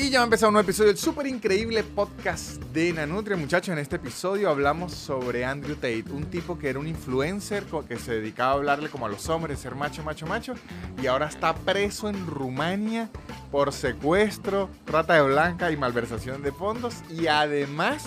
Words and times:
Y 0.00 0.10
ya 0.10 0.20
va 0.20 0.22
a 0.22 0.26
empezar 0.26 0.48
un 0.48 0.52
nuevo 0.52 0.64
episodio 0.64 0.90
del 0.90 0.96
súper 0.96 1.26
increíble 1.26 1.82
podcast 1.82 2.62
de 2.72 2.92
Nanutria. 2.92 3.36
Muchachos, 3.36 3.70
en 3.70 3.78
este 3.78 3.96
episodio 3.96 4.48
hablamos 4.48 4.94
sobre 4.94 5.44
Andrew 5.44 5.74
Tate, 5.74 6.04
un 6.12 6.26
tipo 6.30 6.56
que 6.56 6.68
era 6.68 6.78
un 6.78 6.86
influencer 6.86 7.64
que 7.88 7.96
se 7.96 8.12
dedicaba 8.12 8.52
a 8.52 8.54
hablarle 8.54 8.90
como 8.90 9.06
a 9.06 9.08
los 9.08 9.28
hombres, 9.28 9.58
ser 9.58 9.74
macho, 9.74 10.04
macho, 10.04 10.24
macho, 10.24 10.54
y 11.02 11.08
ahora 11.08 11.26
está 11.26 11.52
preso 11.52 12.08
en 12.08 12.28
Rumania 12.28 13.10
por 13.50 13.72
secuestro, 13.72 14.70
trata 14.84 15.14
de 15.14 15.22
blanca 15.22 15.72
y 15.72 15.76
malversación 15.76 16.44
de 16.44 16.52
fondos. 16.52 16.94
Y 17.10 17.26
además, 17.26 18.04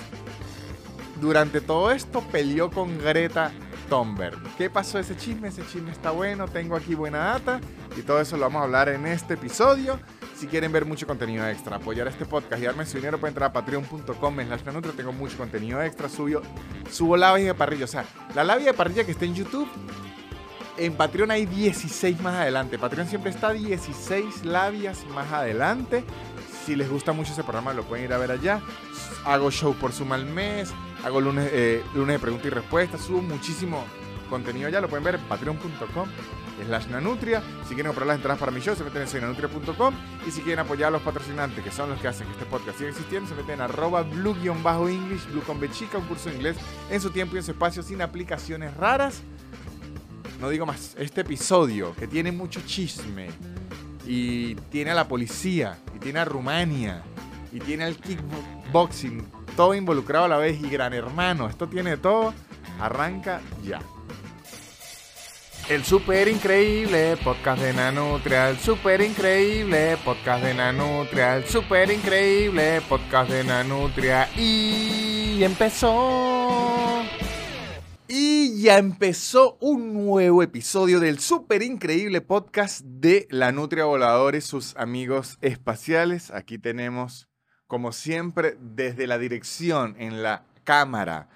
durante 1.20 1.60
todo 1.60 1.92
esto, 1.92 2.22
peleó 2.32 2.72
con 2.72 3.00
Greta 3.00 3.52
Thunberg. 3.90 4.40
¿Qué 4.58 4.70
pasó 4.70 4.98
ese 4.98 5.18
chisme? 5.18 5.50
Ese 5.50 5.68
chisme 5.68 5.92
está 5.92 6.12
bueno, 6.12 6.48
tengo 6.48 6.78
aquí 6.78 6.96
buena 6.96 7.18
data 7.18 7.60
y 7.98 8.02
todo 8.02 8.22
eso 8.22 8.38
lo 8.38 8.44
vamos 8.44 8.62
a 8.62 8.64
hablar 8.64 8.88
en 8.88 9.06
este 9.08 9.34
episodio. 9.34 10.00
Si 10.42 10.48
quieren 10.48 10.72
ver 10.72 10.86
mucho 10.86 11.06
contenido 11.06 11.48
extra, 11.48 11.76
apoyar 11.76 12.08
este 12.08 12.26
podcast 12.26 12.60
y 12.60 12.66
darme 12.66 12.84
su 12.88 12.98
dinero, 12.98 13.20
pueden 13.20 13.34
entrar 13.34 13.52
a 13.52 13.54
patreon.com 13.54 14.36
slash 14.48 14.64
nanutria. 14.66 14.92
Tengo 14.98 15.14
mucho 15.14 15.38
contenido 15.38 15.80
extra. 15.84 16.10
Subo, 16.10 16.42
subo 16.90 17.16
labia 17.16 17.46
de 17.46 17.54
parrilla. 17.54 17.86
O 17.86 17.88
sea, 17.88 18.06
la 18.34 18.44
labia 18.44 18.72
de 18.72 18.74
parrilla 18.74 19.04
que 19.04 19.12
está 19.12 19.24
en 19.26 19.36
YouTube, 19.36 19.70
en 20.80 20.94
Patreon 20.94 21.30
hay 21.30 21.46
16 21.46 22.20
más 22.22 22.34
adelante. 22.40 22.80
Patreon 22.80 23.08
siempre 23.08 23.30
está 23.30 23.54
16 23.54 24.44
labias 24.44 25.06
más 25.14 25.32
adelante. 25.32 26.04
Si 26.66 26.76
les 26.76 26.90
gusta 26.90 27.12
mucho 27.12 27.34
ese 27.34 27.44
programa, 27.44 27.72
lo 27.74 27.84
pueden 27.84 28.06
ir 28.06 28.14
a 28.14 28.18
ver 28.18 28.32
allá. 28.32 28.62
Hago 29.26 29.52
show 29.52 29.76
por 29.76 29.92
Zoom 29.92 30.12
al 30.14 30.26
mes. 30.26 30.74
Hago 31.06 31.22
lunes, 31.22 31.52
eh, 31.54 31.84
lunes 31.94 32.16
de 32.16 32.20
preguntas 32.20 32.48
y 32.48 32.50
respuestas. 32.50 33.02
Subo 33.02 33.22
muchísimo 33.22 33.86
contenido 34.28 34.70
allá. 34.70 34.82
Lo 34.82 34.90
pueden 34.90 35.04
ver 35.04 35.16
en 35.16 35.22
patreon.com 35.22 36.10
slash 36.66 36.88
nanutria. 36.88 37.42
Si 37.68 37.74
quieren 37.74 37.88
comprar 37.88 38.08
las 38.08 38.18
entradas 38.18 38.40
para 38.40 38.52
mi 38.52 38.60
show, 38.60 38.76
se 38.76 38.84
meten 38.84 39.04
en 39.04 39.08
soynanutria.com. 39.08 39.94
Y 40.28 40.32
si 40.32 40.42
quieren 40.42 40.60
apoyar 40.66 40.90
a 40.90 40.92
los 40.92 41.02
patrocinantes, 41.02 41.64
que 41.64 41.72
son 41.72 41.90
los 41.90 42.00
que 42.00 42.08
hacen 42.08 42.28
que 42.28 42.34
este 42.34 42.46
podcast 42.46 42.78
siga 42.78 42.90
existiendo, 42.90 43.30
se 43.30 43.36
meten 43.36 43.56
en 43.56 43.62
arroba 43.62 44.04
blue-english, 44.04 45.28
blue 45.32 45.42
con 45.42 45.60
B 45.60 45.70
chica, 45.72 45.98
un 45.98 46.06
curso 46.06 46.30
de 46.30 46.36
inglés 46.36 46.58
en 46.90 47.02
su 47.02 47.10
tiempo 47.10 47.36
y 47.36 47.40
en 47.40 47.44
su 47.44 47.52
espacio 47.52 47.84
sin 47.84 48.02
aplicaciones 48.02 48.76
raras. 48.78 49.22
No 50.40 50.50
digo 50.50 50.66
más, 50.66 50.96
este 50.98 51.22
episodio 51.22 51.96
que 51.96 52.08
tiene 52.08 52.32
mucho 52.32 52.62
chisme 52.66 53.30
y 54.08 54.56
tiene 54.56 54.92
a 54.92 54.96
la 54.96 55.08
policía 55.08 55.78
y 55.96 56.00
tiene 56.00 56.20
a 56.20 56.26
Rumania 56.26 57.04
y 57.52 57.60
tiene 57.60 57.84
al 57.84 57.96
kickboxing, 57.96 59.24
todo 59.56 59.76
involucrado 59.76 60.26
a 60.26 60.28
la 60.28 60.38
vez 60.38 60.60
y 60.60 60.68
gran 60.70 60.94
hermano, 60.94 61.48
esto 61.48 61.68
tiene 61.68 61.98
todo, 61.98 62.34
arranca 62.80 63.42
ya. 63.64 63.82
El 65.70 65.86
super 65.86 66.28
increíble 66.28 67.16
podcast 67.24 67.62
de 67.62 67.72
Nanutria, 67.74 68.50
el 68.50 68.58
super 68.58 69.00
increíble 69.00 69.96
podcast 70.04 70.44
de 70.44 70.54
Nanutria, 70.54 71.38
el 71.38 71.46
super 71.46 71.90
increíble 71.90 72.82
podcast 72.90 73.32
de 73.32 73.44
Nanutria 73.46 74.28
y 74.36 75.42
empezó. 75.44 77.04
Y 78.10 78.62
ya 78.62 78.78
empezó 78.78 79.58
un 79.62 79.94
nuevo 79.94 80.44
episodio 80.44 81.00
del 81.00 81.20
super 81.20 81.64
increíble 81.64 82.20
podcast 82.20 82.82
de 82.82 83.28
La 83.30 83.54
Nutria 83.54 83.86
Voladores, 83.86 84.44
sus 84.44 84.76
amigos 84.76 85.38
espaciales. 85.40 86.32
Aquí 86.32 86.58
tenemos, 86.58 87.30
como 87.68 87.94
siempre, 87.94 88.58
desde 88.60 89.08
la 89.08 89.18
dirección 89.18 89.96
en 89.98 90.22
la 90.22 90.44
cámara 90.66 91.30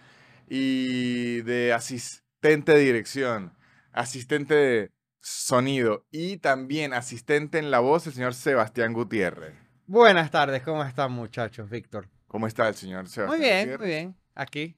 y 0.49 1.41
de 1.43 1.71
asistente 1.71 2.73
de 2.73 2.79
dirección, 2.79 3.53
asistente 3.95 4.53
de 4.53 4.91
sonido 5.21 6.05
y 6.11 6.38
también 6.38 6.93
asistente 6.93 7.57
en 7.57 7.71
la 7.71 7.79
voz, 7.79 8.05
el 8.07 8.13
señor 8.13 8.33
Sebastián 8.33 8.93
Gutiérrez. 8.93 9.55
Buenas 9.88 10.29
tardes, 10.31 10.61
¿cómo 10.63 10.83
están 10.83 11.11
muchachos, 11.11 11.69
Víctor? 11.69 12.07
¿Cómo 12.27 12.47
está 12.47 12.67
el 12.67 12.75
señor 12.75 13.07
Sebastián? 13.07 13.27
Muy 13.27 13.39
bien, 13.39 13.59
Gutiérrez? 13.61 13.79
muy 13.79 13.88
bien. 13.88 14.16
Aquí, 14.35 14.77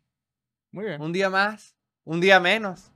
Muy 0.72 0.86
bien. 0.86 1.02
un 1.02 1.12
día 1.12 1.30
más, 1.30 1.76
un 2.04 2.22
día 2.22 2.40
menos. 2.40 2.92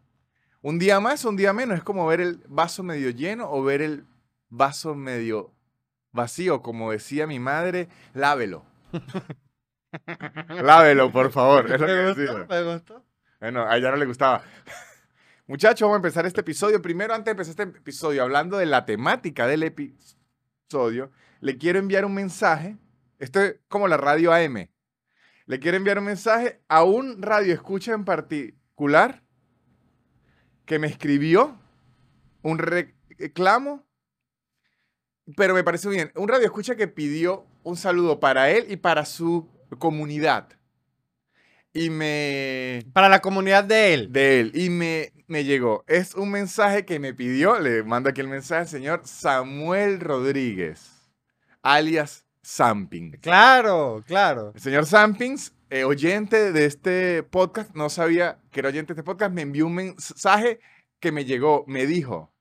Un 0.61 0.77
día 0.77 0.99
más, 0.99 1.25
un 1.25 1.35
día 1.35 1.53
menos. 1.53 1.77
Es 1.79 1.83
como 1.83 2.05
ver 2.05 2.21
el 2.21 2.43
vaso 2.47 2.83
medio 2.83 3.09
lleno 3.09 3.49
o 3.51 3.63
ver 3.63 3.81
el 3.81 4.05
vaso 4.49 4.93
medio 4.93 5.55
vacío. 6.11 6.61
Como 6.61 6.91
decía 6.91 7.25
mi 7.25 7.39
madre, 7.39 7.87
lávelo. 8.13 8.63
lávelo, 10.49 11.11
por 11.11 11.31
favor. 11.31 11.65
Es 11.71 11.79
lo 11.81 11.87
que 11.87 11.93
Me 11.93 11.99
decía. 12.03 12.31
gustó, 12.33 12.47
me 12.47 12.73
gustó. 12.73 13.05
Bueno, 13.39 13.67
a 13.67 13.75
ella 13.75 13.89
no 13.89 13.97
le 13.97 14.05
gustaba. 14.05 14.43
Muchachos, 15.51 15.81
vamos 15.81 15.95
a 15.95 15.97
empezar 15.97 16.25
este 16.25 16.39
episodio. 16.39 16.81
Primero, 16.81 17.13
antes 17.13 17.25
de 17.25 17.31
empezar 17.31 17.67
este 17.67 17.77
episodio, 17.77 18.23
hablando 18.23 18.57
de 18.57 18.65
la 18.65 18.85
temática 18.85 19.47
del 19.47 19.63
episodio, 19.63 21.11
le 21.41 21.57
quiero 21.57 21.77
enviar 21.77 22.05
un 22.05 22.13
mensaje. 22.13 22.77
Esto 23.19 23.41
es 23.41 23.55
como 23.67 23.89
la 23.89 23.97
radio 23.97 24.31
AM. 24.31 24.69
Le 25.47 25.59
quiero 25.59 25.75
enviar 25.75 25.99
un 25.99 26.05
mensaje 26.05 26.61
a 26.69 26.85
un 26.85 27.21
radio 27.21 27.53
escucha 27.53 27.91
en 27.91 28.05
particular 28.05 29.23
que 30.63 30.79
me 30.79 30.87
escribió 30.87 31.59
un 32.43 32.57
reclamo, 32.57 33.85
pero 35.35 35.53
me 35.53 35.65
parece 35.65 35.89
bien. 35.89 36.13
Un 36.15 36.29
radio 36.29 36.45
escucha 36.45 36.77
que 36.77 36.87
pidió 36.87 37.45
un 37.63 37.75
saludo 37.75 38.21
para 38.21 38.49
él 38.51 38.67
y 38.69 38.77
para 38.77 39.03
su 39.03 39.49
comunidad. 39.79 40.60
Y 41.73 41.89
me 41.89 42.83
Para 42.93 43.09
la 43.09 43.21
comunidad 43.21 43.63
de 43.63 43.93
él. 43.93 44.11
de 44.11 44.41
él 44.41 44.51
y 44.53 44.69
me, 44.69 45.13
me 45.27 45.45
llegó. 45.45 45.85
Es 45.87 46.15
un 46.15 46.31
mensaje 46.31 46.85
que 46.85 46.99
me 46.99 47.13
pidió, 47.13 47.59
le 47.59 47.83
mando 47.83 48.09
aquí 48.09 48.21
el 48.21 48.27
mensaje 48.27 48.61
al 48.61 48.67
señor 48.67 49.01
Samuel 49.05 50.01
Rodríguez, 50.01 51.09
alias 51.61 52.25
Samping. 52.43 53.11
Claro, 53.21 54.03
claro. 54.05 54.51
El 54.53 54.61
señor 54.61 54.85
Sampings, 54.85 55.53
eh, 55.69 55.85
oyente 55.85 56.51
de 56.51 56.65
este 56.65 57.23
podcast, 57.23 57.73
no 57.75 57.89
sabía 57.89 58.39
que 58.51 58.59
era 58.59 58.69
oyente 58.69 58.93
de 58.93 58.99
este 58.99 59.05
podcast, 59.05 59.33
me 59.33 59.43
envió 59.43 59.67
un 59.67 59.75
mensaje 59.75 60.59
que 60.99 61.11
me 61.11 61.23
llegó, 61.23 61.63
me 61.67 61.85
dijo, 61.85 62.33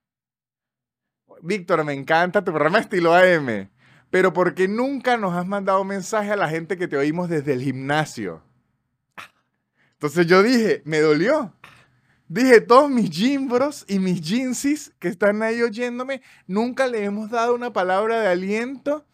Víctor, 1.41 1.83
me 1.85 1.93
encanta 1.93 2.43
tu 2.43 2.51
programa 2.51 2.79
estilo 2.79 3.13
AM, 3.13 3.69
pero 4.09 4.33
¿por 4.33 4.53
qué 4.53 4.67
nunca 4.67 5.15
nos 5.17 5.33
has 5.33 5.47
mandado 5.47 5.83
mensaje 5.83 6.31
a 6.31 6.35
la 6.35 6.49
gente 6.49 6.77
que 6.77 6.87
te 6.87 6.97
oímos 6.97 7.29
desde 7.29 7.53
el 7.53 7.61
gimnasio? 7.61 8.43
Entonces 10.01 10.25
yo 10.25 10.41
dije, 10.41 10.81
me 10.83 10.99
dolió. 10.99 11.53
Dije, 12.27 12.59
todos 12.59 12.89
mis 12.89 13.11
gimbros 13.11 13.85
y 13.87 13.99
mis 13.99 14.19
jeansis 14.19 14.91
que 14.97 15.07
están 15.07 15.43
ahí 15.43 15.61
oyéndome, 15.61 16.23
nunca 16.47 16.87
le 16.87 17.03
hemos 17.03 17.29
dado 17.29 17.53
una 17.53 17.71
palabra 17.71 18.19
de 18.19 18.27
aliento 18.27 19.05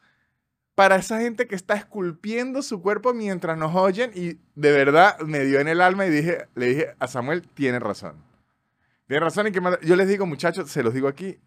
para 0.75 0.95
esa 0.95 1.19
gente 1.19 1.45
que 1.45 1.55
está 1.55 1.73
esculpiendo 1.73 2.61
su 2.61 2.81
cuerpo 2.81 3.13
mientras 3.13 3.57
nos 3.57 3.75
oyen 3.75 4.11
y 4.15 4.37
de 4.55 4.71
verdad 4.71 5.19
me 5.19 5.43
dio 5.43 5.59
en 5.59 5.67
el 5.67 5.81
alma 5.81 6.05
y 6.05 6.09
dije, 6.09 6.47
le 6.55 6.67
dije 6.67 6.95
a 6.99 7.07
Samuel, 7.09 7.45
tiene 7.49 7.79
razón. 7.79 8.23
Tiene 9.07 9.19
razón 9.19 9.47
y 9.47 9.51
que 9.51 9.59
yo 9.81 9.97
les 9.97 10.07
digo, 10.07 10.25
muchachos, 10.25 10.71
se 10.71 10.83
los 10.83 10.93
digo 10.93 11.09
aquí, 11.09 11.37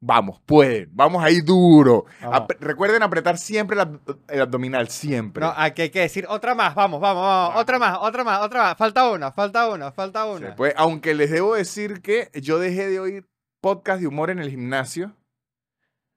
vamos, 0.00 0.40
pueden, 0.46 0.88
vamos 0.92 1.22
ahí 1.22 1.40
duro. 1.42 2.06
Ap- 2.22 2.52
recuerden 2.60 3.02
apretar 3.02 3.36
siempre 3.38 3.78
el, 3.80 3.86
ab- 3.86 4.18
el 4.28 4.40
abdominal, 4.40 4.88
siempre. 4.88 5.42
No, 5.44 5.52
aquí 5.56 5.82
hay 5.82 5.90
que 5.90 6.00
decir 6.00 6.26
otra 6.28 6.54
más, 6.54 6.74
vamos, 6.74 7.00
vamos, 7.00 7.22
vamos. 7.22 7.56
Otra 7.60 7.78
más, 7.78 7.98
otra 8.00 8.24
más, 8.24 8.40
otra 8.42 8.62
más. 8.62 8.76
Falta 8.78 9.10
una, 9.10 9.30
falta 9.32 9.68
una, 9.68 9.92
falta 9.92 10.24
Se 10.24 10.30
una. 10.30 10.56
puede. 10.56 10.74
aunque 10.76 11.14
les 11.14 11.30
debo 11.30 11.54
decir 11.54 12.00
que 12.02 12.30
yo 12.40 12.58
dejé 12.58 12.88
de 12.88 12.98
oír 13.00 13.28
podcast 13.60 14.00
de 14.00 14.06
humor 14.06 14.30
en 14.30 14.38
el 14.38 14.48
gimnasio 14.50 15.14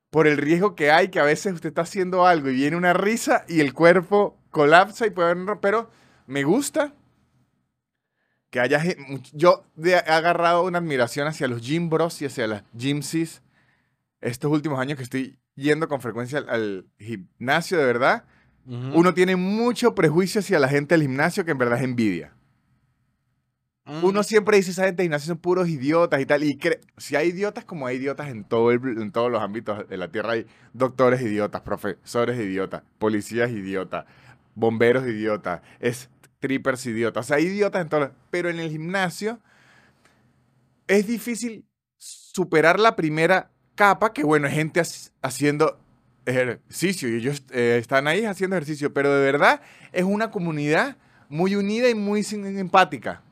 por 0.10 0.28
el 0.28 0.38
riesgo 0.38 0.76
que 0.76 0.92
hay 0.92 1.10
que 1.10 1.20
a 1.20 1.24
veces 1.24 1.54
usted 1.54 1.70
está 1.70 1.82
haciendo 1.82 2.26
algo 2.26 2.50
y 2.50 2.54
viene 2.56 2.78
una 2.78 2.94
risa 2.94 3.44
y 3.50 3.60
el 3.60 3.74
cuerpo 3.74 4.38
colapsa 4.52 5.06
y 5.08 5.10
puede 5.10 5.30
haber 5.32 5.42
un 5.42 5.48
ro- 5.48 5.60
pero 5.60 5.90
me 6.28 6.44
gusta 6.44 6.94
que 8.50 8.60
haya 8.60 8.80
gen- 8.80 9.00
much- 9.10 9.32
yo 9.34 9.64
de- 9.76 9.94
he 9.94 9.98
agarrado 10.12 10.64
una 10.64 10.78
admiración 10.78 11.28
hacia 11.28 11.48
los 11.48 11.62
gym 11.62 11.90
bros 11.90 12.22
y 12.22 12.26
hacia 12.28 12.48
las 12.48 12.64
gymsis 12.78 13.42
estos 14.24 14.52
últimos 14.52 14.80
años 14.80 14.98
que 14.98 15.04
estoy 15.04 15.38
yendo 15.56 15.88
con 15.88 16.02
frecuencia 16.02 16.40
al, 16.40 16.50
al 16.50 16.86
gimnasio 16.98 17.78
de 17.78 17.86
verdad 17.86 18.24
uno 18.66 19.14
tiene 19.14 19.36
mucho 19.36 19.94
prejuicio 19.94 20.40
hacia 20.40 20.58
la 20.58 20.70
gente 20.70 20.96
del 20.96 21.02
gimnasio 21.02 21.44
que 21.44 21.52
en 21.52 21.58
verdad 21.58 21.78
es 21.80 21.84
envidia 21.84 22.34
Mm. 23.86 24.02
uno 24.06 24.24
siempre 24.24 24.56
dice 24.56 24.72
esa 24.72 24.86
gente 24.86 25.02
de 25.04 25.08
gimnasio 25.08 25.28
son 25.28 25.40
puros 25.40 25.68
idiotas 25.68 26.22
y 26.22 26.26
tal. 26.26 26.42
Y 26.46 26.58
si 26.96 27.18
hay 27.18 27.28
idiotas, 27.32 27.66
como 27.66 27.86
hay 27.86 27.98
idiotas 27.98 28.30
en, 28.30 28.46
todo 28.46 28.72
el- 28.72 29.02
en 29.02 29.12
todos 29.12 29.30
los 29.30 29.42
ámbitos 29.42 29.90
de 29.90 29.98
la 29.98 30.10
Tierra, 30.10 30.32
hay 30.32 30.46
doctores 30.72 31.22
idiotas, 31.22 31.62
profesores 31.64 32.40
idiotas, 32.40 32.84
policías 32.98 33.52
idiotas, 33.52 34.06
bomberos 34.56 35.06
idiotas, 35.06 35.62
strippers 35.84 36.86
idiotas. 36.86 37.26
O 37.26 37.28
sea, 37.28 37.36
hay 37.36 37.48
idiotas 37.48 37.82
en 37.82 37.90
todos. 37.90 38.04
los- 38.04 38.12
Pero 38.32 38.50
en 38.50 38.60
el 38.62 38.72
gimnasio 38.72 39.42
es 40.88 41.06
difícil 41.06 41.66
superar 41.98 42.80
la 42.80 42.96
primera 42.96 43.52
capa, 43.76 44.14
que 44.14 44.24
bueno, 44.24 44.48
es 44.48 44.54
gente 44.54 44.80
hac- 44.82 45.12
haciendo 45.22 45.80
ejercicio 46.26 47.10
y 47.10 47.16
ellos 47.18 47.44
eh, 47.52 47.78
están 47.80 48.08
ahí 48.08 48.26
haciendo 48.26 48.56
ejercicio, 48.56 48.94
pero 48.94 49.14
de 49.14 49.24
verdad 49.24 49.62
es 49.92 50.04
una 50.04 50.32
comunidad 50.32 50.98
muy 51.30 51.56
unida 51.56 51.90
y 51.90 51.96
muy 51.96 52.24
sim- 52.24 52.46
empática. 52.58 53.24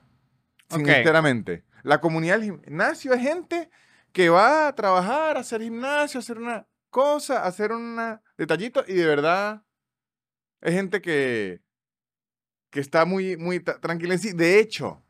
Ok. 0.72 0.78
Sinceramente. 0.86 1.64
La 1.84 2.00
comunidad 2.02 2.40
del 2.40 2.60
gimnasio 2.64 3.14
es 3.14 3.22
gente 3.22 3.70
que 4.12 4.30
va 4.30 4.68
a 4.68 4.76
trabajar, 4.76 5.38
a 5.38 5.40
hacer 5.40 5.62
gimnasio, 5.62 6.20
a 6.20 6.22
hacer 6.22 6.38
una 6.38 6.68
cosa, 6.90 7.44
a 7.44 7.48
hacer 7.48 7.72
un 7.72 7.98
detallito 8.38 8.84
y 8.88 8.94
de 8.94 9.06
verdad 9.06 9.64
Es 10.62 10.74
gente 10.74 11.02
que, 11.02 11.62
que 12.70 12.80
está 12.80 13.06
muy, 13.06 13.38
muy 13.38 13.58
tra- 13.60 13.80
tranquila 13.80 14.14
en 14.14 14.20
sí. 14.20 14.34
De 14.34 14.60
hecho, 14.60 15.01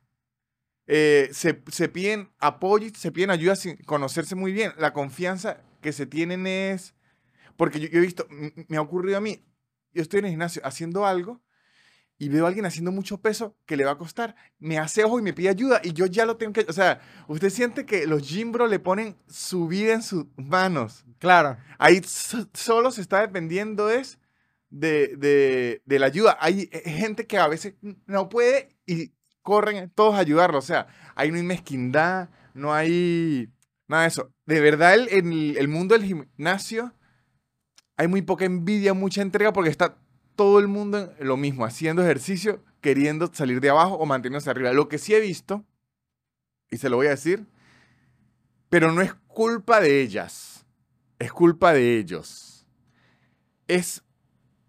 eh, 0.88 1.30
se, 1.32 1.62
se 1.72 1.90
piden 1.90 2.32
apoyo, 2.40 2.88
y 2.88 2.90
se 2.92 3.12
piden 3.12 3.32
ayuda 3.32 3.56
sin 3.56 3.78
conocerse 3.78 4.36
muy 4.36 4.52
bien. 4.52 4.74
La 4.78 4.94
confianza 4.94 5.62
que 5.82 5.92
se 5.94 6.06
tienen 6.06 6.48
es... 6.48 6.94
Porque 7.58 7.80
yo, 7.80 7.88
yo 7.90 8.00
he 8.00 8.02
visto, 8.02 8.28
me 8.68 8.78
ha 8.78 8.82
ocurrido 8.82 9.18
a 9.18 9.22
mí, 9.22 9.44
yo 9.94 10.02
estoy 10.02 10.20
en 10.20 10.26
el 10.26 10.32
gimnasio 10.32 10.62
haciendo 10.66 11.06
algo 11.06 11.42
y 12.18 12.30
veo 12.30 12.46
a 12.46 12.48
alguien 12.48 12.66
haciendo 12.66 12.92
mucho 12.92 13.20
peso 13.20 13.58
que 13.66 13.76
le 13.76 13.84
va 13.84 13.92
a 13.92 13.98
costar, 13.98 14.36
me 14.60 14.78
hace 14.78 15.04
ojo 15.04 15.20
y 15.20 15.24
me 15.24 15.34
pide 15.34 15.50
ayuda 15.50 15.82
y 15.84 15.94
yo 15.94 16.06
ya 16.06 16.26
lo 16.26 16.38
tengo 16.38 16.54
que... 16.54 16.66
O 16.70 16.74
sea, 16.74 17.02
usted 17.28 17.50
siente 17.50 17.86
que 17.86 18.08
los 18.08 18.28
gym 18.28 18.52
bros 18.52 18.70
le 18.70 18.80
ponen 18.80 19.16
su 19.28 19.68
vida 19.68 19.94
en 19.94 20.02
sus 20.02 20.26
manos. 20.38 21.04
Claro. 21.20 21.58
Ahí 21.78 22.02
so- 22.04 22.48
solo 22.54 22.92
se 22.92 23.02
está 23.02 23.22
dependiendo 23.22 23.90
es 23.90 24.20
de, 24.70 25.16
de- 25.18 25.82
de 25.86 26.00
la 26.00 26.06
ayuda. 26.08 26.38
Hay 26.40 26.70
eh, 26.72 26.90
gente 26.90 27.28
que 27.28 27.38
a 27.38 27.48
veces 27.48 27.74
no 28.08 28.30
puede 28.30 28.70
y 28.86 29.14
corren 29.42 29.90
todos 29.90 30.16
a 30.16 30.20
ayudarlo. 30.20 30.58
O 30.58 30.64
sea, 30.64 30.88
ahí 31.16 31.32
no 31.32 31.38
hay 31.38 31.44
mezquindad, 31.44 32.30
no 32.54 32.74
hay 32.74 33.50
nada 33.88 34.04
de 34.04 34.08
eso. 34.10 34.32
De 34.46 34.60
verdad, 34.60 34.94
el, 34.94 35.58
el, 35.58 35.68
mundo 35.68 35.98
del 35.98 36.06
gimnasio 36.06 36.94
hay 37.98 38.08
muy 38.08 38.22
poca 38.22 38.46
envidia, 38.46 38.94
mucha 38.94 39.22
entrega 39.22 39.54
porque 39.54 39.70
está 39.70 39.98
todo 40.36 40.60
el 40.60 40.68
mundo 40.68 41.14
en 41.20 41.28
lo 41.28 41.38
mismo, 41.38 41.66
haciendo 41.66 42.02
ejercicio, 42.02 42.64
queriendo 42.82 43.30
salir 43.34 43.62
de 43.62 43.70
abajo 43.70 43.96
o 43.96 44.06
manteniéndose 44.06 44.50
arriba. 44.50 44.74
Lo 44.74 44.90
que 44.90 44.98
sí 44.98 45.14
he 45.14 45.20
visto, 45.20 45.66
y 46.70 46.78
se 46.78 46.90
lo 46.90 46.96
voy 46.96 47.08
a 47.08 47.12
decir, 47.12 47.46
pero 48.70 48.92
no 48.92 49.02
es 49.02 49.14
culpa 49.28 49.82
de 49.82 50.02
ellas, 50.02 50.66
es 51.20 51.32
culpa 51.32 51.74
de 51.74 52.00
ellos. 52.00 52.66
Es 53.68 54.04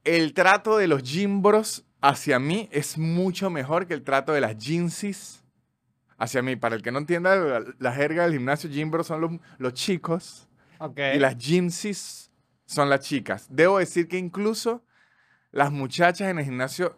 el 0.04 0.34
trato 0.34 0.76
de 0.76 0.88
los 0.88 1.02
gimbros 1.02 1.84
hacia 2.02 2.38
mí 2.38 2.69
es 2.72 2.99
mucho 2.99 3.49
mejor 3.49 3.87
que 3.87 3.94
el 3.94 4.02
trato 4.02 4.32
de 4.32 4.40
las 4.40 4.58
jeansis 4.58 5.43
hacia 6.19 6.43
mí. 6.43 6.56
Para 6.56 6.75
el 6.75 6.82
que 6.82 6.93
no 6.93 6.99
entienda, 6.99 7.37
la, 7.37 7.64
la 7.78 7.93
jerga 7.93 8.25
del 8.25 8.32
gimnasio, 8.32 8.69
gimbros 8.69 9.06
son 9.06 9.20
los, 9.20 9.31
los 9.58 9.72
chicos 9.72 10.49
y 11.14 11.19
las 11.19 11.38
jeansis 11.38 12.31
son 12.66 12.90
las 12.90 13.00
chicas. 13.00 13.46
Debo 13.49 13.78
decir 13.78 14.08
que 14.08 14.19
incluso 14.19 14.84
las 15.52 15.70
muchachas 15.70 16.28
en 16.28 16.38
el 16.38 16.44
gimnasio 16.44 16.96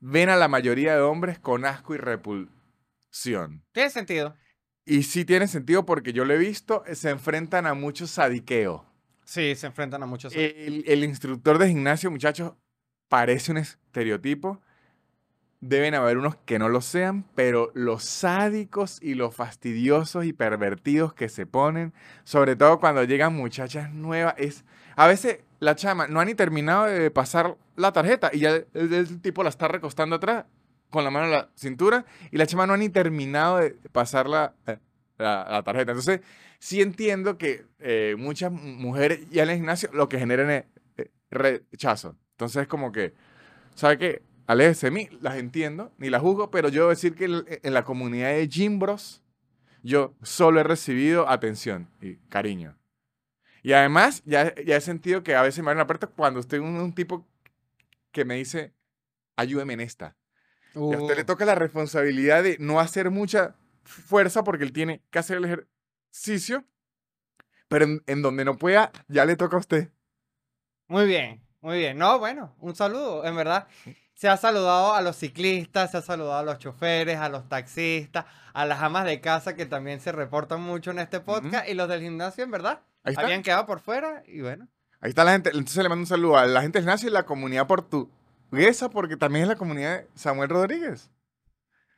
ven 0.00 0.28
a 0.28 0.36
la 0.36 0.48
mayoría 0.48 0.94
de 0.94 1.02
hombres 1.02 1.38
con 1.38 1.64
asco 1.64 1.94
y 1.94 1.98
repulsión. 1.98 3.64
Tiene 3.72 3.90
sentido. 3.90 4.36
Y 4.86 5.02
sí 5.04 5.24
tiene 5.24 5.48
sentido 5.48 5.86
porque 5.86 6.12
yo 6.12 6.24
lo 6.24 6.34
he 6.34 6.38
visto, 6.38 6.84
se 6.92 7.10
enfrentan 7.10 7.66
a 7.66 7.74
mucho 7.74 8.06
sadiqueo. 8.06 8.84
Sí, 9.24 9.54
se 9.54 9.66
enfrentan 9.66 10.02
a 10.02 10.06
muchos. 10.06 10.34
El, 10.36 10.84
el 10.86 11.02
instructor 11.02 11.56
de 11.56 11.68
gimnasio, 11.68 12.10
muchachos, 12.10 12.52
parece 13.14 13.52
un 13.52 13.58
estereotipo. 13.58 14.60
Deben 15.60 15.94
haber 15.94 16.18
unos 16.18 16.34
que 16.44 16.58
no 16.58 16.68
lo 16.68 16.80
sean, 16.80 17.24
pero 17.36 17.70
los 17.74 18.02
sádicos 18.02 18.98
y 19.00 19.14
los 19.14 19.34
fastidiosos 19.36 20.24
y 20.24 20.32
pervertidos 20.32 21.14
que 21.14 21.28
se 21.28 21.46
ponen, 21.46 21.94
sobre 22.24 22.56
todo 22.56 22.80
cuando 22.80 23.04
llegan 23.04 23.34
muchachas 23.36 23.92
nuevas, 23.92 24.34
es 24.36 24.64
a 24.96 25.06
veces 25.06 25.38
la 25.60 25.76
chama 25.76 26.08
no 26.08 26.18
ha 26.18 26.24
ni 26.24 26.34
terminado 26.34 26.86
de 26.86 27.08
pasar 27.12 27.56
la 27.76 27.92
tarjeta 27.92 28.30
y 28.32 28.40
ya 28.40 28.50
el, 28.50 28.66
el 28.74 29.20
tipo 29.22 29.44
la 29.44 29.48
está 29.48 29.68
recostando 29.68 30.16
atrás 30.16 30.44
con 30.90 31.04
la 31.04 31.10
mano 31.10 31.26
en 31.26 31.32
la 31.32 31.48
cintura 31.54 32.04
y 32.32 32.36
la 32.36 32.46
chama 32.46 32.66
no 32.66 32.72
ha 32.72 32.76
ni 32.76 32.88
terminado 32.88 33.58
de 33.58 33.70
pasar 33.92 34.28
la, 34.28 34.54
la- 35.18 35.46
la 35.50 35.62
tarjeta. 35.62 35.92
Entonces, 35.92 36.20
sí 36.58 36.82
entiendo 36.82 37.38
que 37.38 37.64
eh, 37.78 38.16
muchas 38.18 38.50
mu- 38.52 38.58
mujeres 38.60 39.30
ya 39.30 39.44
en 39.44 39.50
el 39.50 39.56
gimnasio 39.56 39.88
lo 39.92 40.08
que 40.08 40.18
generan 40.18 40.50
es 40.50 40.64
eh, 40.98 41.10
rechazo. 41.30 42.16
Entonces, 42.34 42.66
como 42.66 42.92
que, 42.92 43.14
¿sabe 43.74 43.98
qué? 43.98 44.22
Aléjese 44.46 44.88
de 44.88 44.90
mí, 44.90 45.08
las 45.20 45.36
entiendo, 45.36 45.92
ni 45.98 46.10
las 46.10 46.20
juzgo, 46.20 46.50
pero 46.50 46.68
yo 46.68 46.82
debo 46.82 46.90
decir 46.90 47.14
que 47.14 47.24
en 47.24 47.74
la 47.74 47.84
comunidad 47.84 48.30
de 48.30 48.48
Gimbros, 48.48 49.22
yo 49.82 50.14
solo 50.22 50.60
he 50.60 50.64
recibido 50.64 51.28
atención 51.28 51.88
y 52.00 52.16
cariño. 52.28 52.76
Y 53.62 53.72
además, 53.72 54.22
ya, 54.26 54.54
ya 54.56 54.76
he 54.76 54.80
sentido 54.80 55.22
que 55.22 55.34
a 55.34 55.42
veces 55.42 55.64
me 55.64 55.70
abre 55.70 55.78
la 55.78 55.86
puerta 55.86 56.06
cuando 56.08 56.40
estoy 56.40 56.58
un, 56.58 56.76
un 56.76 56.94
tipo 56.94 57.26
que 58.12 58.24
me 58.24 58.34
dice, 58.34 58.74
ayúdeme 59.36 59.74
en 59.74 59.80
esta. 59.80 60.16
Y 60.88 60.94
a 60.94 60.98
usted 60.98 61.16
le 61.16 61.22
Uh, 61.22 61.24
toca 61.24 61.44
la 61.44 61.54
responsabilidad 61.54 62.42
de 62.42 62.56
no 62.58 62.80
hacer 62.80 63.10
mucha 63.10 63.56
fuerza 63.84 64.44
porque 64.44 64.64
él 64.64 64.72
tiene 64.72 65.02
que 65.10 65.18
hacer 65.18 65.38
el 65.38 65.44
ejercicio, 65.46 66.64
pero 67.68 67.84
en, 67.84 68.02
en 68.06 68.22
donde 68.22 68.44
no 68.44 68.56
pueda, 68.58 68.92
ya 69.08 69.24
le 69.24 69.36
toca 69.36 69.56
a 69.56 69.60
usted. 69.60 69.90
Muy 70.88 71.06
bien, 71.06 71.43
muy 71.64 71.78
bien. 71.78 71.96
No, 71.96 72.18
bueno, 72.18 72.54
un 72.60 72.76
saludo, 72.76 73.24
en 73.24 73.34
verdad. 73.34 73.66
Se 74.12 74.28
ha 74.28 74.36
saludado 74.36 74.92
a 74.92 75.00
los 75.00 75.16
ciclistas, 75.16 75.90
se 75.90 75.96
ha 75.96 76.02
saludado 76.02 76.36
a 76.38 76.42
los 76.42 76.58
choferes, 76.58 77.18
a 77.18 77.30
los 77.30 77.48
taxistas, 77.48 78.26
a 78.52 78.66
las 78.66 78.82
amas 78.82 79.06
de 79.06 79.22
casa 79.22 79.54
que 79.54 79.64
también 79.64 79.98
se 79.98 80.12
reportan 80.12 80.60
mucho 80.60 80.90
en 80.90 80.98
este 80.98 81.20
podcast 81.20 81.66
y 81.66 81.72
los 81.72 81.88
del 81.88 82.02
gimnasio, 82.02 82.44
en 82.44 82.50
verdad. 82.50 82.82
Ahí 83.02 83.12
está. 83.12 83.22
Habían 83.22 83.42
quedado 83.42 83.64
por 83.64 83.80
fuera 83.80 84.22
y 84.26 84.42
bueno. 84.42 84.68
Ahí 85.00 85.08
está 85.08 85.24
la 85.24 85.32
gente. 85.32 85.50
Entonces 85.54 85.82
le 85.82 85.88
mando 85.88 86.02
un 86.02 86.06
saludo 86.06 86.36
a 86.36 86.44
la 86.44 86.60
gente 86.60 86.78
del 86.78 86.84
gimnasio 86.84 87.08
y 87.08 87.12
la 87.12 87.24
comunidad 87.24 87.66
portuguesa, 87.66 88.90
porque 88.90 89.16
también 89.16 89.44
es 89.44 89.48
la 89.48 89.56
comunidad 89.56 90.00
de 90.00 90.08
Samuel 90.14 90.50
Rodríguez. 90.50 91.10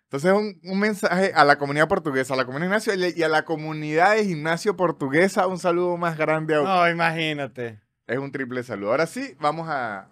Entonces 0.05 0.33
un, 0.33 0.61
un 0.63 0.79
mensaje 0.79 1.33
a 1.35 1.45
la 1.45 1.59
comunidad 1.59 1.89
portuguesa, 1.89 2.35
a 2.35 2.37
la 2.37 2.45
comunidad 2.45 2.77
de 2.77 2.81
gimnasio 2.83 3.15
y 3.17 3.23
a 3.25 3.29
la 3.29 3.45
comunidad 3.45 4.15
de 4.15 4.25
gimnasio 4.27 4.77
portuguesa, 4.77 5.49
un 5.49 5.59
saludo 5.59 5.97
más 5.97 6.17
grande 6.17 6.55
aún. 6.55 6.67
No, 6.67 6.89
imagínate. 6.89 7.81
Es 8.06 8.19
un 8.19 8.31
triple 8.31 8.62
saludo. 8.62 8.91
Ahora 8.93 9.06
sí, 9.06 9.35
vamos 9.41 9.67
a, 9.69 10.08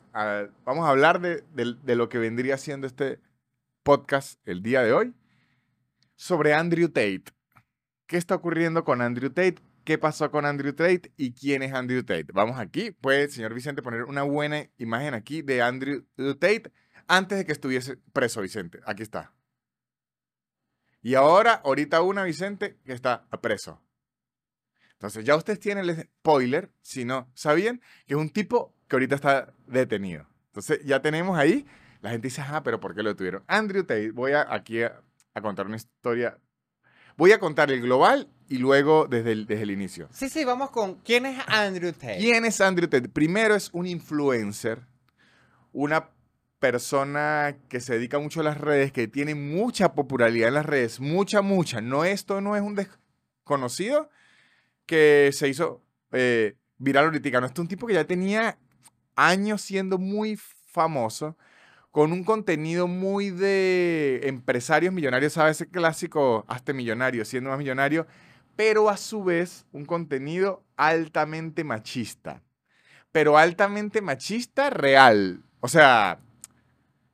vamos 0.65 0.85
a 0.87 0.91
hablar 0.91 1.21
de, 1.21 1.43
de- 1.55 1.77
de 1.83 1.95
lo 1.97 2.09
que 2.09 2.19
vendría 2.19 2.57
siendo 2.59 2.87
este 2.87 3.21
podcast 3.83 4.41
el 4.49 4.63
día 4.63 4.83
de 4.83 4.93
hoy 4.93 5.15
sobre 6.17 6.55
Andrew 6.55 6.89
Tate. 6.89 7.25
¿Qué 8.07 8.17
está 8.17 8.35
ocurriendo 8.35 8.85
con 8.85 9.01
Andrew 9.01 9.31
Tate? 9.31 9.57
¿Qué 9.85 9.99
pasó 9.99 10.31
con 10.31 10.45
Andrew 10.47 10.73
Tate? 10.73 11.13
¿Y 11.17 11.33
quién 11.33 11.63
es 11.63 11.73
Andrew 11.73 12.03
Tate? 12.03 12.27
Vamos 12.33 12.59
aquí. 12.59 12.91
Puede, 12.91 13.29
señor 13.29 13.55
Vicente, 13.55 13.83
poner 13.83 14.05
una 14.05 14.23
buena 14.23 14.67
imagen 14.79 15.15
aquí 15.15 15.43
de 15.43 15.63
Andrew 15.63 16.05
Tate 16.17 16.73
antes 17.07 17.39
de 17.39 17.45
que 17.45 17.53
estuviese 17.53 17.99
preso, 18.13 18.41
Vicente. 18.41 18.81
Aquí 18.87 19.03
está. 19.03 19.33
Y 21.03 21.15
ahora, 21.17 21.61
ahorita 21.65 22.01
una, 22.01 22.25
Vicente, 22.25 22.79
que 22.85 22.93
está 22.93 23.27
preso. 23.43 23.81
Entonces, 24.95 25.25
ya 25.25 25.37
ustedes 25.37 25.61
tienen 25.61 25.89
el 25.89 26.03
spoiler, 26.03 26.71
si 26.81 27.05
no 27.05 27.31
sabían, 27.35 27.81
que 28.07 28.15
es 28.15 28.21
un 28.21 28.31
tipo 28.31 28.75
que 28.89 28.97
ahorita 28.97 29.15
está 29.15 29.53
detenido. 29.67 30.27
Entonces, 30.47 30.81
ya 30.85 31.03
tenemos 31.03 31.37
ahí, 31.39 31.67
la 32.01 32.11
gente 32.11 32.29
dice, 32.29 32.43
ah, 32.47 32.63
pero 32.63 32.81
¿por 32.81 32.95
qué 32.95 33.03
lo 33.03 33.11
detuvieron? 33.11 33.45
Andrew 33.47 33.85
Tate, 33.85 34.13
voy 34.13 34.33
a, 34.33 34.47
aquí 34.49 34.83
a, 34.83 35.01
a 35.35 35.41
contar 35.41 35.67
una 35.67 35.77
historia. 35.77 36.39
Voy 37.17 37.33
a 37.33 37.39
contar 37.39 37.71
el 37.71 37.81
global 37.81 38.29
y 38.49 38.59
luego 38.59 39.07
desde 39.07 39.33
el, 39.33 39.47
desde 39.47 39.63
el 39.63 39.71
inicio. 39.71 40.09
Sí, 40.13 40.29
sí, 40.29 40.45
vamos 40.45 40.71
con. 40.71 40.97
¿Quién 40.97 41.27
es 41.27 41.39
Andrew 41.47 41.93
Tate? 41.93 42.19
¿Quién 42.19 42.45
es 42.45 42.61
Andrew 42.61 42.89
Tate? 42.89 43.09
Primero 43.09 43.55
es 43.55 43.71
un 43.73 43.87
influencer, 43.87 44.87
una 45.73 46.11
persona 46.59 47.57
que 47.69 47.81
se 47.81 47.95
dedica 47.95 48.19
mucho 48.19 48.41
a 48.41 48.45
las 48.45 48.59
redes, 48.59 48.91
que 48.93 49.07
tiene 49.07 49.35
mucha 49.35 49.95
popularidad 49.95 50.49
en 50.49 50.55
las 50.55 50.67
redes, 50.67 50.99
mucha, 50.99 51.43
mucha. 51.43 51.81
No, 51.81 52.05
esto 52.05 52.41
no 52.41 52.57
es 52.57 52.63
un 52.63 52.75
desconocido 52.75 54.11
que 54.87 55.31
se 55.33 55.49
hizo 55.49 55.83
eh, 56.13 56.57
viral 56.79 57.07
ahorita. 57.07 57.41
No, 57.41 57.47
esto 57.47 57.61
es 57.61 57.65
un 57.65 57.69
tipo 57.69 57.87
que 57.87 57.95
ya 57.95 58.05
tenía 58.05 58.59
años 59.17 59.63
siendo 59.63 59.99
muy 59.99 60.37
famoso, 60.37 61.37
con 61.91 62.13
un 62.13 62.25
contenido 62.25 62.89
muy 62.89 63.31
de 63.31 64.21
empresarios 64.25 64.93
millonarios, 64.93 65.35
¿sabes? 65.35 65.61
Ese 65.61 65.71
clásico, 65.71 66.45
hazte 66.49 66.73
millonario, 66.73 67.25
siendo 67.25 67.51
más 67.51 67.59
millonario, 67.59 68.07
pero 68.57 68.89
a 68.89 68.97
su 68.97 69.23
vez 69.23 69.67
un 69.73 69.85
contenido 69.85 70.65
altamente 70.77 71.63
machista. 71.63 72.43
Pero 73.13 73.39
altamente 73.39 74.01
machista 74.01 74.71
real. 74.71 75.45
O 75.61 75.69
sea, 75.69 76.19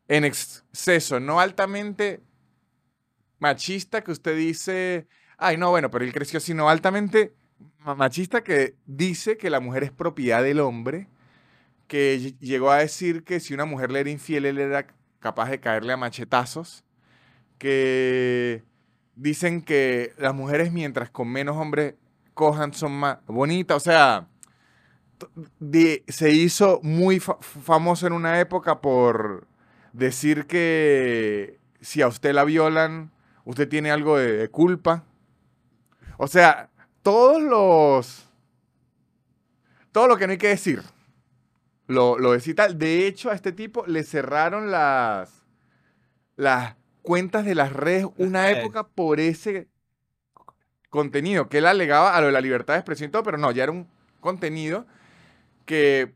en 0.08 0.24
exceso, 0.24 1.20
no 1.20 1.40
altamente 1.40 2.22
machista 3.38 4.02
que 4.02 4.12
usted 4.12 4.36
dice, 4.36 5.06
ay, 5.36 5.58
no, 5.58 5.70
bueno, 5.70 5.90
pero 5.90 6.04
él 6.04 6.12
creció, 6.12 6.40
sino 6.40 6.70
altamente 6.70 7.34
machista 7.96 8.42
que 8.44 8.74
dice 8.86 9.36
que 9.36 9.50
la 9.50 9.60
mujer 9.60 9.84
es 9.84 9.92
propiedad 9.92 10.42
del 10.42 10.60
hombre, 10.60 11.08
que 11.88 12.18
ll- 12.20 12.38
llegó 12.40 12.70
a 12.70 12.78
decir 12.78 13.24
que 13.24 13.40
si 13.40 13.54
una 13.54 13.64
mujer 13.66 13.92
le 13.92 14.00
era 14.00 14.10
infiel, 14.10 14.46
él 14.46 14.58
era 14.58 14.86
capaz 15.20 15.50
de 15.50 15.60
caerle 15.60 15.92
a 15.94 15.96
machetazos, 15.96 16.84
que 17.58 18.64
dicen 19.16 19.62
que 19.62 20.14
las 20.18 20.34
mujeres 20.34 20.72
mientras 20.72 21.10
con 21.10 21.28
menos 21.30 21.56
hombres 21.56 21.94
cojan 22.34 22.74
son 22.74 22.92
más 22.92 23.18
bonitas, 23.26 23.76
o 23.78 23.80
sea, 23.80 24.28
se 26.08 26.30
hizo 26.30 26.80
muy 26.82 27.20
fa- 27.20 27.38
famoso 27.40 28.06
en 28.06 28.12
una 28.12 28.40
época 28.40 28.80
por 28.80 29.46
decir 29.92 30.46
que 30.46 31.58
si 31.80 32.02
a 32.02 32.08
usted 32.08 32.32
la 32.34 32.44
violan, 32.44 33.10
usted 33.44 33.68
tiene 33.68 33.90
algo 33.90 34.16
de 34.18 34.48
culpa. 34.50 35.04
O 36.18 36.26
sea, 36.26 36.69
todos 37.02 37.42
los... 37.42 38.26
Todo 39.92 40.07
lo 40.07 40.16
que 40.16 40.26
no 40.26 40.33
hay 40.33 40.38
que 40.38 40.49
decir. 40.49 40.83
lo, 41.88 42.19
lo 42.19 42.33
decía 42.33 42.52
y 42.52 42.54
tal. 42.54 42.78
De 42.78 43.07
hecho, 43.07 43.30
a 43.30 43.35
este 43.35 43.52
tipo 43.52 43.85
le 43.87 44.04
cerraron 44.04 44.71
las, 44.71 45.45
las 46.37 46.76
cuentas 47.02 47.45
de 47.45 47.54
las 47.54 47.73
redes 47.73 48.07
una 48.16 48.50
época 48.50 48.87
por 48.87 49.21
ese 49.21 49.69
contenido 50.90 51.49
que 51.49 51.59
él 51.59 51.66
alegaba 51.66 52.16
a 52.16 52.21
lo 52.21 52.26
de 52.26 52.33
la 52.33 52.40
libertad 52.40 52.75
de 52.75 52.80
expresión 52.80 53.09
y 53.09 53.12
todo, 53.12 53.23
pero 53.23 53.38
no, 53.38 53.50
ya 53.52 53.64
era 53.64 53.73
un 53.73 53.88
contenido 54.21 54.87
que 55.64 56.14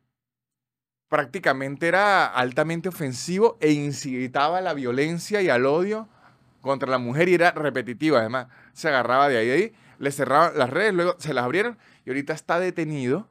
prácticamente 1.08 1.88
era 1.88 2.26
altamente 2.26 2.88
ofensivo 2.88 3.56
e 3.60 3.70
incitaba 3.72 4.58
a 4.58 4.60
la 4.60 4.74
violencia 4.74 5.42
y 5.42 5.48
al 5.48 5.66
odio 5.66 6.08
contra 6.60 6.90
la 6.90 6.98
mujer 6.98 7.28
y 7.28 7.34
era 7.34 7.52
repetitivo. 7.52 8.16
Además, 8.16 8.48
se 8.72 8.88
agarraba 8.88 9.28
de 9.28 9.38
ahí, 9.38 9.46
de 9.46 9.52
ahí, 9.52 9.72
le 10.04 10.12
cerraban 10.12 10.56
las 10.56 10.70
redes, 10.70 10.94
luego 10.94 11.16
se 11.18 11.34
las 11.34 11.44
abrieron 11.44 11.78
y 12.04 12.10
ahorita 12.10 12.32
está 12.32 12.60
detenido 12.60 13.28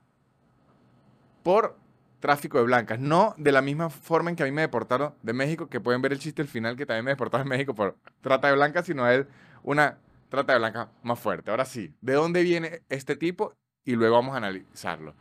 por 1.43 1.77
tráfico 2.19 2.57
de 2.57 2.63
blancas. 2.65 2.99
No 2.99 3.35
de 3.37 3.51
la 3.51 3.61
misma 3.61 3.89
forma 3.89 4.29
en 4.29 4.35
que 4.35 4.43
a 4.43 4.45
mí 4.45 4.51
me 4.51 4.61
deportaron 4.61 5.13
de 5.21 5.33
México, 5.33 5.69
que 5.69 5.79
pueden 5.79 6.01
ver 6.01 6.13
el 6.13 6.19
chiste 6.19 6.41
al 6.41 6.47
final, 6.47 6.75
que 6.75 6.85
también 6.85 7.05
me 7.05 7.11
deportaron 7.11 7.47
de 7.47 7.49
México 7.49 7.73
por 7.75 7.97
trata 8.21 8.47
de 8.47 8.55
blancas, 8.55 8.85
sino 8.85 9.03
a 9.03 9.13
él 9.13 9.27
una 9.61 9.99
trata 10.29 10.53
de 10.53 10.59
blancas 10.59 10.87
más 11.03 11.19
fuerte. 11.19 11.51
Ahora 11.51 11.65
sí, 11.65 11.93
¿de 12.01 12.13
dónde 12.13 12.41
viene 12.43 12.81
este 12.89 13.15
tipo? 13.15 13.53
Y 13.85 13.95
luego 13.95 14.15
vamos 14.15 14.33
a 14.33 14.37
analizarlo. 14.37 15.13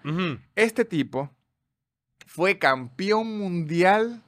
Este 0.54 0.84
tipo 0.84 1.30
fue 2.26 2.58
campeón 2.58 3.38
mundial 3.38 4.22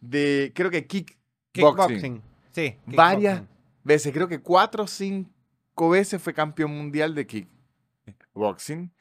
de, 0.00 0.52
creo 0.54 0.70
que 0.70 0.86
kickboxing. 0.86 1.20
Kickboxing. 1.52 2.22
Sí. 2.50 2.76
Varias 2.86 3.40
kickboxing. 3.40 3.58
veces, 3.84 4.12
creo 4.12 4.26
que 4.26 4.40
cuatro 4.40 4.84
o 4.84 4.86
cinco 4.86 5.30
veces 5.88 6.20
fue 6.22 6.34
campeón 6.34 6.72
mundial 6.76 7.14
de 7.14 7.26
kickboxing. 7.26 8.92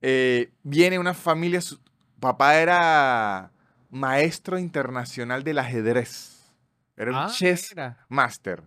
Eh, 0.00 0.52
viene 0.62 0.98
una 0.98 1.14
familia, 1.14 1.60
su 1.60 1.78
papá 2.20 2.56
era 2.56 3.50
maestro 3.90 4.58
internacional 4.58 5.42
del 5.44 5.58
ajedrez. 5.58 6.52
Era 6.96 7.10
un 7.10 7.16
Ah, 7.16 7.28
chess 7.30 7.68
mira. 7.70 8.04
master. 8.08 8.62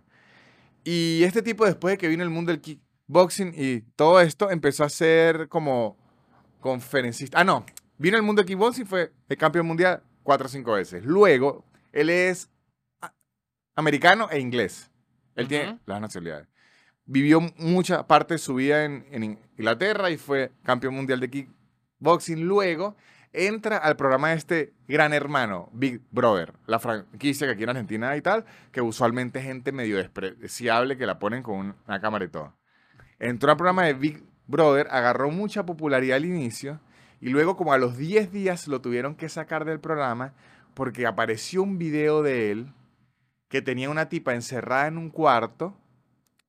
Y 0.84 1.22
este 1.24 1.42
tipo, 1.42 1.64
después 1.66 1.92
de 1.92 1.98
que 1.98 2.08
vino 2.08 2.22
el 2.22 2.30
mundo 2.30 2.50
del 2.52 2.60
kickboxing 2.60 3.52
y 3.56 3.80
todo 3.96 4.20
esto, 4.20 4.50
empezó 4.50 4.84
a 4.84 4.88
ser 4.88 5.48
como 5.48 5.96
conferencista. 6.60 7.38
Ah, 7.40 7.44
no. 7.44 7.64
Vino 7.98 8.16
el 8.16 8.22
mundo 8.22 8.40
del 8.42 8.46
kickboxing, 8.48 8.86
fue 8.86 9.12
el 9.28 9.36
campeón 9.36 9.66
mundial 9.66 10.02
cuatro 10.22 10.46
o 10.46 10.48
cinco 10.48 10.72
veces. 10.72 11.04
Luego, 11.04 11.64
él 11.92 12.08
es 12.10 12.48
americano 13.76 14.28
e 14.30 14.38
inglés. 14.40 14.90
Él 15.34 15.48
tiene 15.48 15.72
Ujú. 15.72 15.80
las 15.86 16.00
nacionalidades. 16.00 16.48
Vivió 17.12 17.40
mucha 17.56 18.06
parte 18.06 18.34
de 18.34 18.38
su 18.38 18.54
vida 18.54 18.84
en, 18.84 19.38
Inglaterra 19.58 20.10
y 20.10 20.16
fue 20.16 20.52
campeón 20.62 20.94
mundial 20.94 21.18
de 21.18 21.28
kickboxing. 21.28 22.46
Luego 22.46 22.94
entra 23.32 23.78
al 23.78 23.96
programa 23.96 24.28
de 24.28 24.36
este 24.36 24.72
gran 24.86 25.12
hermano, 25.12 25.68
Big 25.72 26.00
Brother, 26.12 26.52
la 26.66 26.78
franquicia 26.78 27.48
que 27.48 27.54
aquí 27.54 27.64
en 27.64 27.70
Argentina 27.70 28.16
y 28.16 28.22
tal, 28.22 28.44
que 28.70 28.80
usualmente 28.80 29.40
es 29.40 29.44
gente 29.44 29.72
medio 29.72 29.96
despreciable 29.96 30.96
que 30.96 31.04
la 31.04 31.18
ponen 31.18 31.42
con 31.42 31.56
un- 31.56 31.74
una 31.88 32.00
cámara 32.00 32.24
y 32.24 32.28
todo. 32.28 32.54
Entró 33.18 33.50
al 33.50 33.56
programa 33.56 33.84
de 33.86 33.94
Big 33.94 34.22
Brother, 34.46 34.86
agarró 34.92 35.32
mucha 35.32 35.66
popularidad 35.66 36.16
al 36.16 36.24
inicio 36.26 36.78
y 37.20 37.30
luego 37.30 37.56
como 37.56 37.72
a 37.72 37.78
los 37.78 37.96
10 37.96 38.30
días 38.30 38.68
lo 38.68 38.80
tuvieron 38.80 39.16
que 39.16 39.28
sacar 39.28 39.64
del 39.64 39.80
programa 39.80 40.32
porque 40.74 41.06
apareció 41.08 41.64
un 41.64 41.76
video 41.76 42.22
de 42.22 42.52
él 42.52 42.72
que 43.48 43.62
tenía 43.62 43.90
una 43.90 44.08
tipa 44.08 44.32
encerrada 44.34 44.86
en 44.86 44.96
un 44.96 45.10
cuarto. 45.10 45.76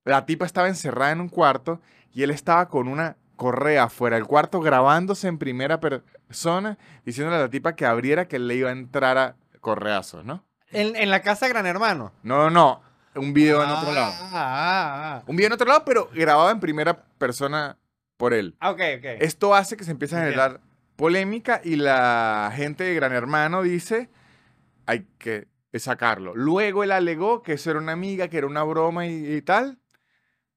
La 0.04 0.26
tipa 0.26 0.46
estaba 0.46 0.68
encerrada 0.68 1.12
en 1.12 1.22
un 1.22 1.30
cuarto 1.30 1.82
y 2.14 2.24
él 2.24 2.32
estaba 2.32 2.68
con 2.70 2.88
una 2.88 3.18
correa 3.36 3.90
fuera 3.90 4.18
del 4.18 4.26
cuarto 4.26 4.60
grabándose 4.60 5.28
en 5.28 5.38
primera 5.38 5.80
persona 5.80 6.78
diciéndole 7.06 7.38
a 7.38 7.42
la 7.42 7.50
tipa 7.50 7.76
que 7.76 7.86
abriera 7.86 8.28
que 8.28 8.36
él 8.36 8.48
le 8.48 8.56
iba 8.56 8.70
a 8.70 8.74
entrar 8.74 9.18
a 9.18 9.36
correazos, 9.60 10.26
¿no? 10.26 10.44
En, 10.72 10.96
en 10.96 11.10
la 11.10 11.22
casa 11.22 11.46
de 11.46 11.54
Gran 11.54 11.66
Hermano. 11.66 12.14
No, 12.24 12.50
no, 12.50 12.82
un 13.16 13.34
video 13.34 13.64
en 13.64 13.70
otro 13.70 13.92
lado. 13.94 14.14
Ah, 14.20 14.30
ah, 14.32 15.16
ah. 15.18 15.24
Un 15.28 15.36
video 15.36 15.48
en 15.48 15.54
otro 15.54 15.68
lado, 15.68 15.84
pero 15.86 16.10
grabado 16.14 16.50
en 16.50 16.60
primera 16.60 17.04
persona 17.18 17.78
por 18.18 18.34
él. 18.34 18.56
Ah, 18.60 18.72
ok, 18.72 18.80
ok. 18.98 19.06
Esto 19.20 19.54
hace 19.54 19.76
que 19.76 19.84
se 19.84 19.92
empiece 19.92 20.16
a 20.16 20.20
generar 20.20 20.62
polémica 20.96 21.62
y 21.64 21.76
la 21.76 22.52
gente 22.56 22.84
de 22.84 22.96
Gran 22.96 23.12
Hermano 23.12 23.64
dice, 23.64 24.10
hay 24.86 25.08
que 25.18 25.48
sacarlo. 25.74 26.34
Luego 26.36 26.84
él 26.84 26.92
alegó 26.92 27.42
que 27.42 27.54
eso 27.54 27.72
era 27.72 27.80
una 27.80 27.92
amiga, 27.92 28.28
que 28.28 28.38
era 28.38 28.48
una 28.48 28.64
broma 28.64 29.08
y, 29.08 29.36
y 29.36 29.42
tal, 29.42 29.80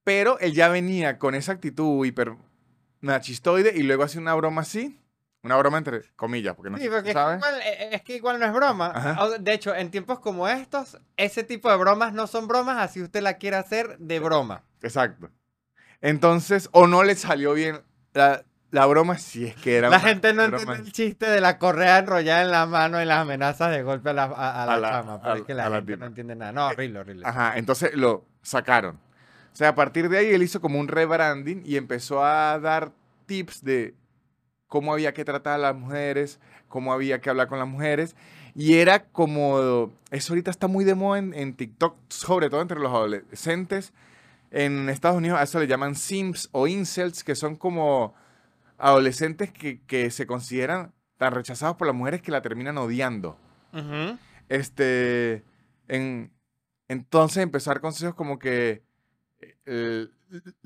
pero 0.05 0.39
él 0.39 0.53
ya 0.53 0.69
venía 0.69 1.17
con 1.19 1.35
esa 1.35 1.51
actitud 1.51 2.05
hiper 2.05 2.35
machistoide 3.01 3.73
y 3.75 3.83
luego 3.83 4.03
hace 4.03 4.17
una 4.19 4.33
broma 4.35 4.61
así, 4.61 5.01
una 5.43 5.57
broma 5.57 5.77
entre 5.77 6.01
comillas, 6.15 6.55
porque 6.55 6.69
no 6.71 6.77
Sí, 6.77 6.87
porque 6.87 7.09
es 7.09 7.15
que, 7.15 7.21
igual, 7.21 7.61
eh, 7.63 7.89
es 7.91 8.01
que 8.03 8.15
igual 8.15 8.39
no 8.39 8.45
es 8.45 8.53
broma. 8.53 8.91
Ajá. 8.95 9.37
De 9.37 9.53
hecho, 9.53 9.75
en 9.75 9.91
tiempos 9.91 10.19
como 10.19 10.47
estos, 10.47 10.97
ese 11.17 11.43
tipo 11.43 11.69
de 11.69 11.77
bromas 11.77 12.13
no 12.13 12.25
son 12.27 12.47
bromas, 12.47 12.77
así 12.79 13.01
usted 13.01 13.21
la 13.21 13.33
quiere 13.37 13.57
hacer 13.57 13.97
de 13.99 14.19
broma. 14.19 14.63
Exacto. 14.81 15.29
Entonces, 16.01 16.69
o 16.71 16.87
no 16.87 17.03
le 17.03 17.15
salió 17.15 17.53
bien 17.53 17.81
la, 18.13 18.43
la 18.71 18.85
broma, 18.87 19.17
si 19.17 19.45
es 19.45 19.55
que 19.55 19.77
era 19.77 19.89
La 19.89 19.99
gente 19.99 20.33
no 20.33 20.43
broma. 20.47 20.57
entiende 20.57 20.83
el 20.87 20.91
chiste 20.91 21.29
de 21.29 21.41
la 21.41 21.57
correa 21.59 21.99
enrollada 21.99 22.41
en 22.41 22.51
la 22.51 22.65
mano 22.65 23.01
y 23.01 23.05
las 23.05 23.19
amenazas 23.19 23.71
de 23.71 23.83
golpe 23.83 24.09
a 24.09 24.13
la, 24.13 24.23
a, 24.23 24.63
a 24.63 24.65
la 24.65 24.73
A 24.73 24.77
la- 24.79 24.89
chama. 24.89 25.21
Pero 25.21 25.33
a- 25.33 25.37
es 25.37 25.43
que 25.43 25.53
la 25.53 25.69
gente 25.71 25.97
no 25.97 26.05
entiende 26.07 26.35
nada. 26.35 26.51
No, 26.51 26.67
horrible, 26.67 26.99
horrible. 26.99 27.25
Ajá, 27.25 27.53
entonces 27.57 27.93
lo 27.95 28.25
sacaron. 28.41 28.99
O 29.55 29.57
sea, 29.57 29.69
a 29.69 29.75
partir 29.75 30.09
de 30.09 30.17
ahí 30.17 30.33
él 30.33 30.43
hizo 30.43 30.59
como 30.59 30.81
un 30.81 30.89
rebranding 30.89 31.63
y 31.65 31.77
empezó 31.77 32.25
a 32.25 32.59
dar 32.59 32.91
tips 33.25 33.63
de 33.63 33.95
cómo 34.67 34.91
había 34.91 35.13
que 35.13 35.23
tratar 35.23 35.53
a 35.53 35.57
las 35.57 35.75
mujeres, 35.77 36.41
cómo 36.67 36.91
había 36.91 37.21
que 37.21 37.29
hablar 37.29 37.47
con 37.47 37.59
las 37.59 37.67
mujeres. 37.69 38.17
Y 38.53 38.73
era 38.79 39.05
como, 39.05 39.93
eso 40.11 40.33
ahorita 40.33 40.51
está 40.51 40.67
muy 40.67 40.83
de 40.83 40.95
moda 40.95 41.19
en, 41.19 41.33
en 41.33 41.53
TikTok, 41.53 41.95
sobre 42.09 42.49
todo 42.49 42.61
entre 42.61 42.81
los 42.81 42.91
adolescentes. 42.91 43.93
En 44.51 44.89
Estados 44.89 45.19
Unidos 45.19 45.39
a 45.39 45.43
eso 45.43 45.57
le 45.61 45.67
llaman 45.67 45.95
sims 45.95 46.49
o 46.51 46.67
incels, 46.67 47.23
que 47.23 47.35
son 47.35 47.55
como 47.55 48.13
adolescentes 48.77 49.53
que, 49.53 49.79
que 49.87 50.11
se 50.11 50.27
consideran 50.27 50.91
tan 51.17 51.31
rechazados 51.31 51.77
por 51.77 51.87
las 51.87 51.95
mujeres 51.95 52.21
que 52.21 52.31
la 52.31 52.41
terminan 52.41 52.77
odiando. 52.77 53.37
Este, 54.49 55.45
en, 55.87 56.33
entonces 56.89 57.41
empezó 57.41 57.71
a 57.71 57.75
dar 57.75 57.81
consejos 57.81 58.15
como 58.15 58.37
que 58.37 58.84
eh, 59.65 60.07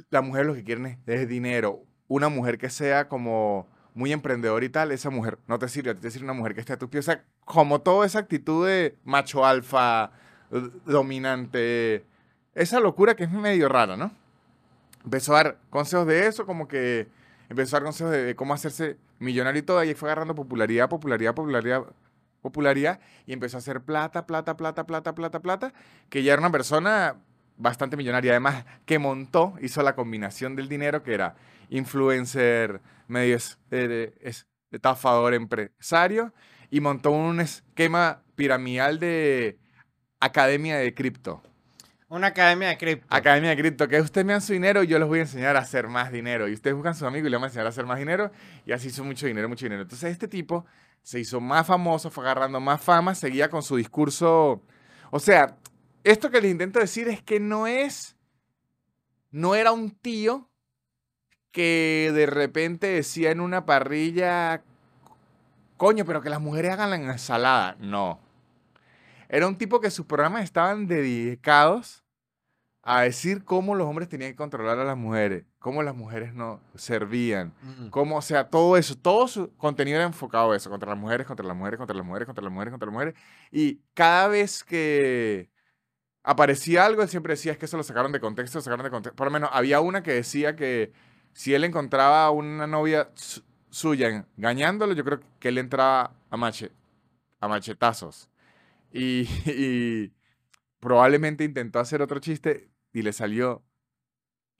la 0.09 0.21
mujer 0.21 0.45
lo 0.45 0.53
que 0.53 0.63
quieren 0.63 0.99
es, 1.05 1.27
dinero. 1.27 1.83
Una 2.07 2.29
mujer 2.29 2.57
que 2.57 2.69
sea 2.69 3.07
como 3.07 3.67
muy 3.93 4.11
emprendedora 4.11 4.65
y 4.65 4.69
tal, 4.69 4.91
esa 4.91 5.09
mujer 5.09 5.37
no 5.47 5.59
te 5.59 5.67
sirve, 5.67 5.91
a 5.91 5.95
ti 5.95 6.01
te 6.01 6.11
sirve 6.11 6.25
una 6.25 6.33
mujer 6.33 6.53
que 6.53 6.61
esté 6.61 6.73
a 6.73 6.79
tu 6.79 6.89
pie. 6.89 6.99
O 6.99 7.03
sea, 7.03 7.23
como 7.45 7.81
toda 7.81 8.05
esa 8.05 8.19
actitud 8.19 8.67
de 8.67 8.97
macho 9.03 9.45
alfa, 9.45 10.11
dominante, 10.85 12.05
esa 12.55 12.79
locura 12.79 13.15
que 13.15 13.25
es 13.25 13.31
medio 13.31 13.69
rara, 13.69 13.95
¿no? 13.95 14.11
Empezó 15.03 15.35
a 15.35 15.43
dar 15.43 15.57
consejos 15.69 16.07
de 16.07 16.27
eso, 16.27 16.45
como 16.45 16.67
que 16.67 17.07
empezó 17.49 17.75
a 17.75 17.79
dar 17.79 17.85
consejos 17.85 18.11
de, 18.11 18.23
de 18.23 18.35
cómo 18.35 18.53
hacerse 18.53 18.97
millonario 19.19 19.59
y 19.59 19.63
todo, 19.63 19.83
y 19.83 19.93
fue 19.93 20.09
agarrando 20.09 20.35
popularidad, 20.35 20.89
popularidad, 20.89 21.35
popularidad, 21.35 21.83
popularidad, 22.41 22.99
y 23.25 23.33
empezó 23.33 23.57
a 23.57 23.59
hacer 23.59 23.81
plata, 23.81 24.25
plata, 24.25 24.57
plata, 24.57 24.85
plata, 24.85 25.13
plata, 25.13 25.39
plata, 25.39 25.73
que 26.09 26.23
ya 26.23 26.33
era 26.33 26.41
una 26.41 26.51
persona 26.51 27.17
bastante 27.59 27.95
millonaria. 27.95 28.31
Además, 28.31 28.65
que 28.85 28.97
montó, 28.97 29.53
hizo 29.61 29.83
la 29.83 29.93
combinación 29.93 30.55
del 30.55 30.67
dinero, 30.67 31.03
que 31.03 31.13
era 31.13 31.35
influencer, 31.69 32.81
medio 33.07 33.37
eh, 33.71 34.13
es- 34.21 34.47
estafador 34.71 35.33
empresario, 35.33 36.33
y 36.71 36.79
montó 36.81 37.11
un 37.11 37.39
esquema 37.39 38.23
piramidal 38.35 38.99
de 38.99 39.59
academia 40.19 40.77
de 40.77 40.93
cripto. 40.93 41.43
Una 42.07 42.27
academia 42.27 42.69
de 42.69 42.77
cripto. 42.77 43.07
Academia 43.09 43.51
de 43.51 43.57
cripto, 43.57 43.87
que 43.87 44.01
ustedes 44.01 44.25
me 44.25 44.33
dan 44.33 44.41
su 44.41 44.53
dinero 44.53 44.81
y 44.81 44.87
yo 44.87 44.97
les 44.97 45.07
voy 45.07 45.19
a 45.19 45.23
enseñar 45.23 45.55
a 45.55 45.59
hacer 45.59 45.87
más 45.87 46.11
dinero. 46.11 46.47
Y 46.47 46.53
ustedes 46.53 46.75
buscan 46.75 46.91
a 46.91 46.93
sus 46.95 47.07
amigos 47.07 47.27
y 47.27 47.29
les 47.29 47.39
van 47.39 47.43
a 47.43 47.47
enseñar 47.47 47.67
a 47.67 47.69
hacer 47.69 47.85
más 47.85 47.99
dinero. 47.99 48.31
Y 48.65 48.71
así 48.71 48.87
hizo 48.87 49.03
mucho 49.03 49.27
dinero, 49.27 49.47
mucho 49.47 49.65
dinero. 49.65 49.83
Entonces 49.83 50.11
este 50.11 50.27
tipo 50.27 50.65
se 51.03 51.19
hizo 51.19 51.39
más 51.39 51.67
famoso, 51.67 52.09
fue 52.09 52.23
agarrando 52.23 52.59
más 52.59 52.81
fama, 52.81 53.13
seguía 53.13 53.49
con 53.49 53.61
su 53.61 53.75
discurso. 53.75 54.63
O 55.11 55.19
sea, 55.19 55.55
esto 56.03 56.29
que 56.31 56.41
les 56.41 56.51
intento 56.51 56.79
decir 56.79 57.07
es 57.07 57.21
que 57.21 57.39
no 57.39 57.67
es, 57.67 58.15
no 59.31 59.55
era 59.55 59.71
un 59.71 59.91
tío 59.91 60.49
que 61.51 62.11
de 62.13 62.25
repente 62.25 62.87
decía 62.87 63.31
en 63.31 63.39
una 63.41 63.65
parrilla, 63.65 64.61
coño, 65.77 66.05
pero 66.05 66.21
que 66.21 66.29
las 66.29 66.41
mujeres 66.41 66.71
hagan 66.71 66.89
la 66.91 66.95
ensalada. 66.97 67.75
No. 67.79 68.19
Era 69.27 69.47
un 69.47 69.57
tipo 69.57 69.79
que 69.79 69.91
sus 69.91 70.05
programas 70.05 70.43
estaban 70.43 70.87
dedicados 70.87 72.03
a 72.81 73.01
decir 73.01 73.43
cómo 73.43 73.75
los 73.75 73.87
hombres 73.87 74.09
tenían 74.09 74.31
que 74.31 74.35
controlar 74.37 74.79
a 74.79 74.83
las 74.83 74.97
mujeres, 74.97 75.43
cómo 75.59 75.83
las 75.83 75.95
mujeres 75.95 76.33
no 76.33 76.59
servían, 76.75 77.53
Mm. 77.61 77.89
cómo, 77.89 78.17
o 78.17 78.21
sea, 78.21 78.49
todo 78.49 78.77
eso, 78.77 78.95
todo 78.97 79.27
su 79.27 79.53
contenido 79.57 79.97
era 79.97 80.05
enfocado 80.05 80.51
a 80.53 80.55
eso, 80.57 80.69
contra 80.69 80.89
las 80.89 80.97
mujeres, 80.97 81.27
contra 81.27 81.45
las 81.45 81.55
mujeres, 81.55 81.77
contra 81.77 81.95
las 81.95 82.05
mujeres, 82.05 82.25
contra 82.25 82.43
las 82.43 82.51
mujeres, 82.53 82.71
contra 82.71 82.85
las 82.87 82.93
mujeres. 82.93 83.15
Y 83.51 83.81
cada 83.93 84.27
vez 84.29 84.63
que 84.63 85.49
aparecía 86.29 86.85
algo, 86.85 87.01
él 87.01 87.09
siempre 87.09 87.33
decía, 87.33 87.51
es 87.53 87.57
que 87.57 87.65
eso 87.65 87.77
lo 87.77 87.83
sacaron 87.83 88.11
de 88.11 88.19
contexto, 88.19 88.61
sacaron 88.61 88.83
de 88.83 88.91
contexto. 88.91 89.15
Por 89.15 89.27
lo 89.27 89.31
menos 89.31 89.49
había 89.51 89.79
una 89.81 90.03
que 90.03 90.13
decía 90.13 90.55
que 90.55 90.91
si 91.33 91.53
él 91.55 91.63
encontraba 91.63 92.29
una 92.31 92.67
novia 92.67 93.09
su- 93.15 93.41
suya 93.71 94.25
engañándolo, 94.37 94.93
yo 94.93 95.03
creo 95.03 95.19
que 95.39 95.49
él 95.49 95.57
entraba 95.57 96.13
a, 96.29 96.37
mache, 96.37 96.71
a 97.39 97.47
machetazos. 97.47 98.29
Y, 98.93 99.27
y 99.47 100.13
probablemente 100.79 101.43
intentó 101.43 101.79
hacer 101.79 102.01
otro 102.01 102.19
chiste 102.19 102.69
y 102.93 103.01
le 103.03 103.13
salió 103.13 103.63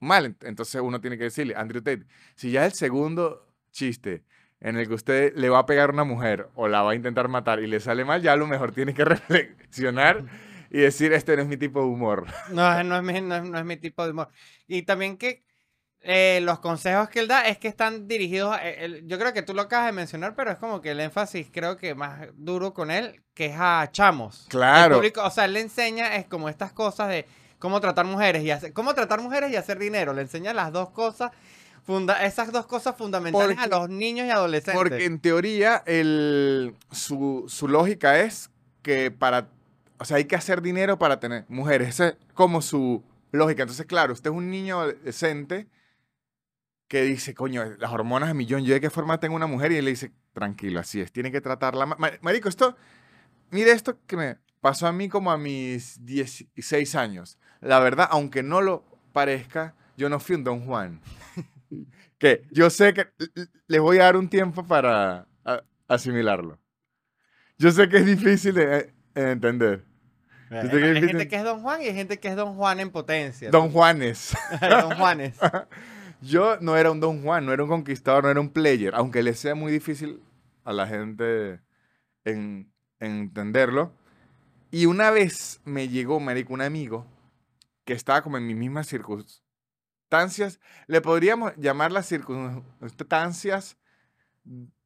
mal. 0.00 0.36
Entonces 0.42 0.80
uno 0.82 1.00
tiene 1.00 1.18
que 1.18 1.24
decirle, 1.24 1.54
Andrew 1.56 1.82
Tate, 1.82 2.06
si 2.36 2.50
ya 2.52 2.66
el 2.66 2.72
segundo 2.72 3.46
chiste 3.72 4.24
en 4.60 4.76
el 4.76 4.88
que 4.88 4.94
usted 4.94 5.34
le 5.36 5.48
va 5.48 5.60
a 5.60 5.66
pegar 5.66 5.90
a 5.90 5.92
una 5.92 6.04
mujer 6.04 6.48
o 6.54 6.68
la 6.68 6.82
va 6.82 6.92
a 6.92 6.94
intentar 6.94 7.28
matar 7.28 7.60
y 7.60 7.66
le 7.66 7.80
sale 7.80 8.04
mal, 8.04 8.22
ya 8.22 8.32
a 8.32 8.36
lo 8.36 8.46
mejor 8.46 8.72
tiene 8.72 8.94
que 8.94 9.04
reflexionar 9.06 10.24
y 10.70 10.78
decir, 10.78 11.12
este 11.12 11.36
no 11.36 11.42
es 11.42 11.48
mi 11.48 11.56
tipo 11.56 11.80
de 11.80 11.86
humor. 11.86 12.26
No, 12.50 12.82
no 12.84 12.96
es 12.96 13.02
mi, 13.02 13.20
no, 13.20 13.58
es 13.58 13.64
mi 13.64 13.76
tipo 13.76 14.04
de 14.04 14.12
humor. 14.12 14.28
Y 14.66 14.82
también 14.82 15.16
que 15.16 15.42
eh, 16.00 16.40
los 16.42 16.60
consejos 16.60 17.08
que 17.08 17.20
él 17.20 17.28
da 17.28 17.46
es 17.46 17.58
que 17.58 17.68
están 17.68 18.06
dirigidos, 18.08 18.56
eh, 18.62 19.02
yo 19.04 19.18
creo 19.18 19.32
que 19.32 19.42
tú 19.42 19.52
lo 19.52 19.62
acabas 19.62 19.86
de 19.86 19.92
mencionar, 19.92 20.34
pero 20.34 20.50
es 20.50 20.58
como 20.58 20.80
que 20.80 20.92
el 20.92 21.00
énfasis 21.00 21.48
creo 21.52 21.76
que 21.76 21.94
más 21.94 22.28
duro 22.34 22.72
con 22.72 22.90
él, 22.90 23.22
que 23.34 23.46
es 23.46 23.56
a 23.58 23.88
chamos. 23.92 24.46
Claro. 24.48 25.00
o 25.22 25.30
sea, 25.30 25.44
él 25.44 25.54
le 25.54 25.60
enseña 25.60 26.16
es 26.16 26.26
como 26.26 26.48
estas 26.48 26.72
cosas 26.72 27.08
de 27.08 27.26
cómo 27.58 27.80
tratar 27.80 28.06
mujeres 28.06 28.42
y 28.44 28.50
hacer, 28.50 28.72
cómo 28.72 28.94
tratar 28.94 29.20
mujeres 29.20 29.50
y 29.50 29.56
hacer 29.56 29.78
dinero. 29.78 30.14
Le 30.14 30.22
enseña 30.22 30.54
las 30.54 30.72
dos 30.72 30.90
cosas, 30.90 31.32
funda, 31.84 32.24
esas 32.24 32.52
dos 32.52 32.66
cosas 32.66 32.96
fundamentales 32.96 33.58
a 33.58 33.66
los 33.66 33.88
niños 33.88 34.26
y 34.26 34.30
adolescentes. 34.30 34.80
Porque 34.80 35.04
en 35.04 35.20
teoría 35.20 35.82
el, 35.84 36.74
su, 36.92 37.44
su 37.48 37.68
lógica 37.68 38.20
es 38.20 38.50
que 38.82 39.10
para, 39.10 39.48
o 40.00 40.04
sea, 40.06 40.16
hay 40.16 40.24
que 40.24 40.34
hacer 40.34 40.62
dinero 40.62 40.98
para 40.98 41.20
tener 41.20 41.44
mujeres. 41.48 41.90
Esa 41.90 42.08
es 42.08 42.16
como 42.32 42.62
su 42.62 43.04
lógica. 43.32 43.62
Entonces, 43.62 43.84
claro, 43.84 44.14
usted 44.14 44.30
es 44.30 44.36
un 44.36 44.50
niño 44.50 44.80
adolescente 44.80 45.68
que 46.88 47.02
dice, 47.02 47.34
coño, 47.34 47.64
las 47.78 47.92
hormonas 47.92 48.30
a 48.30 48.34
millón, 48.34 48.64
¿yo 48.64 48.72
de 48.72 48.80
qué 48.80 48.88
forma 48.88 49.20
tengo 49.20 49.36
una 49.36 49.46
mujer? 49.46 49.72
Y 49.72 49.76
él 49.76 49.84
le 49.84 49.90
dice, 49.90 50.12
tranquilo, 50.32 50.80
así 50.80 51.02
es, 51.02 51.12
tiene 51.12 51.30
que 51.30 51.42
tratarla. 51.42 51.84
Marico, 51.86 52.48
esto, 52.48 52.76
mire 53.50 53.72
esto 53.72 53.98
que 54.06 54.16
me 54.16 54.38
pasó 54.60 54.86
a 54.86 54.92
mí 54.92 55.10
como 55.10 55.30
a 55.30 55.36
mis 55.36 56.04
16 56.04 56.94
años. 56.94 57.38
La 57.60 57.78
verdad, 57.78 58.08
aunque 58.10 58.42
no 58.42 58.62
lo 58.62 58.84
parezca, 59.12 59.74
yo 59.98 60.08
no 60.08 60.18
fui 60.18 60.34
un 60.34 60.44
Don 60.44 60.64
Juan. 60.64 61.02
que 62.18 62.46
yo 62.50 62.70
sé 62.70 62.94
que 62.94 63.08
les 63.66 63.80
voy 63.80 63.98
a 63.98 64.04
dar 64.04 64.16
un 64.16 64.30
tiempo 64.30 64.66
para 64.66 65.28
asimilarlo. 65.86 66.58
Yo 67.58 67.70
sé 67.70 67.88
que 67.90 67.98
es 67.98 68.06
difícil 68.06 68.54
de, 68.54 68.78
eh, 68.78 68.94
entender. 69.14 69.89
Hay 70.50 71.00
gente 71.00 71.28
que 71.28 71.36
es 71.36 71.44
Don 71.44 71.62
Juan 71.62 71.82
y 71.82 71.86
hay 71.86 71.94
gente 71.94 72.18
que 72.18 72.28
es 72.28 72.36
Don 72.36 72.54
Juan 72.56 72.80
en 72.80 72.90
potencia. 72.90 73.50
Don 73.50 73.70
Juanes. 73.70 74.36
Don 74.60 74.96
Juanes. 74.96 75.38
Yo 76.22 76.58
no 76.60 76.76
era 76.76 76.90
un 76.90 77.00
Don 77.00 77.22
Juan, 77.22 77.46
no 77.46 77.52
era 77.52 77.62
un 77.62 77.68
conquistador, 77.68 78.24
no 78.24 78.30
era 78.30 78.40
un 78.40 78.50
player, 78.50 78.94
aunque 78.94 79.22
le 79.22 79.34
sea 79.34 79.54
muy 79.54 79.72
difícil 79.72 80.20
a 80.64 80.72
la 80.72 80.86
gente 80.86 81.60
en, 82.24 82.70
entenderlo. 82.98 83.92
Y 84.70 84.86
una 84.86 85.10
vez 85.10 85.60
me 85.64 85.88
llegó, 85.88 86.20
marico, 86.20 86.52
un 86.52 86.60
amigo 86.62 87.06
que 87.84 87.94
estaba 87.94 88.22
como 88.22 88.36
en 88.36 88.46
mis 88.46 88.56
mismas 88.56 88.86
circunstancias. 88.86 90.60
Le 90.86 91.00
podríamos 91.00 91.52
llamar 91.56 91.90
las 91.90 92.06
circunstancias 92.06 93.78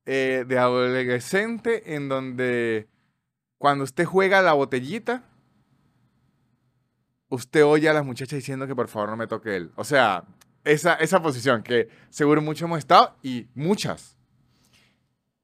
eh, 0.07 0.45
de 0.47 0.59
adolescente 0.59 1.95
en 1.95 2.09
donde 2.09 2.89
cuando 3.59 3.85
usted 3.85 4.05
juega 4.05 4.43
la 4.43 4.53
botellita, 4.53 5.25
usted 7.35 7.65
oye 7.65 7.89
a 7.89 7.93
las 7.93 8.05
muchachas 8.05 8.37
diciendo 8.39 8.67
que 8.67 8.75
por 8.75 8.89
favor 8.89 9.11
no 9.11 9.17
me 9.17 9.27
toque 9.27 9.57
él. 9.57 9.71
O 9.77 9.85
sea, 9.85 10.25
esa, 10.65 10.95
esa 10.95 11.21
posición 11.21 11.63
que 11.63 11.89
seguro 12.11 12.41
muchos 12.41 12.63
hemos 12.63 12.79
estado 12.79 13.17
y 13.23 13.49
muchas. 13.55 14.17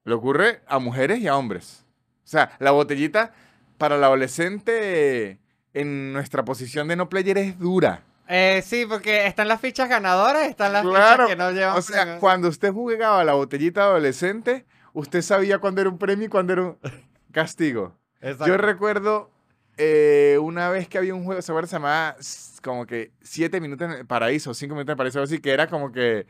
Le 0.03 0.13
ocurre 0.13 0.61
a 0.67 0.79
mujeres 0.79 1.19
y 1.19 1.27
a 1.27 1.37
hombres. 1.37 1.85
O 2.23 2.27
sea, 2.27 2.55
la 2.59 2.71
botellita 2.71 3.33
para 3.77 3.95
el 3.95 4.03
adolescente 4.03 5.39
en 5.73 6.13
nuestra 6.13 6.43
posición 6.43 6.87
de 6.87 6.95
no 6.95 7.09
player 7.09 7.37
es 7.37 7.59
dura. 7.59 8.03
Eh, 8.27 8.63
sí, 8.65 8.85
porque 8.87 9.27
están 9.27 9.47
las 9.47 9.59
fichas 9.59 9.89
ganadoras, 9.89 10.47
están 10.47 10.71
las 10.71 10.83
fichas 10.83 11.27
que 11.27 11.35
no 11.35 11.51
llevan. 11.51 11.77
O 11.77 11.81
sea, 11.81 12.17
cuando 12.19 12.47
usted 12.47 12.71
jugaba 12.71 13.23
la 13.23 13.33
botellita 13.33 13.83
adolescente, 13.83 14.65
usted 14.93 15.21
sabía 15.21 15.59
cuándo 15.59 15.81
era 15.81 15.89
un 15.89 15.97
premio 15.97 16.27
y 16.27 16.29
cuándo 16.29 16.53
era 16.53 16.61
un 16.61 16.77
castigo. 17.31 17.97
Yo 18.45 18.57
recuerdo 18.57 19.30
eh, 19.77 20.37
una 20.41 20.69
vez 20.69 20.87
que 20.87 20.97
había 20.97 21.13
un 21.13 21.23
juego, 21.23 21.41
se 21.41 21.51
llamaba 21.51 22.15
como 22.61 22.85
que 22.85 23.11
7 23.21 23.59
minutos 23.59 23.89
en 23.91 23.99
el 23.99 24.05
paraíso, 24.05 24.53
5 24.53 24.73
minutos 24.73 24.89
en 24.89 24.91
el 24.91 24.97
paraíso, 24.97 25.21
así 25.21 25.39
que 25.39 25.51
era 25.51 25.67
como 25.67 25.91
que 25.91 26.27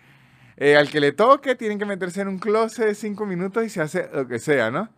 eh, 0.57 0.77
al 0.77 0.89
que 0.89 0.99
le 0.99 1.11
toque 1.11 1.55
tienen 1.55 1.79
que 1.79 1.85
meterse 1.85 2.21
en 2.21 2.27
un 2.27 2.39
closet 2.39 2.85
de 2.85 2.95
5 2.95 3.25
minutos 3.25 3.65
y 3.65 3.69
se 3.69 3.81
hace 3.81 4.09
lo 4.13 4.27
que 4.27 4.39
sea, 4.39 4.71
¿no? 4.71 4.89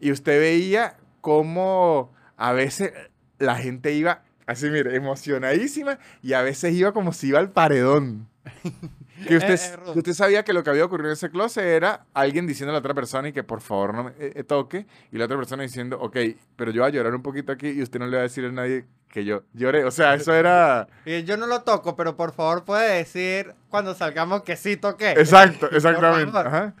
Y 0.00 0.10
usted 0.10 0.40
veía 0.40 0.96
cómo 1.20 2.12
a 2.36 2.52
veces 2.52 2.92
la 3.38 3.56
gente 3.56 3.92
iba 3.92 4.22
así, 4.46 4.68
mire, 4.70 4.94
emocionadísima 4.96 5.98
y 6.22 6.32
a 6.34 6.42
veces 6.42 6.74
iba 6.74 6.92
como 6.92 7.12
si 7.12 7.28
iba 7.28 7.38
al 7.38 7.50
paredón. 7.50 8.28
Que 9.26 9.36
usted, 9.36 9.78
usted 9.94 10.12
sabía 10.12 10.44
que 10.44 10.52
lo 10.52 10.62
que 10.62 10.70
había 10.70 10.84
ocurrido 10.84 11.08
en 11.08 11.14
ese 11.14 11.30
closet 11.30 11.64
era 11.64 12.04
alguien 12.12 12.46
diciendo 12.46 12.70
a 12.70 12.74
la 12.74 12.78
otra 12.80 12.94
persona 12.94 13.28
y 13.28 13.32
que 13.32 13.42
por 13.42 13.60
favor 13.60 13.94
no 13.94 14.04
me 14.04 14.10
eh, 14.12 14.32
eh, 14.34 14.44
toque, 14.44 14.86
y 15.10 15.18
la 15.18 15.24
otra 15.24 15.36
persona 15.36 15.62
diciendo, 15.62 15.98
ok, 16.00 16.16
pero 16.56 16.70
yo 16.70 16.82
voy 16.82 16.90
a 16.90 16.92
llorar 16.92 17.14
un 17.14 17.22
poquito 17.22 17.52
aquí 17.52 17.68
y 17.68 17.82
usted 17.82 17.98
no 17.98 18.06
le 18.06 18.16
va 18.16 18.20
a 18.20 18.24
decir 18.24 18.44
a 18.44 18.52
nadie 18.52 18.84
que 19.08 19.24
yo 19.24 19.44
lloré. 19.54 19.84
O 19.84 19.90
sea, 19.90 20.14
eso 20.14 20.34
era... 20.34 20.86
Y 21.06 21.24
yo 21.24 21.36
no 21.36 21.46
lo 21.46 21.62
toco, 21.62 21.96
pero 21.96 22.16
por 22.16 22.32
favor 22.32 22.64
puede 22.64 22.98
decir 22.98 23.54
cuando 23.70 23.94
salgamos 23.94 24.42
que 24.42 24.56
sí 24.56 24.76
toqué. 24.76 25.12
Exacto, 25.12 25.70
exactamente. 25.72 26.74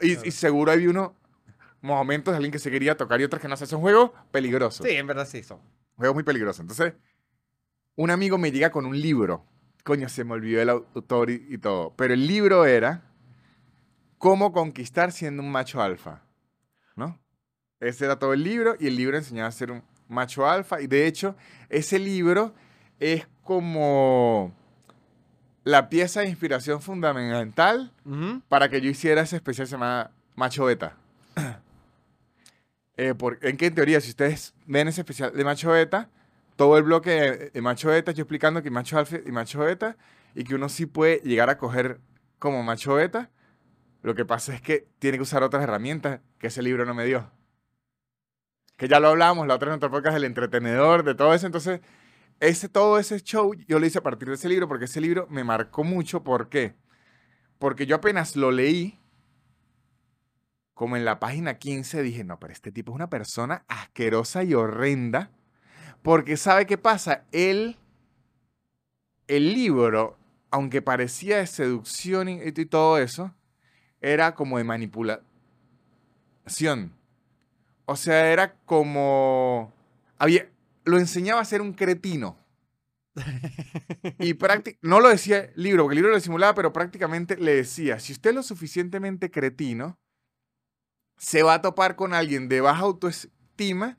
Y, 0.00 0.28
y, 0.28 0.30
seguro 0.30 0.72
hay 0.72 0.86
uno 0.86 1.14
momentos 1.80 2.32
de 2.32 2.36
alguien 2.36 2.52
que 2.52 2.58
se 2.58 2.70
quería 2.70 2.96
tocar 2.96 3.20
y 3.20 3.24
otros 3.24 3.42
que 3.42 3.48
no 3.48 3.56
se 3.56 3.64
Es 3.64 3.72
un 3.72 3.80
juego 3.80 4.14
peligroso. 4.30 4.82
Sí, 4.82 4.90
en 4.90 5.06
verdad 5.06 5.26
sí 5.26 5.42
son. 5.42 5.60
Juego 5.96 6.14
muy 6.14 6.22
peligroso. 6.22 6.62
Entonces, 6.62 6.94
un 7.96 8.10
amigo 8.10 8.38
me 8.38 8.50
llega 8.50 8.70
con 8.70 8.86
un 8.86 8.98
libro 8.98 9.44
coño, 9.82 10.08
se 10.08 10.24
me 10.24 10.32
olvidó 10.34 10.62
el 10.62 10.70
autor 10.70 11.30
y, 11.30 11.58
todo. 11.58 11.94
Pero 11.96 12.14
el 12.14 12.26
libro 12.26 12.64
era 12.66 13.02
Cómo 14.18 14.52
conquistar 14.52 15.10
siendo 15.10 15.42
un 15.42 15.50
macho 15.50 15.82
alfa, 15.82 16.22
¿no? 16.94 17.18
Ese 17.80 18.04
era 18.04 18.20
todo 18.20 18.32
el 18.32 18.44
libro 18.44 18.76
y 18.78 18.86
el 18.86 18.94
libro 18.94 19.16
enseñaba 19.16 19.48
a 19.48 19.52
ser 19.52 19.72
un 19.72 19.82
macho 20.08 20.48
alfa. 20.48 20.80
Y 20.80 20.86
de 20.86 21.08
hecho, 21.08 21.34
ese 21.68 21.98
libro 21.98 22.54
es 23.00 23.26
como 23.42 24.54
la 25.64 25.88
pieza 25.88 26.20
de 26.20 26.28
inspiración 26.28 26.80
fundamental 26.80 27.92
para 28.48 28.68
que 28.68 28.80
yo 28.80 28.88
hiciera 28.88 29.22
ese 29.22 29.36
especial 29.36 29.66
llamada 29.66 30.12
Macho 30.36 30.66
Beta. 30.66 30.96
eh, 32.96 33.14
¿En 33.42 33.56
qué 33.56 33.70
teoría? 33.72 34.00
Si 34.00 34.10
ustedes 34.10 34.54
ven 34.66 34.86
ese 34.86 35.00
especial 35.00 35.32
de 35.32 35.44
Macho 35.44 35.70
Beta, 35.70 36.08
todo 36.56 36.76
el 36.78 36.84
bloque 36.84 37.50
de, 37.52 37.62
macho 37.62 37.88
beta, 37.88 38.12
yo 38.12 38.22
explicando 38.22 38.62
que 38.62 38.70
macho 38.70 38.98
alfa 38.98 39.18
y 39.24 39.32
macho 39.32 39.60
beta, 39.60 39.96
y 40.34 40.44
que 40.44 40.54
uno 40.54 40.68
sí 40.68 40.86
puede 40.86 41.20
llegar 41.24 41.50
a 41.50 41.58
coger 41.58 42.00
como 42.38 42.62
macho 42.62 42.94
beta. 42.94 43.30
Lo 44.02 44.14
que 44.14 44.24
pasa 44.24 44.54
es 44.54 44.60
que 44.60 44.88
tiene 44.98 45.18
que 45.18 45.22
usar 45.22 45.42
otras 45.42 45.62
herramientas 45.62 46.20
que 46.38 46.48
ese 46.48 46.62
libro 46.62 46.84
no 46.84 46.94
me 46.94 47.04
dio. 47.04 47.30
Que 48.76 48.88
ya 48.88 48.98
lo 48.98 49.08
hablamos, 49.08 49.46
la 49.46 49.54
otra 49.54 49.68
en 49.68 49.76
otra 49.76 49.90
podcast 49.90 50.14
del 50.14 50.24
entretenedor, 50.24 51.04
de 51.04 51.14
todo 51.14 51.34
eso. 51.34 51.46
Entonces, 51.46 51.80
ese, 52.40 52.68
todo 52.68 52.98
ese 52.98 53.20
show 53.20 53.54
yo 53.54 53.78
lo 53.78 53.86
hice 53.86 53.98
a 53.98 54.02
partir 54.02 54.28
de 54.28 54.34
ese 54.34 54.48
libro, 54.48 54.66
porque 54.66 54.86
ese 54.86 55.00
libro 55.00 55.26
me 55.30 55.44
marcó 55.44 55.84
mucho. 55.84 56.24
¿Por 56.24 56.48
qué? 56.48 56.74
Porque 57.58 57.86
yo 57.86 57.96
apenas 57.96 58.34
lo 58.34 58.50
leí, 58.50 58.98
como 60.74 60.96
en 60.96 61.04
la 61.04 61.20
página 61.20 61.58
15, 61.58 62.02
dije, 62.02 62.24
no, 62.24 62.40
pero 62.40 62.52
este 62.52 62.72
tipo 62.72 62.90
es 62.90 62.96
una 62.96 63.08
persona 63.08 63.64
asquerosa 63.68 64.42
y 64.42 64.54
horrenda 64.54 65.30
porque 66.02 66.36
sabe 66.36 66.66
qué 66.66 66.76
pasa, 66.76 67.24
él, 67.32 67.78
el 69.28 69.54
libro, 69.54 70.18
aunque 70.50 70.82
parecía 70.82 71.38
de 71.38 71.46
seducción 71.46 72.28
y, 72.28 72.40
y 72.42 72.66
todo 72.66 72.98
eso, 72.98 73.34
era 74.00 74.34
como 74.34 74.58
de 74.58 74.64
manipulación. 74.64 75.22
O 77.86 77.96
sea, 77.96 78.32
era 78.32 78.54
como... 78.64 79.72
Había, 80.18 80.50
lo 80.84 80.98
enseñaba 80.98 81.40
a 81.40 81.44
ser 81.44 81.62
un 81.62 81.72
cretino. 81.72 82.36
y 84.18 84.34
no 84.82 85.00
lo 85.00 85.08
decía 85.08 85.38
el 85.54 85.62
libro, 85.62 85.84
porque 85.84 85.94
el 85.94 86.02
libro 86.02 86.12
lo 86.12 86.20
simulaba, 86.20 86.54
pero 86.54 86.72
prácticamente 86.72 87.36
le 87.36 87.54
decía, 87.54 88.00
si 88.00 88.12
usted 88.12 88.30
es 88.30 88.36
lo 88.36 88.42
suficientemente 88.42 89.30
cretino, 89.30 89.98
se 91.16 91.42
va 91.42 91.54
a 91.54 91.62
topar 91.62 91.94
con 91.94 92.14
alguien 92.14 92.48
de 92.48 92.60
baja 92.60 92.80
autoestima 92.80 93.98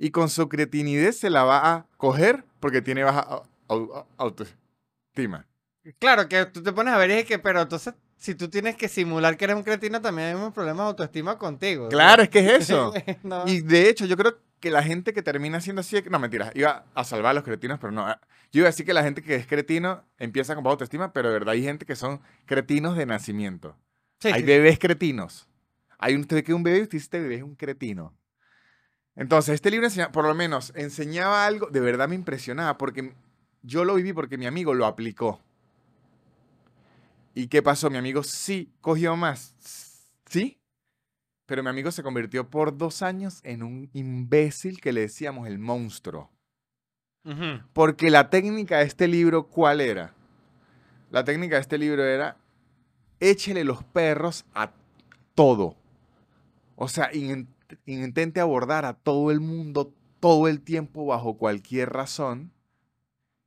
y 0.00 0.10
con 0.10 0.30
su 0.30 0.48
cretinidez 0.48 1.18
se 1.18 1.28
la 1.28 1.44
va 1.44 1.72
a 1.72 1.86
coger 1.98 2.42
porque 2.58 2.80
tiene 2.80 3.04
baja 3.04 3.42
autoestima. 4.16 5.46
Claro, 5.98 6.26
que 6.26 6.46
tú 6.46 6.62
te 6.62 6.72
pones 6.72 6.94
a 6.94 6.96
ver 6.96 7.10
y 7.10 7.12
es 7.14 7.26
que, 7.26 7.38
pero 7.38 7.60
entonces, 7.60 7.94
si 8.16 8.34
tú 8.34 8.48
tienes 8.48 8.76
que 8.76 8.88
simular 8.88 9.36
que 9.36 9.44
eres 9.44 9.56
un 9.56 9.62
cretino, 9.62 10.00
también 10.00 10.28
hay 10.28 10.34
un 10.34 10.52
problema 10.52 10.84
de 10.84 10.88
autoestima 10.88 11.36
contigo. 11.36 11.90
Claro, 11.90 12.22
es 12.22 12.30
que 12.30 12.38
es 12.40 12.46
eso. 12.70 12.94
Y 13.44 13.60
de 13.60 13.90
hecho, 13.90 14.06
yo 14.06 14.16
creo 14.16 14.38
que 14.58 14.70
la 14.70 14.82
gente 14.82 15.12
que 15.12 15.22
termina 15.22 15.60
siendo 15.60 15.80
así, 15.80 16.02
no, 16.10 16.18
mentira, 16.18 16.50
iba 16.54 16.86
a 16.94 17.04
salvar 17.04 17.32
a 17.32 17.34
los 17.34 17.44
cretinos, 17.44 17.78
pero 17.78 17.92
no. 17.92 18.06
Yo 18.52 18.60
iba 18.60 18.68
a 18.68 18.70
decir 18.70 18.86
que 18.86 18.94
la 18.94 19.02
gente 19.02 19.22
que 19.22 19.34
es 19.34 19.46
cretino 19.46 20.02
empieza 20.18 20.54
con 20.54 20.64
baja 20.64 20.72
autoestima, 20.72 21.12
pero 21.12 21.28
de 21.28 21.34
verdad 21.34 21.52
hay 21.52 21.62
gente 21.62 21.84
que 21.84 21.94
son 21.94 22.22
cretinos 22.46 22.96
de 22.96 23.04
nacimiento. 23.04 23.76
Sí, 24.18 24.28
Hay 24.28 24.40
sí, 24.40 24.46
bebés 24.46 24.78
cretinos. 24.78 25.46
Hay 25.98 26.14
un, 26.14 26.22
usted 26.22 26.42
que 26.42 26.54
un 26.54 26.62
bebé 26.62 26.78
y 26.78 26.82
usted 26.82 26.92
dice, 26.92 27.04
este 27.04 27.20
bebé 27.20 27.36
es 27.36 27.42
un 27.42 27.54
cretino. 27.54 28.14
Entonces, 29.16 29.54
este 29.54 29.70
libro 29.70 29.86
enseña- 29.86 30.12
por 30.12 30.24
lo 30.26 30.34
menos 30.34 30.72
enseñaba 30.76 31.44
algo, 31.46 31.68
de 31.68 31.80
verdad 31.80 32.08
me 32.08 32.14
impresionaba, 32.14 32.78
porque 32.78 33.14
yo 33.62 33.84
lo 33.84 33.94
viví 33.96 34.12
porque 34.12 34.38
mi 34.38 34.46
amigo 34.46 34.72
lo 34.74 34.86
aplicó. 34.86 35.40
¿Y 37.34 37.48
qué 37.48 37.62
pasó? 37.62 37.90
Mi 37.90 37.96
amigo 37.98 38.22
sí 38.22 38.72
cogió 38.80 39.16
más, 39.16 39.54
sí, 40.26 40.58
pero 41.46 41.62
mi 41.62 41.68
amigo 41.68 41.90
se 41.90 42.02
convirtió 42.02 42.48
por 42.48 42.76
dos 42.76 43.02
años 43.02 43.40
en 43.44 43.62
un 43.62 43.90
imbécil 43.92 44.80
que 44.80 44.92
le 44.92 45.02
decíamos 45.02 45.46
el 45.46 45.58
monstruo. 45.58 46.30
Porque 47.72 48.10
la 48.10 48.30
técnica 48.30 48.78
de 48.78 48.84
este 48.84 49.06
libro, 49.06 49.46
¿cuál 49.46 49.80
era? 49.80 50.14
La 51.10 51.24
técnica 51.24 51.56
de 51.56 51.60
este 51.62 51.76
libro 51.78 52.04
era, 52.04 52.36
échele 53.20 53.64
los 53.64 53.84
perros 53.84 54.44
a 54.54 54.72
todo. 55.34 55.76
O 56.76 56.88
sea, 56.88 57.12
in- 57.14 57.48
intente 57.86 58.40
abordar 58.40 58.84
a 58.84 58.94
todo 58.94 59.30
el 59.30 59.40
mundo 59.40 59.94
todo 60.20 60.48
el 60.48 60.60
tiempo 60.60 61.06
bajo 61.06 61.36
cualquier 61.38 61.90
razón. 61.90 62.52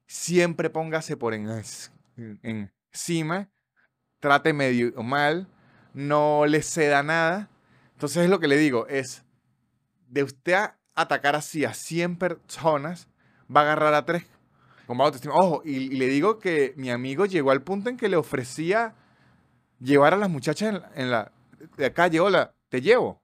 Siempre 0.07 0.69
póngase 0.69 1.17
por 1.17 1.33
en- 1.33 2.39
en- 2.43 2.71
encima, 2.91 3.49
trate 4.19 4.53
medio 4.53 4.91
mal, 5.03 5.47
no 5.93 6.45
le 6.45 6.61
ceda 6.61 7.03
nada. 7.03 7.49
Entonces 7.93 8.23
es 8.23 8.29
lo 8.29 8.39
que 8.39 8.47
le 8.47 8.57
digo, 8.57 8.87
es 8.87 9.23
de 10.09 10.23
usted 10.23 10.71
atacar 10.95 11.35
así 11.35 11.65
a 11.65 11.73
100 11.73 12.17
personas, 12.17 13.07
va 13.53 13.61
a 13.61 13.63
agarrar 13.63 13.93
a 13.93 14.05
tres 14.05 14.25
con 14.85 14.97
baja 14.97 15.07
autoestima. 15.07 15.35
Ojo, 15.35 15.61
y, 15.65 15.89
le 15.89 16.07
digo 16.07 16.39
que 16.39 16.73
mi 16.75 16.91
amigo 16.91 17.25
llegó 17.25 17.51
al 17.51 17.63
punto 17.63 17.89
en 17.89 17.97
que 17.97 18.09
le 18.09 18.17
ofrecía 18.17 18.95
llevar 19.79 20.13
a 20.13 20.17
las 20.17 20.29
muchachas 20.29 20.69
en, 20.95 21.11
la- 21.11 21.31
la 21.77 21.87
acá, 21.87 22.09
hola, 22.21 22.53
te 22.69 22.81
llevo. 22.81 23.22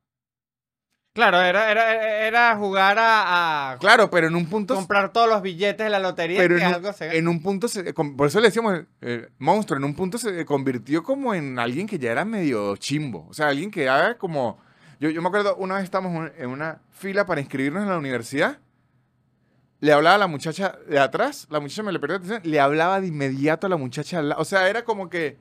Claro, 1.19 1.41
era, 1.41 1.69
era, 1.69 2.25
era 2.27 2.55
jugar 2.55 2.97
a, 2.97 3.71
a 3.73 3.77
Claro, 3.77 4.09
pero 4.09 4.27
en 4.27 4.35
un 4.35 4.45
punto 4.47 4.73
comprar 4.75 5.11
todos 5.11 5.27
los 5.27 5.41
billetes 5.41 5.83
de 5.83 5.89
la 5.89 5.99
lotería 5.99 6.37
pero 6.39 6.55
que 6.55 6.61
en 6.61 6.67
un, 6.69 6.73
algo 6.75 6.93
se 6.93 7.17
en 7.17 7.27
un 7.27 7.41
punto 7.43 7.67
se- 7.67 7.93
con- 7.93 8.15
por 8.15 8.27
eso 8.27 8.39
le 8.39 8.47
decíamos 8.47 8.81
el 9.01 9.29
monstruo, 9.37 9.77
en 9.77 9.83
un 9.83 9.95
punto 9.95 10.17
se 10.17 10.45
convirtió 10.45 11.03
como 11.03 11.33
en 11.33 11.59
alguien 11.59 11.87
que 11.87 11.99
ya 11.99 12.11
era 12.11 12.23
medio 12.23 12.75
chimbo, 12.77 13.27
o 13.29 13.33
sea, 13.33 13.47
alguien 13.49 13.69
que 13.71 13.89
haga 13.89 14.17
como 14.17 14.59
yo, 15.01 15.09
yo 15.09 15.21
me 15.21 15.27
acuerdo 15.27 15.55
una 15.57 15.75
vez 15.75 15.83
estábamos 15.83 16.31
en- 16.37 16.47
una 16.49 16.79
fila 16.91 17.25
para 17.25 17.41
inscribirnos 17.41 17.83
en 17.83 17.89
la 17.89 17.97
universidad. 17.97 18.59
Le 19.81 19.93
hablaba 19.93 20.15
a 20.15 20.19
la 20.19 20.27
muchacha 20.27 20.77
de 20.89 20.99
atrás, 20.99 21.47
la 21.49 21.59
muchacha 21.61 21.83
me 21.83 21.91
le 21.93 21.99
perdió 21.99 22.17
atención, 22.17 22.41
le 22.43 22.59
hablaba 22.59 22.99
de 22.99 23.07
inmediato 23.07 23.65
a 23.67 23.69
la 23.69 23.77
muchacha. 23.77 24.21
O 24.37 24.43
sea, 24.43 24.67
era 24.69 24.83
como 24.83 25.09
que 25.09 25.37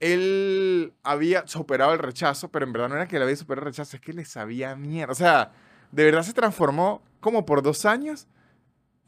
él 0.00 0.94
había 1.02 1.46
superado 1.46 1.92
el 1.92 1.98
rechazo, 1.98 2.50
pero 2.50 2.64
en 2.64 2.72
verdad 2.72 2.88
no 2.88 2.94
era 2.96 3.08
que 3.08 3.16
él 3.16 3.22
había 3.22 3.36
superado 3.36 3.66
el 3.66 3.72
rechazo, 3.72 3.96
es 3.96 4.02
que 4.02 4.12
le 4.12 4.24
sabía 4.24 4.76
mierda. 4.76 5.12
O 5.12 5.16
sea, 5.16 5.52
de 5.92 6.04
verdad 6.04 6.22
se 6.22 6.32
transformó 6.32 7.02
como 7.20 7.44
por 7.44 7.62
dos 7.62 7.84
años 7.84 8.28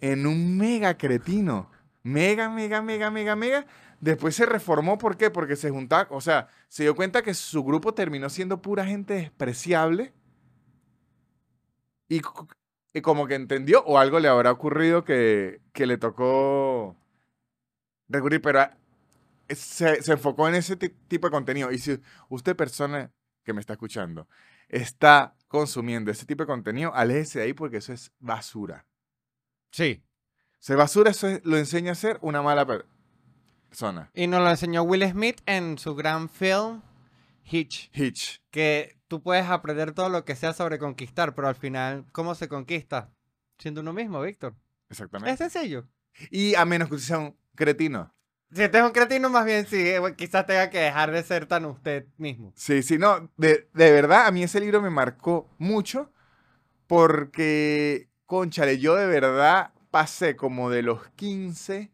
en 0.01 0.27
un 0.27 0.57
mega 0.57 0.97
cretino. 0.97 1.71
Mega, 2.03 2.49
mega, 2.49 2.83
mega, 2.83 3.11
mega, 3.11 3.37
mega. 3.37 3.67
Después 4.01 4.35
se 4.35 4.47
reformó, 4.47 4.97
¿por 4.97 5.17
qué? 5.17 5.31
Porque 5.31 5.57
se 5.57 5.71
juntaba, 5.71 6.09
o 6.11 6.23
sea, 6.23 6.49
se 6.69 6.85
dio 6.85 6.97
cuenta 6.97 7.23
que 7.23 7.35
su 7.35 7.63
grupo 7.63 7.93
terminó 7.93 8.31
siendo 8.31 8.63
pura 8.63 8.87
gente 8.87 9.15
despreciable. 9.15 10.15
Y, 12.09 12.23
y 12.95 13.01
como 13.03 13.27
que 13.27 13.35
entendió, 13.35 13.85
o 13.85 13.99
algo 13.99 14.19
le 14.19 14.29
habrá 14.29 14.51
ocurrido 14.51 15.05
que, 15.05 15.61
que 15.73 15.87
le 15.87 15.99
tocó 15.99 16.97
recurrir, 18.09 18.41
pero 18.41 18.71
se, 19.55 20.03
se 20.03 20.13
enfocó 20.13 20.49
en 20.49 20.55
ese 20.57 20.77
ti- 20.77 20.91
tipo 21.09 21.27
de 21.27 21.31
contenido. 21.33 21.71
Y 21.73 21.79
si 21.79 22.01
usted, 22.29 22.57
persona 22.57 23.13
que 23.45 23.53
me 23.53 23.61
está 23.61 23.75
escuchando, 23.75 24.29
está 24.69 25.35
consumiendo 25.49 26.11
ese 26.11 26.27
tipo 26.27 26.43
de 26.43 26.47
contenido, 26.47 26.95
aléjese 26.95 27.41
de 27.41 27.45
ahí 27.47 27.53
porque 27.53 27.79
eso 27.79 27.93
es 27.93 28.13
basura. 28.19 28.87
Sí. 29.73 30.03
Se 30.59 30.75
basura, 30.75 31.11
eso 31.11 31.29
es- 31.29 31.41
lo 31.45 31.57
enseña 31.57 31.93
a 31.93 31.97
ser 31.97 32.19
una 32.23 32.43
mala 32.43 32.67
per- 32.67 32.87
persona. 33.69 34.11
Y 34.15 34.27
nos 34.27 34.41
lo 34.41 34.51
enseñó 34.51 34.83
Will 34.83 35.09
Smith 35.11 35.41
en 35.47 35.79
su 35.79 35.95
gran 35.95 36.29
film 36.29 36.83
Hitch. 37.45 37.91
Hitch. 37.95 38.41
Que 38.51 38.99
tú 39.09 39.23
puedes 39.23 39.47
aprender 39.47 39.93
todo 39.93 40.09
lo 40.09 40.25
que 40.25 40.37
sea 40.37 40.53
sobre 40.53 40.79
conquistar, 40.79 41.35
pero 41.35 41.49
al 41.49 41.55
final, 41.57 42.07
¿cómo 42.13 42.35
se 42.35 42.49
conquista? 42.49 43.13
Siendo 43.59 43.81
uno 43.81 43.93
mismo, 43.93 44.21
Víctor. 44.23 44.55
Exactamente. 44.89 45.33
Es 45.33 45.39
sencillo. 45.53 45.89
Y 46.31 46.55
a 46.55 46.65
menos 46.65 46.89
que 46.89 46.95
usted 46.97 47.09
sea 47.09 47.19
un 47.19 47.37
cretino. 47.55 48.15
Si 48.53 48.65
usted 48.65 48.81
es 48.81 48.85
un 48.85 48.91
cretino, 48.91 49.31
más 49.31 49.45
bien 49.45 49.65
sí, 49.67 49.89
eh, 49.89 50.01
quizás 50.17 50.45
tenga 50.45 50.71
que 50.71 50.79
dejar 50.79 51.13
de 51.13 51.23
ser 51.23 51.47
tan 51.47 51.65
usted 51.67 52.07
mismo. 52.19 52.53
Sí, 52.57 52.83
sí, 52.83 52.99
no, 52.99 53.31
de, 53.37 53.69
de 53.73 53.93
verdad, 53.93 54.27
a 54.27 54.33
mí 54.33 54.43
ese 54.43 54.59
libro 54.59 54.83
me 54.83 54.91
marcó 54.91 55.49
mucho 55.59 56.13
porque, 56.89 58.09
conchale, 58.27 58.79
yo 58.79 58.97
de 58.97 59.07
verdad 59.07 59.73
pasé 59.93 60.35
como 60.35 60.69
de 60.69 60.83
los 60.83 61.09
15 61.11 61.93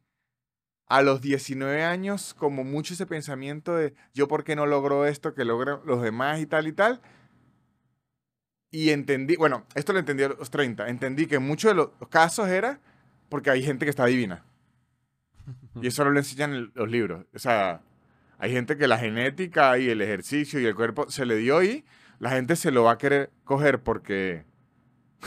a 0.86 1.02
los 1.02 1.20
19 1.20 1.82
años, 1.82 2.32
como 2.32 2.64
mucho 2.64 2.94
ese 2.94 3.06
pensamiento 3.06 3.74
de 3.74 3.94
yo 4.14 4.28
por 4.28 4.44
qué 4.44 4.56
no 4.56 4.64
logro 4.66 5.04
esto 5.04 5.34
que 5.34 5.44
logran 5.44 5.80
los 5.84 6.00
demás 6.00 6.40
y 6.40 6.46
tal 6.46 6.68
y 6.68 6.72
tal. 6.72 7.02
Y 8.70 8.90
entendí, 8.90 9.36
bueno, 9.36 9.66
esto 9.74 9.92
lo 9.92 9.98
entendí 9.98 10.22
a 10.22 10.28
los 10.28 10.50
30, 10.50 10.88
entendí 10.88 11.26
que 11.26 11.38
muchos 11.38 11.70
de 11.70 11.74
los 11.74 11.90
casos 12.10 12.48
era 12.48 12.80
porque 13.28 13.50
hay 13.50 13.62
gente 13.62 13.84
que 13.84 13.90
está 13.90 14.06
divina. 14.06 14.44
Y 15.82 15.86
eso 15.88 16.04
no 16.04 16.10
lo 16.10 16.18
enseñan 16.18 16.54
en 16.54 16.72
los 16.74 16.90
libros. 16.90 17.26
O 17.34 17.38
sea, 17.38 17.82
hay 18.38 18.52
gente 18.52 18.76
que 18.76 18.86
la 18.88 18.98
genética 18.98 19.78
y 19.78 19.88
el 19.88 20.00
ejercicio 20.02 20.58
y 20.60 20.64
el 20.66 20.74
cuerpo 20.74 21.10
se 21.10 21.26
le 21.26 21.36
dio 21.36 21.62
y 21.62 21.84
la 22.18 22.30
gente 22.30 22.56
se 22.56 22.70
lo 22.70 22.84
va 22.84 22.92
a 22.92 22.98
querer 22.98 23.30
coger 23.44 23.82
porque... 23.82 24.44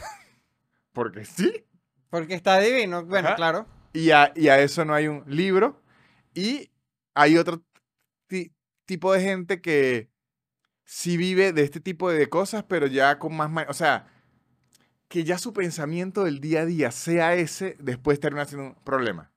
porque 0.94 1.26
sí. 1.26 1.66
Porque 2.10 2.34
está 2.34 2.60
divino. 2.60 3.06
Bueno, 3.06 3.30
Ajá. 3.30 3.36
claro. 3.36 3.68
Y 3.94 4.12
a, 4.12 4.32
y 4.36 4.48
a 4.50 4.60
eso 4.60 4.86
no 4.86 4.94
hay 4.94 5.08
un 5.08 5.24
libro. 5.28 5.82
Y 6.34 6.72
hay 7.14 7.38
otro 7.38 7.62
ti- 8.28 8.52
tipo 8.86 9.14
de 9.14 9.22
gente 9.22 9.62
que 9.62 10.10
sí 10.86 11.18
vive 11.18 11.54
de 11.54 11.64
este 11.64 11.80
tipo 11.80 12.10
de 12.12 12.28
cosas, 12.28 12.64
pero 12.68 12.88
ya 12.88 13.20
con 13.20 13.36
más... 13.36 13.52
O 13.70 13.74
sea, 13.74 14.08
que 15.08 15.24
ya 15.24 15.38
su 15.38 15.54
pensamiento 15.54 16.24
del 16.24 16.40
día 16.40 16.62
a 16.62 16.66
día 16.66 16.92
sea 16.92 17.34
ese, 17.36 17.76
después 17.80 18.20
termina 18.20 18.46
siendo 18.46 18.68
un 18.70 18.76
problema. 18.84 19.32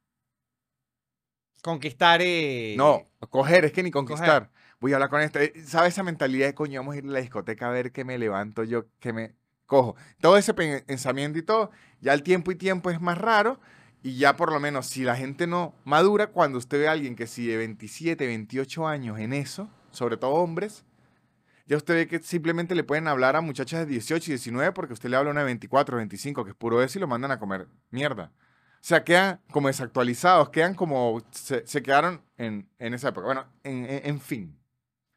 Conquistar 1.63 2.21
y. 2.23 2.75
No, 2.77 3.07
coger, 3.31 3.65
es 3.65 3.73
que 3.73 3.83
ni 3.83 3.91
conquistar. 3.91 4.51
Voy 4.81 4.93
a 4.93 4.97
hablar 4.97 5.11
con 5.11 5.21
este. 5.21 5.65
¿Sabes 5.65 5.95
esa 5.95 6.03
mentalidad 6.03 6.47
de 6.47 6.55
coño? 6.55 6.81
Vamos 6.81 6.95
a 6.95 6.99
ir 6.99 7.05
a 7.05 7.09
la 7.09 7.21
discoteca 7.21 7.69
a 7.69 7.71
ver 7.71 7.93
qué 7.93 8.05
me 8.05 8.19
levanto 8.19 8.65
yo, 8.65 8.87
qué 8.99 9.13
me 9.13 9.35
cojo? 9.67 9.95
Todo 10.21 10.37
ese 10.37 10.53
pen- 10.55 10.83
pensamiento 10.85 11.39
y 11.39 11.43
todo, 11.43 11.71
ya 12.01 12.13
el 12.13 12.23
tiempo 12.23 12.51
y 12.51 12.57
tiempo 12.57 12.91
es 12.91 13.01
más 13.01 13.17
raro. 13.17 13.61
Y 14.03 14.17
ya 14.19 14.35
por 14.37 14.51
lo 14.53 14.59
menos, 14.59 14.89
si 14.89 15.05
la 15.05 15.15
gente 15.15 15.47
no 15.47 15.77
madura, 15.85 16.27
cuando 16.27 16.59
usted 16.59 16.79
ve 16.81 16.89
a 16.89 16.93
alguien 16.93 17.15
que 17.15 17.29
si 17.29 17.47
de 17.47 17.57
27, 17.57 18.27
28 18.27 18.89
años 18.89 19.21
en 19.21 19.33
eso, 19.33 19.71
sobre 19.93 20.17
todo 20.17 20.33
hombres, 20.33 20.85
ya 21.67 21.77
usted 21.77 21.95
ve 21.95 22.09
que 22.09 22.19
simplemente 22.19 22.75
le 22.75 22.83
pueden 22.83 23.07
hablar 23.07 23.37
a 23.37 23.41
muchachas 23.41 23.81
de 23.81 23.87
18 23.87 24.31
y 24.31 24.35
19 24.35 24.73
porque 24.73 24.93
usted 24.95 25.09
le 25.09 25.17
habla 25.17 25.31
a 25.31 25.33
una 25.33 25.41
de 25.43 25.47
24, 25.47 25.97
25, 25.99 26.45
que 26.45 26.51
es 26.51 26.57
puro 26.57 26.83
eso 26.83 26.99
y 26.99 27.01
lo 27.01 27.07
mandan 27.07 27.31
a 27.31 27.39
comer 27.39 27.69
mierda. 27.91 28.33
O 28.83 28.85
sea, 28.85 29.05
quedan 29.05 29.41
como 29.53 29.69
desactualizados, 29.69 30.49
quedan 30.51 30.75
como. 30.75 31.23
Se, 31.31 31.65
se 31.67 31.83
quedaron 31.83 32.21
en, 32.37 32.69
en 32.81 32.95
esa 32.95 33.11
época. 33.11 33.27
Bueno, 33.27 33.47
en, 33.63 33.85
en- 33.89 34.07
en 34.07 34.21
fin. 34.21 34.59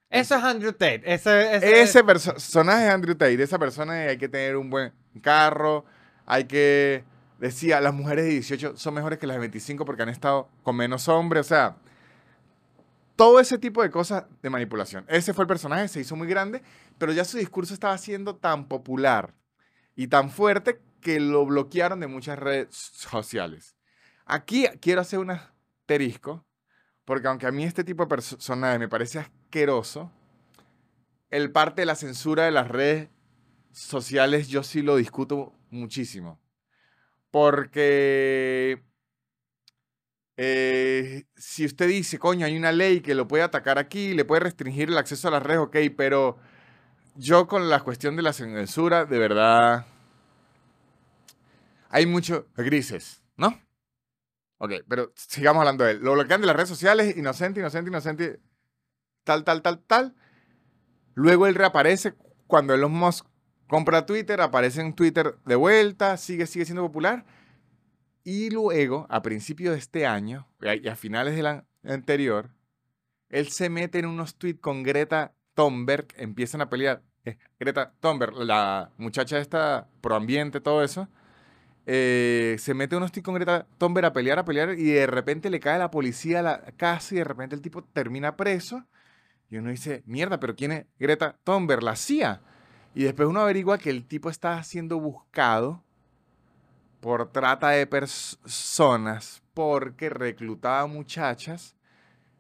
Eso 0.10 0.36
es 0.36 0.43
Andrew 0.43 0.71
Tate. 0.71 1.01
Ese, 1.04 1.56
ese- 1.56 1.82
Ese 1.82 2.04
perso- 2.06 2.34
personaje 2.34 2.84
de 2.84 2.89
Andrew 2.91 3.15
Tate, 3.15 3.41
esa 3.41 3.58
persona 3.58 3.93
de 3.95 4.10
hay 4.10 4.17
que 4.19 4.30
tener 4.30 4.56
un 4.56 4.69
buen 4.69 4.93
carro, 5.21 5.84
hay 6.28 6.45
que. 6.45 7.04
Decía, 7.39 7.82
las 7.82 7.93
mujeres 7.93 8.25
de 8.25 8.32
18 8.32 8.78
son 8.78 8.93
mejores 8.93 9.17
que 9.19 9.28
las 9.28 9.36
de 9.36 9.41
25 9.41 9.84
porque 9.84 10.04
han 10.04 10.10
estado 10.10 10.47
con 10.63 10.75
menos 10.75 11.08
hombres. 11.10 11.41
O 11.47 11.49
sea, 11.49 11.75
todo 13.15 13.39
ese 13.39 13.58
tipo 13.58 13.82
de 13.82 13.89
cosas 13.89 14.25
de 14.41 14.49
manipulación. 14.49 15.06
Ese 15.08 15.34
fue 15.34 15.43
el 15.43 15.47
personaje, 15.47 15.88
se 15.88 15.99
hizo 16.01 16.15
muy 16.15 16.28
grande, 16.28 16.62
pero 16.97 17.12
ya 17.13 17.25
su 17.25 17.38
discurso 17.38 17.73
estaba 17.73 17.97
siendo 17.97 18.36
tan 18.36 18.67
popular 18.67 19.34
y 19.96 20.08
tan 20.08 20.30
fuerte 20.30 20.82
que 21.02 21.20
lo 21.20 21.46
bloquearon 21.46 22.00
de 22.00 22.08
muchas 22.08 22.38
redes 22.38 22.68
sociales. 22.72 23.76
Aquí 24.26 24.66
quiero 24.82 25.02
hacer 25.02 25.20
un 25.20 25.32
asterisco, 25.32 26.46
porque 27.06 27.28
aunque 27.28 27.48
a 27.48 27.52
mí 27.52 27.64
este 27.64 27.84
tipo 27.84 28.04
de 28.04 28.10
personaje 28.10 28.80
me 28.80 28.90
parece 28.90 29.20
asqueroso, 29.20 30.12
el 31.30 31.52
parte 31.52 31.82
de 31.82 31.86
la 31.86 31.96
censura 31.96 32.44
de 32.44 32.52
las 32.52 32.68
redes 32.68 33.10
sociales 33.72 34.48
yo 34.48 34.64
sí 34.64 34.82
lo 34.82 34.96
discuto 34.96 35.54
muchísimo. 35.70 36.40
Porque 37.30 38.82
eh, 40.38 41.26
si 41.36 41.66
usted 41.66 41.88
dice, 41.88 42.18
coño, 42.20 42.46
hay 42.46 42.58
una 42.58 42.72
ley 42.72 43.02
que 43.02 43.16
lo 43.16 43.28
puede 43.28 43.44
atacar 43.44 43.78
aquí, 43.78 44.14
le 44.14 44.26
puede 44.26 44.42
restringir 44.42 44.90
el 44.90 44.98
acceso 44.98 45.28
a 45.28 45.32
las 45.32 45.44
redes, 45.44 45.60
ok, 45.60 45.78
pero 45.96 46.38
yo 47.15 47.47
con 47.47 47.69
la 47.69 47.82
cuestión 47.82 48.15
de 48.15 48.21
la 48.21 48.34
censura, 48.34 49.06
de 49.06 49.19
verdad, 49.19 49.86
hay 51.89 52.06
muchos 52.06 52.45
grises, 52.56 53.23
¿no? 53.38 53.60
Ok, 54.58 54.73
pero 54.88 55.12
sigamos 55.15 55.62
hablando 55.62 55.84
de 55.84 55.91
él. 55.91 55.99
Lo 55.99 56.13
bloquean 56.13 56.41
de 56.41 56.47
las 56.47 56.56
redes 56.56 56.69
sociales, 56.69 57.15
inocente, 57.17 57.60
inocente, 57.60 57.89
inocente, 57.89 58.39
tal, 59.23 59.43
tal, 59.43 59.62
tal, 59.62 59.80
tal. 59.80 60.15
Luego 61.13 61.47
él 61.47 61.56
reaparece 61.56 62.15
cuando 62.47 62.73
Elon 62.73 62.91
Musk 62.91 63.25
compra 63.67 64.06
Twitter, 64.06 64.41
aparece 64.41 64.82
en 64.82 64.93
Twitter 64.93 65.38
de 65.45 65.56
vuelta, 65.56 66.17
sigue, 66.17 66.47
sigue 66.47 66.65
siendo 66.65 66.84
popular. 66.84 67.25
Y 68.23 68.49
luego, 68.49 69.06
a 69.10 69.21
principios 69.21 69.73
de 69.73 69.80
este 69.80 70.06
año, 70.06 70.47
y 70.62 70.88
a 70.88 70.95
finales 70.95 71.36
del 71.36 71.63
anterior, 71.84 72.49
él 73.30 73.49
se 73.49 73.69
mete 73.69 73.99
en 73.99 74.08
unos 74.08 74.36
tweets 74.36 74.60
con 74.60 74.84
Greta 74.84 75.36
Thunberg, 75.56 76.08
empiezan 76.18 76.62
a 76.62 76.70
pelear. 76.70 77.02
Eh, 77.26 77.38
Greta 77.60 77.94
Thunberg, 78.00 78.36
la 78.36 78.91
muchacha 78.98 79.39
esta 79.39 79.88
pro 80.02 80.15
ambiente, 80.15 80.62
todo 80.62 80.84
eso, 80.84 81.08
eh, 81.88 82.56
se 82.60 82.74
mete 82.74 82.96
unos 82.96 83.12
tweets 83.12 83.26
con 83.26 83.36
Greta 83.36 83.68
Thunberg 83.78 84.06
a 84.06 84.13
pelear, 84.13 84.39
a 84.39 84.46
pelear, 84.46 84.78
y 84.78 84.91
de 84.91 85.08
repente 85.08 85.50
le 85.50 85.60
cae 85.60 85.80
la 85.80 85.91
policía 85.91 86.39
a 86.39 86.44
la 86.44 86.62
casa 86.78 87.15
y 87.15 87.18
de 87.18 87.24
repente 87.24 87.56
el 87.56 87.62
tipo 87.62 87.84
termina 87.84 88.36
preso. 88.36 88.86
Y 89.50 89.58
uno 89.58 89.70
dice, 89.70 90.04
mierda, 90.06 90.39
pero 90.39 90.56
¿quién 90.56 90.72
es 90.72 90.86
Greta 91.00 91.38
Thunberg? 91.44 91.84
La 91.84 91.96
CIA. 91.96 92.41
Y 92.94 93.04
después 93.04 93.28
uno 93.28 93.41
averigua 93.41 93.78
que 93.78 93.89
el 93.89 94.06
tipo 94.06 94.30
está 94.30 94.62
siendo 94.63 95.00
buscado 95.00 95.84
por 97.02 97.32
trata 97.32 97.70
de 97.70 97.86
personas 97.86 99.44
porque 99.54 100.10
reclutaba 100.10 100.88
muchachas 100.88 101.76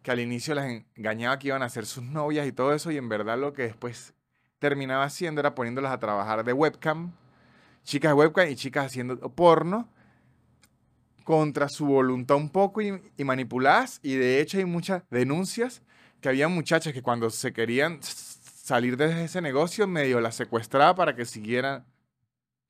que 0.05 0.11
al 0.11 0.19
inicio 0.19 0.53
las 0.53 0.67
engañaba 0.95 1.39
que 1.39 1.47
iban 1.47 1.63
a 1.63 1.69
ser 1.69 1.87
sus 1.87 2.03
novias 2.03 2.45
y 2.45 2.51
todo 2.51 2.75
eso 2.75 2.91
y 2.91 2.97
en 2.97 3.09
verdad 3.09 3.39
lo 3.39 3.53
que 3.53 3.63
después 3.63 4.13
terminaba 4.59 5.03
haciendo 5.03 5.41
era 5.41 5.55
poniéndolas 5.55 5.91
a 5.91 5.97
trabajar 5.97 6.43
de 6.43 6.53
webcam, 6.53 7.11
chicas 7.83 8.11
de 8.11 8.13
webcam 8.13 8.47
y 8.47 8.55
chicas 8.55 8.85
haciendo 8.85 9.17
porno 9.33 9.89
contra 11.23 11.69
su 11.69 11.87
voluntad 11.87 12.37
un 12.37 12.49
poco 12.49 12.83
y, 12.83 13.01
manipuladas 13.23 13.99
y 14.03 14.13
de 14.13 14.41
hecho 14.41 14.59
hay 14.59 14.65
muchas 14.65 15.01
denuncias 15.09 15.81
que 16.21 16.29
había 16.29 16.47
muchachas 16.49 16.93
que 16.93 17.01
cuando 17.01 17.31
se 17.31 17.51
querían 17.51 17.97
salir 18.03 18.97
de 18.97 19.23
ese 19.23 19.41
negocio 19.41 19.87
medio 19.87 20.21
la 20.21 20.31
secuestraba 20.31 20.93
para 20.93 21.15
que 21.15 21.25
siguieran 21.25 21.83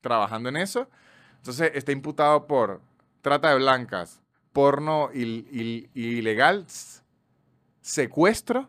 trabajando 0.00 0.48
en 0.48 0.56
eso. 0.56 0.88
Entonces 1.36 1.72
está 1.74 1.92
imputado 1.92 2.46
por 2.46 2.80
trata 3.20 3.50
de 3.50 3.56
blancas, 3.56 4.22
porno 4.54 5.10
ilegal, 5.12 6.64
secuestro 7.86 8.68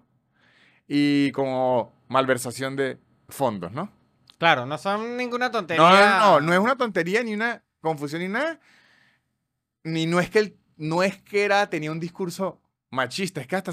y 0.88 1.32
como 1.32 1.92
malversación 2.08 2.76
de 2.76 3.00
fondos, 3.28 3.72
¿no? 3.72 3.92
Claro, 4.38 4.68
no 4.68 4.78
son 4.78 5.18
ninguna 5.18 5.50
tontería. 5.50 5.82
No, 5.84 5.90
no, 5.90 6.20
no, 6.20 6.42
no 6.42 6.54
es 6.54 6.60
una 6.60 6.76
tontería 6.76 7.24
ni 7.24 7.34
una 7.34 7.64
confusión 7.82 8.22
ni 8.22 8.28
nada. 8.28 8.60
Ni 9.84 10.06
no 10.06 10.20
es 10.20 10.30
que 10.30 10.40
él, 10.40 10.58
no 10.78 11.02
es 11.02 11.18
que 11.18 11.44
era, 11.44 11.68
tenía 11.70 11.92
un 11.92 12.00
discurso 12.00 12.62
machista, 12.92 13.42
es 13.42 13.48
que 13.48 13.56
hasta 13.56 13.72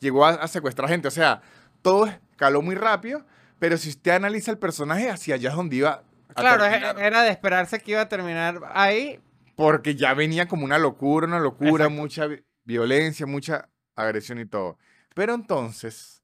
llegó 0.00 0.26
a, 0.26 0.30
a 0.30 0.48
secuestrar 0.48 0.88
gente. 0.88 1.06
O 1.06 1.12
sea, 1.12 1.42
todo 1.80 2.06
escaló 2.06 2.60
muy 2.60 2.74
rápido, 2.74 3.24
pero 3.60 3.76
si 3.76 3.90
usted 3.90 4.10
analiza 4.10 4.50
el 4.50 4.58
personaje, 4.58 5.10
hacia 5.10 5.36
allá 5.36 5.50
es 5.50 5.56
donde 5.56 5.76
iba. 5.76 6.02
A 6.28 6.34
claro, 6.34 6.64
era 6.64 7.22
de 7.22 7.30
esperarse 7.30 7.78
que 7.78 7.92
iba 7.92 8.00
a 8.00 8.08
terminar 8.08 8.60
ahí. 8.72 9.20
Porque 9.54 9.94
ya 9.94 10.12
venía 10.14 10.48
como 10.48 10.64
una 10.64 10.78
locura, 10.78 11.26
una 11.26 11.38
locura, 11.38 11.88
mucha 11.88 12.26
violencia, 12.64 13.26
mucha 13.26 13.68
agresión 13.94 14.38
y 14.38 14.46
todo. 14.46 14.78
Pero 15.14 15.34
entonces, 15.34 16.22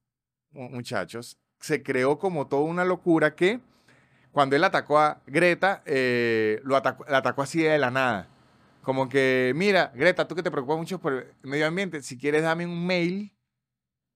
muchachos, 0.51 1.39
se 1.61 1.83
creó 1.83 2.19
como 2.19 2.47
toda 2.47 2.63
una 2.63 2.85
locura 2.85 3.35
que 3.35 3.61
cuando 4.33 4.57
él 4.57 4.65
atacó 4.65 4.99
a 4.99 5.21
Greta, 5.27 5.83
eh, 5.87 6.61
lo 6.65 6.77
atacó, 6.77 7.05
la 7.09 7.19
atacó 7.19 7.43
así 7.43 7.63
de 7.63 7.79
la 7.79 7.91
nada. 7.91 8.29
Como 8.83 9.09
que, 9.09 9.53
mira, 9.57 9.93
Greta, 9.95 10.29
tú 10.29 10.35
que 10.35 10.43
te 10.43 10.51
preocupas 10.51 10.79
mucho 10.79 11.01
por 11.01 11.13
el 11.13 11.35
medio 11.43 11.67
ambiente, 11.67 12.03
si 12.03 12.17
quieres 12.17 12.43
dame 12.43 12.67
un 12.67 12.87
mail 12.87 13.33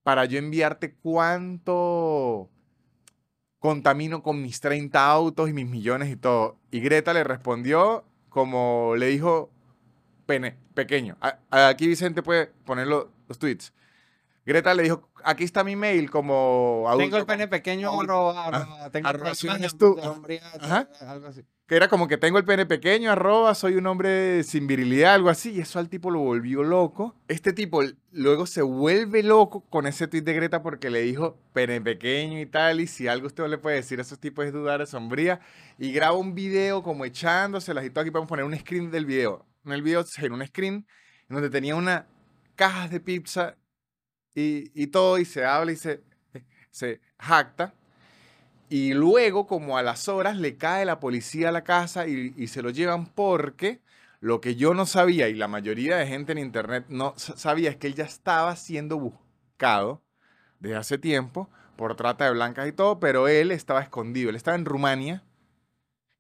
para 0.02 0.24
yo 0.24 0.38
enviarte 0.38 0.94
cuánto 0.94 2.50
contamino 3.58 4.22
con 4.22 4.42
mis 4.42 4.60
30 4.60 5.08
autos 5.08 5.48
y 5.48 5.52
mis 5.52 5.68
millones 5.68 6.10
y 6.10 6.16
todo. 6.16 6.58
Y 6.70 6.80
Greta 6.80 7.12
le 7.12 7.24
respondió 7.24 8.04
como 8.28 8.94
le 8.96 9.06
dijo 9.06 9.50
pene, 10.32 10.56
pequeño. 10.74 11.16
aquí 11.50 11.86
Vicente 11.86 12.22
puede 12.22 12.46
poner 12.64 12.86
los, 12.86 13.06
tweets. 13.38 13.72
Greta 14.46 14.74
le 14.74 14.82
dijo, 14.84 15.08
aquí 15.24 15.44
está 15.44 15.62
mi 15.62 15.76
mail 15.76 16.10
como 16.10 16.90
Tengo 16.98 17.18
el 17.18 17.26
pene 17.26 17.48
pequeño, 17.48 18.00
arroba, 18.00 18.46
arroba, 18.46 18.90
tengo 18.90 19.08
algo 19.08 19.26
así 19.26 19.46
que 21.72 21.76
era 21.76 21.88
como 21.88 22.06
que 22.06 22.18
tengo 22.18 22.36
el 22.36 22.44
pene 22.44 22.66
pequeño, 22.66 23.10
arroba, 23.10 23.54
soy 23.54 23.76
un 23.76 23.86
hombre 23.86 24.42
sin 24.42 24.66
virilidad, 24.66 25.14
algo 25.14 25.30
así, 25.30 25.52
y 25.52 25.60
eso 25.60 25.78
al 25.78 25.88
tipo 25.88 26.10
lo 26.10 26.18
volvió 26.18 26.62
loco. 26.62 27.14
Este 27.28 27.54
tipo 27.54 27.82
luego 28.10 28.44
se 28.44 28.60
vuelve 28.60 29.22
loco 29.22 29.64
con 29.70 29.86
ese 29.86 30.06
tweet 30.06 30.20
de 30.20 30.34
Greta 30.34 30.62
porque 30.62 30.90
le 30.90 31.00
dijo 31.00 31.38
pene 31.54 31.80
pequeño 31.80 32.38
y 32.40 32.44
tal, 32.44 32.82
y 32.82 32.86
si 32.86 33.08
algo 33.08 33.26
usted 33.26 33.46
le 33.48 33.56
puede 33.56 33.76
decir 33.76 34.00
a 34.00 34.02
esos 34.02 34.18
tipos 34.18 34.44
es 34.44 34.52
dudar 34.52 34.80
de 34.80 34.86
sombría, 34.86 35.40
y 35.78 35.92
graba 35.92 36.12
un 36.12 36.34
video 36.34 36.82
como 36.82 37.06
echándoselas 37.06 37.86
y 37.86 37.90
todo, 37.90 38.02
aquí 38.02 38.10
podemos 38.10 38.28
poner 38.28 38.44
un 38.44 38.54
screen 38.58 38.90
del 38.90 39.06
video. 39.06 39.46
En 39.64 39.72
el 39.72 39.82
video 39.82 40.04
en 40.16 40.32
un 40.32 40.46
screen 40.46 40.86
donde 41.28 41.50
tenía 41.50 41.74
una 41.74 42.06
caja 42.56 42.88
de 42.88 43.00
pizza 43.00 43.56
y, 44.34 44.70
y 44.80 44.88
todo, 44.88 45.18
y 45.18 45.24
se 45.24 45.44
habla 45.44 45.72
y 45.72 45.76
se, 45.76 46.02
se 46.70 47.00
jacta 47.18 47.74
y 48.72 48.94
luego, 48.94 49.46
como 49.46 49.76
a 49.76 49.82
las 49.82 50.08
horas, 50.08 50.38
le 50.38 50.56
cae 50.56 50.86
la 50.86 50.98
policía 50.98 51.50
a 51.50 51.52
la 51.52 51.62
casa 51.62 52.06
y, 52.06 52.46
se 52.46 52.62
lo 52.62 52.70
llevan 52.70 53.04
porque 53.04 53.82
lo 54.18 54.40
que 54.40 54.56
yo 54.56 54.72
no 54.72 54.86
sabía 54.86 55.28
y 55.28 55.34
la 55.34 55.46
mayoría 55.46 55.98
de 55.98 56.06
gente 56.06 56.32
en 56.32 56.38
internet 56.38 56.86
no 56.88 57.12
sabía 57.18 57.68
es 57.68 57.76
que 57.76 57.88
él 57.88 57.94
ya 57.94 58.04
estaba 58.04 58.56
siendo 58.56 58.98
buscado 58.98 60.02
desde 60.58 60.76
hace 60.76 60.96
tiempo 60.96 61.50
por 61.76 61.96
trata 61.96 62.24
de 62.24 62.30
blancas 62.30 62.66
y 62.66 62.72
todo, 62.72 62.98
pero 62.98 63.28
él 63.28 63.50
estaba 63.50 63.82
escondido. 63.82 64.30
Él 64.30 64.36
estaba 64.36 64.56
en 64.56 64.64
Rumania. 64.64 65.22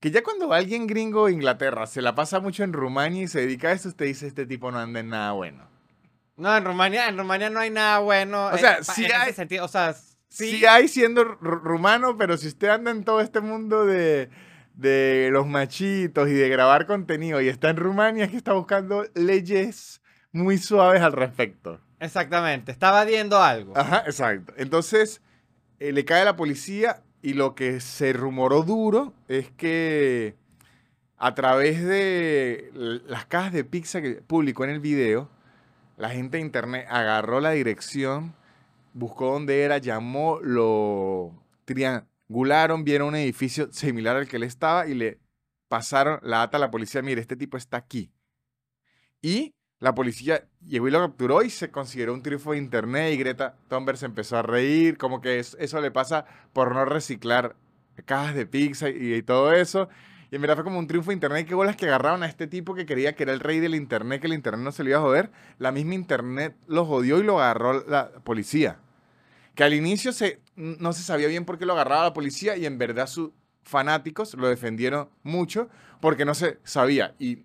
Que 0.02 0.10
ya 0.10 0.24
cuando 0.24 0.52
alguien 0.52 0.88
gringo 0.88 1.26
de 1.26 1.32
Inglaterra 1.32 1.86
se 1.86 2.02
la 2.02 2.16
pasa 2.16 2.40
mucho 2.40 2.64
en 2.64 2.72
Rumania 2.72 3.22
y 3.22 3.28
se 3.28 3.40
dedica 3.42 3.68
a 3.68 3.72
eso, 3.72 3.88
usted 3.88 4.06
dice, 4.06 4.26
este 4.26 4.46
tipo 4.46 4.72
no 4.72 4.80
anda 4.80 4.98
en 4.98 5.10
nada 5.10 5.30
bueno. 5.30 5.70
No, 6.36 6.56
en 6.56 6.64
Rumania, 6.64 7.08
en 7.08 7.16
Rumania 7.16 7.50
no 7.50 7.60
hay 7.60 7.70
nada 7.70 8.00
bueno. 8.00 8.46
O 8.48 8.58
sea, 8.58 8.82
sí 8.82 9.04
hay... 9.04 9.32
sentido, 9.32 9.64
o 9.64 9.68
sea, 9.68 9.94
Sí. 10.28 10.64
hay 10.66 10.88
siendo 10.88 11.22
rumano, 11.24 12.16
pero 12.18 12.36
si 12.36 12.48
usted 12.48 12.68
anda 12.68 12.90
en 12.90 13.04
todo 13.04 13.20
este 13.20 13.40
mundo 13.40 13.84
de, 13.86 14.28
de 14.74 15.28
los 15.30 15.46
machitos 15.46 16.28
y 16.28 16.32
de 16.32 16.48
grabar 16.48 16.86
contenido 16.86 17.40
y 17.40 17.46
está 17.48 17.70
en 17.70 17.76
Rumania, 17.76 18.24
es 18.24 18.32
que 18.32 18.38
está 18.38 18.54
buscando 18.54 19.04
leyes 19.14 20.00
muy 20.32 20.58
suaves 20.58 21.00
al 21.00 21.12
respecto. 21.12 21.80
Exactamente, 22.00 22.72
estaba 22.72 23.04
viendo 23.04 23.40
algo. 23.40 23.76
Ajá, 23.76 24.02
exacto. 24.06 24.52
Entonces, 24.56 25.22
eh, 25.78 25.92
le 25.92 26.04
cae 26.04 26.22
a 26.22 26.24
la 26.24 26.34
policía 26.34 27.02
y 27.22 27.34
lo 27.34 27.54
que 27.54 27.80
se 27.80 28.12
rumoró 28.12 28.62
duro 28.62 29.14
es 29.28 29.50
que 29.50 30.34
a 31.16 31.34
través 31.34 31.84
de 31.84 32.70
las 33.06 33.26
cajas 33.26 33.52
de 33.52 33.64
pizza 33.64 34.02
que 34.02 34.14
publicó 34.14 34.64
en 34.64 34.70
el 34.70 34.80
video, 34.80 35.30
la 35.96 36.10
gente 36.10 36.36
de 36.36 36.42
internet 36.42 36.86
agarró 36.90 37.40
la 37.40 37.52
dirección 37.52 38.34
buscó 38.94 39.32
dónde 39.32 39.62
era, 39.62 39.78
llamó, 39.78 40.38
lo 40.40 41.32
triangularon, 41.64 42.84
vieron 42.84 43.08
un 43.08 43.16
edificio 43.16 43.72
similar 43.72 44.16
al 44.16 44.28
que 44.28 44.36
él 44.36 44.42
estaba 44.42 44.86
y 44.86 44.94
le 44.94 45.18
pasaron 45.68 46.20
la 46.22 46.38
data 46.38 46.58
a 46.58 46.60
la 46.60 46.70
policía, 46.70 47.02
mire, 47.02 47.20
este 47.20 47.36
tipo 47.36 47.56
está 47.56 47.78
aquí. 47.78 48.10
Y 49.22 49.54
la 49.82 49.96
policía 49.96 50.44
llegó 50.64 50.86
y 50.86 50.92
lo 50.92 51.00
capturó 51.00 51.42
y 51.42 51.50
se 51.50 51.72
consideró 51.72 52.14
un 52.14 52.22
triunfo 52.22 52.52
de 52.52 52.58
internet 52.58 53.12
y 53.12 53.16
Greta 53.16 53.56
Thunberg 53.68 53.98
se 53.98 54.06
empezó 54.06 54.36
a 54.36 54.42
reír, 54.42 54.96
como 54.96 55.20
que 55.20 55.40
eso, 55.40 55.80
le 55.80 55.90
pasa 55.90 56.24
por 56.52 56.72
no 56.72 56.84
reciclar 56.84 57.56
cajas 58.04 58.36
de 58.36 58.46
pizza 58.46 58.88
y, 58.88 59.20
todo 59.22 59.52
eso. 59.52 59.88
Y 60.30 60.36
en 60.36 60.40
verdad 60.40 60.54
fue 60.54 60.62
como 60.62 60.78
un 60.78 60.86
triunfo 60.86 61.10
de 61.10 61.14
internet. 61.14 61.48
Qué 61.48 61.56
bolas 61.56 61.74
que 61.74 61.86
agarraron 61.86 62.22
a 62.22 62.26
este 62.26 62.46
tipo 62.46 62.76
que 62.76 62.86
creía 62.86 63.16
que 63.16 63.24
era 63.24 63.32
el 63.32 63.40
rey 63.40 63.58
del 63.58 63.74
internet, 63.74 64.20
que 64.20 64.28
el 64.28 64.34
internet 64.34 64.62
no 64.62 64.70
se 64.70 64.84
le 64.84 64.90
iba 64.90 65.00
a 65.00 65.02
joder. 65.02 65.32
La 65.58 65.72
misma 65.72 65.94
internet 65.94 66.54
lo 66.68 66.86
jodió 66.86 67.18
y 67.18 67.24
lo 67.24 67.40
agarró 67.40 67.84
la 67.84 68.10
policía. 68.22 68.78
Que 69.56 69.64
al 69.64 69.74
inicio 69.74 70.12
no 70.54 70.92
se 70.92 71.02
sabía 71.02 71.26
bien 71.26 71.44
por 71.44 71.58
qué 71.58 71.66
lo 71.66 71.72
agarraba 71.72 72.04
la 72.04 72.12
policía 72.12 72.56
y 72.56 72.66
en 72.66 72.78
verdad 72.78 73.08
sus 73.08 73.30
fanáticos 73.64 74.34
lo 74.34 74.48
defendieron 74.48 75.08
mucho 75.24 75.68
porque 76.00 76.24
no 76.24 76.34
se 76.34 76.60
sabía. 76.62 77.16
Y 77.18 77.40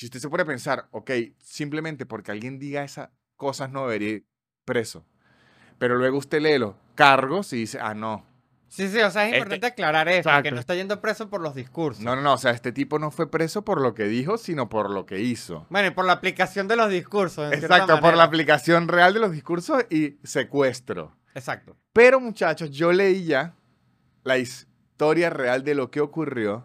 si 0.00 0.06
usted 0.06 0.18
se 0.18 0.30
puede 0.30 0.46
pensar, 0.46 0.88
ok, 0.92 1.10
simplemente 1.42 2.06
porque 2.06 2.30
alguien 2.30 2.58
diga 2.58 2.82
esas 2.82 3.10
cosas 3.36 3.70
no 3.70 3.82
debería 3.82 4.08
ir 4.08 4.26
preso. 4.64 5.04
Pero 5.78 5.96
luego 5.96 6.16
usted 6.16 6.40
lee 6.40 6.58
los 6.58 6.74
cargos 6.94 7.52
y 7.52 7.58
dice, 7.58 7.78
ah, 7.82 7.92
no, 7.92 8.24
Sí, 8.68 8.88
sí, 8.88 9.00
o 9.00 9.10
sea, 9.10 9.24
es 9.24 9.32
este 9.32 9.38
importante 9.38 9.66
aclarar 9.66 10.08
eso, 10.08 10.30
que 10.42 10.52
no 10.52 10.58
está 10.58 10.74
yendo 10.74 11.00
preso 11.02 11.28
por 11.28 11.42
los 11.42 11.54
discursos. 11.54 12.02
No, 12.02 12.16
no, 12.16 12.22
no, 12.22 12.34
o 12.34 12.38
sea, 12.38 12.52
este 12.52 12.72
tipo 12.72 12.98
no 12.98 13.10
fue 13.10 13.30
preso 13.30 13.62
por 13.62 13.80
lo 13.80 13.94
que 13.94 14.04
dijo, 14.04 14.38
sino 14.38 14.70
por 14.70 14.88
lo 14.88 15.04
que 15.04 15.20
hizo. 15.20 15.66
Bueno, 15.68 15.88
y 15.88 15.90
por 15.90 16.06
la 16.06 16.12
aplicación 16.12 16.66
de 16.66 16.76
los 16.76 16.88
discursos. 16.88 17.52
Exacto, 17.52 18.00
por 18.00 18.16
la 18.16 18.22
aplicación 18.22 18.88
real 18.88 19.12
de 19.12 19.20
los 19.20 19.32
discursos 19.32 19.84
y 19.90 20.18
secuestro. 20.22 21.14
Exacto. 21.34 21.76
Pero 21.92 22.20
muchachos, 22.20 22.70
yo 22.70 22.92
leí 22.92 23.24
ya 23.24 23.54
la 24.22 24.38
historia 24.38 25.28
real 25.28 25.62
de 25.62 25.74
lo 25.74 25.90
que 25.90 26.00
ocurrió 26.00 26.64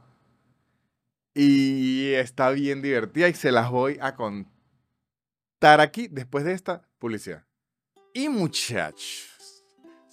y 1.36 2.14
está 2.14 2.50
bien 2.50 2.82
divertida 2.82 3.30
y 3.30 3.36
se 3.36 3.52
las 3.52 3.70
voy 3.70 4.00
a 4.02 4.16
contar 4.16 5.82
aquí 5.82 6.08
después 6.08 6.46
de 6.46 6.54
esta 6.54 6.90
publicidad. 6.98 7.46
Y 8.14 8.30
muchachos 8.30 9.36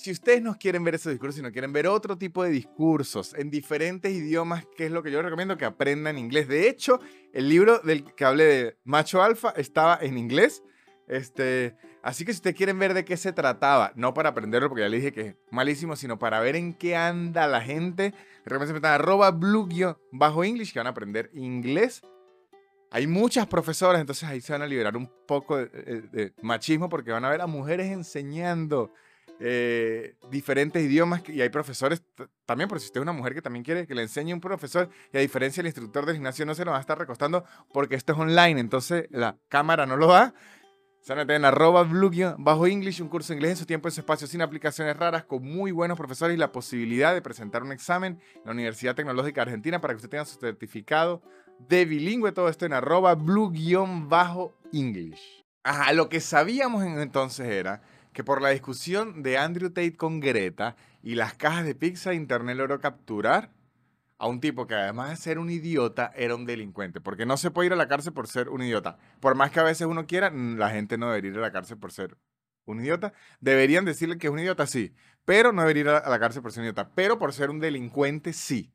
si 0.02 0.10
ustedes 0.10 0.42
no 0.42 0.58
quieren 0.58 0.82
ver 0.82 0.96
esos 0.96 1.12
discursos, 1.12 1.36
sino 1.36 1.52
quieren 1.52 1.72
ver 1.72 1.86
otro 1.86 2.18
tipo 2.18 2.42
de 2.42 2.50
discursos 2.50 3.34
en 3.34 3.50
diferentes 3.50 4.12
idiomas, 4.12 4.66
que 4.76 4.86
es 4.86 4.90
lo 4.90 5.00
que 5.00 5.12
yo 5.12 5.22
recomiendo 5.22 5.56
que 5.56 5.64
aprendan 5.64 6.18
inglés. 6.18 6.48
De 6.48 6.68
hecho, 6.68 6.98
el 7.32 7.48
libro 7.48 7.78
del 7.78 8.12
que 8.14 8.24
hablé 8.24 8.44
de 8.44 8.78
Macho 8.82 9.22
Alfa 9.22 9.50
estaba 9.50 9.96
en 10.02 10.18
inglés. 10.18 10.64
Este, 11.06 11.76
así 12.02 12.24
que 12.24 12.32
si 12.32 12.36
ustedes 12.36 12.56
quieren 12.56 12.78
ver 12.78 12.94
de 12.94 13.04
qué 13.04 13.16
se 13.16 13.32
trataba, 13.32 13.92
no 13.94 14.14
para 14.14 14.30
aprenderlo, 14.30 14.68
porque 14.68 14.82
ya 14.82 14.88
les 14.88 15.00
dije 15.00 15.12
que 15.12 15.20
es 15.20 15.36
malísimo, 15.50 15.96
sino 15.96 16.18
para 16.18 16.40
ver 16.40 16.56
en 16.56 16.74
qué 16.74 16.96
anda 16.96 17.46
la 17.46 17.60
gente, 17.60 18.14
realmente 18.44 18.74
metan 18.74 18.92
arroba 18.92 19.30
blue 19.30 19.68
bajo 20.10 20.44
English, 20.44 20.72
que 20.72 20.78
van 20.78 20.86
a 20.86 20.90
aprender 20.90 21.30
inglés. 21.34 22.02
Hay 22.90 23.06
muchas 23.06 23.46
profesoras, 23.46 24.00
entonces 24.00 24.28
ahí 24.28 24.40
se 24.40 24.52
van 24.52 24.62
a 24.62 24.66
liberar 24.66 24.96
un 24.96 25.10
poco 25.26 25.56
de, 25.56 25.66
de 26.12 26.32
machismo 26.42 26.88
porque 26.88 27.10
van 27.10 27.24
a 27.24 27.30
ver 27.30 27.40
a 27.40 27.46
mujeres 27.46 27.90
enseñando 27.90 28.92
eh, 29.44 30.14
diferentes 30.30 30.80
idiomas 30.80 31.28
y 31.28 31.40
hay 31.40 31.48
profesores 31.48 32.00
también, 32.46 32.68
por 32.68 32.78
si 32.78 32.86
usted 32.86 33.00
es 33.00 33.02
una 33.02 33.12
mujer 33.12 33.34
que 33.34 33.42
también 33.42 33.64
quiere 33.64 33.88
que 33.88 33.94
le 33.94 34.02
enseñe 34.02 34.32
un 34.32 34.40
profesor 34.40 34.88
y 35.12 35.16
a 35.16 35.20
diferencia 35.20 35.60
del 35.60 35.66
instructor 35.66 36.06
del 36.06 36.14
gimnasio 36.14 36.46
no 36.46 36.54
se 36.54 36.64
lo 36.64 36.70
va 36.70 36.76
a 36.76 36.80
estar 36.80 36.96
recostando 36.96 37.44
porque 37.72 37.96
esto 37.96 38.12
es 38.12 38.18
online, 38.20 38.60
entonces 38.60 39.06
la 39.10 39.36
cámara 39.48 39.84
no 39.84 39.96
lo 39.96 40.06
da. 40.06 40.32
Tener 41.04 41.28
en 41.32 41.44
arroba 41.44 41.84
bajo 42.38 42.66
English, 42.68 43.02
un 43.02 43.08
curso 43.08 43.32
de 43.32 43.38
inglés 43.38 43.50
en 43.52 43.56
su 43.56 43.66
tiempo, 43.66 43.88
en 43.88 43.92
su 43.92 44.00
espacio, 44.00 44.28
sin 44.28 44.40
aplicaciones 44.40 44.96
raras, 44.96 45.24
con 45.24 45.42
muy 45.42 45.72
buenos 45.72 45.98
profesores 45.98 46.36
y 46.36 46.38
la 46.38 46.52
posibilidad 46.52 47.12
de 47.12 47.20
presentar 47.20 47.64
un 47.64 47.72
examen 47.72 48.20
en 48.36 48.42
la 48.44 48.52
Universidad 48.52 48.94
Tecnológica 48.94 49.42
Argentina 49.42 49.80
para 49.80 49.94
que 49.94 49.96
usted 49.96 50.10
tenga 50.10 50.24
su 50.24 50.38
certificado 50.38 51.20
de 51.58 51.86
bilingüe. 51.86 52.30
Todo 52.30 52.48
esto 52.48 52.66
en 52.66 52.72
arroba 52.72 53.16
blue-bajo 53.16 54.54
English. 54.72 55.44
Ajá, 55.64 55.92
lo 55.92 56.08
que 56.08 56.20
sabíamos 56.20 56.84
entonces 56.84 57.48
era 57.48 57.82
que 58.12 58.22
por 58.22 58.40
la 58.40 58.50
discusión 58.50 59.24
de 59.24 59.38
Andrew 59.38 59.70
Tate 59.70 59.96
con 59.96 60.20
Greta 60.20 60.76
y 61.02 61.16
las 61.16 61.34
cajas 61.34 61.64
de 61.64 61.74
pizza, 61.74 62.14
Internet 62.14 62.56
logró 62.56 62.78
capturar 62.80 63.50
a 64.22 64.28
un 64.28 64.38
tipo 64.38 64.68
que 64.68 64.76
además 64.76 65.10
de 65.10 65.16
ser 65.16 65.40
un 65.40 65.50
idiota, 65.50 66.12
era 66.14 66.36
un 66.36 66.46
delincuente. 66.46 67.00
Porque 67.00 67.26
no 67.26 67.36
se 67.36 67.50
puede 67.50 67.66
ir 67.66 67.72
a 67.72 67.76
la 67.76 67.88
cárcel 67.88 68.12
por 68.12 68.28
ser 68.28 68.50
un 68.50 68.62
idiota. 68.62 68.96
Por 69.18 69.34
más 69.34 69.50
que 69.50 69.58
a 69.58 69.64
veces 69.64 69.88
uno 69.88 70.06
quiera, 70.06 70.30
la 70.30 70.70
gente 70.70 70.96
no 70.96 71.08
debería 71.08 71.32
ir 71.32 71.38
a 71.38 71.40
la 71.40 71.50
cárcel 71.50 71.76
por 71.76 71.90
ser 71.90 72.16
un 72.64 72.78
idiota. 72.78 73.12
Deberían 73.40 73.84
decirle 73.84 74.18
que 74.18 74.28
es 74.28 74.32
un 74.32 74.38
idiota, 74.38 74.68
sí. 74.68 74.94
Pero 75.24 75.50
no 75.50 75.62
debería 75.62 75.80
ir 75.80 75.88
a 75.88 76.08
la 76.08 76.20
cárcel 76.20 76.40
por 76.40 76.52
ser 76.52 76.60
un 76.60 76.66
idiota. 76.66 76.92
Pero 76.94 77.18
por 77.18 77.32
ser 77.32 77.50
un 77.50 77.58
delincuente, 77.58 78.32
sí. 78.32 78.72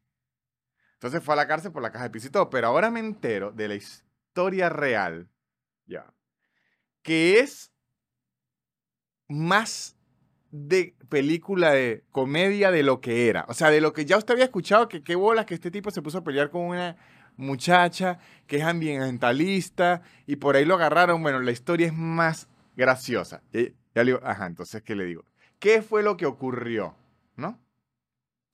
Entonces 0.95 1.23
fue 1.23 1.33
a 1.33 1.37
la 1.37 1.47
cárcel 1.47 1.71
por 1.71 1.81
la 1.81 1.93
caja 1.93 2.09
de 2.09 2.29
todo. 2.29 2.49
Pero 2.49 2.67
ahora 2.67 2.91
me 2.91 2.99
entero 2.99 3.53
de 3.53 3.69
la 3.69 3.75
historia 3.75 4.67
real. 4.67 5.29
Ya. 5.85 6.13
Que 7.03 7.39
es 7.39 7.71
más 9.29 9.96
de 10.51 10.95
película 11.09 11.71
de 11.71 12.03
comedia 12.11 12.71
de 12.71 12.83
lo 12.83 13.01
que 13.01 13.29
era. 13.29 13.45
O 13.47 13.53
sea, 13.53 13.69
de 13.69 13.81
lo 13.81 13.93
que 13.93 14.05
ya 14.05 14.17
usted 14.17 14.33
había 14.33 14.45
escuchado, 14.45 14.87
que 14.87 15.03
qué 15.03 15.15
bolas 15.15 15.45
que 15.45 15.53
este 15.53 15.71
tipo 15.71 15.91
se 15.91 16.01
puso 16.01 16.19
a 16.19 16.23
pelear 16.23 16.49
con 16.49 16.61
una 16.61 16.95
muchacha 17.37 18.19
que 18.47 18.57
es 18.57 18.63
ambientalista 18.63 20.01
y 20.25 20.37
por 20.37 20.55
ahí 20.55 20.65
lo 20.65 20.75
agarraron. 20.75 21.21
Bueno, 21.21 21.39
la 21.39 21.51
historia 21.51 21.87
es 21.87 21.93
más 21.93 22.47
graciosa. 22.75 23.41
Ya, 23.53 24.03
le 24.03 24.11
digo, 24.11 24.19
ajá, 24.23 24.45
entonces, 24.45 24.81
¿qué 24.83 24.95
le 24.95 25.05
digo? 25.05 25.25
¿Qué 25.59 25.81
fue 25.81 26.03
lo 26.03 26.17
que 26.17 26.25
ocurrió? 26.25 26.95
¿No? 27.35 27.59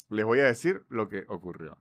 Les 0.09 0.25
voy 0.25 0.39
a 0.39 0.45
decir 0.45 0.83
lo 0.89 1.09
que 1.09 1.25
ocurrió. 1.27 1.77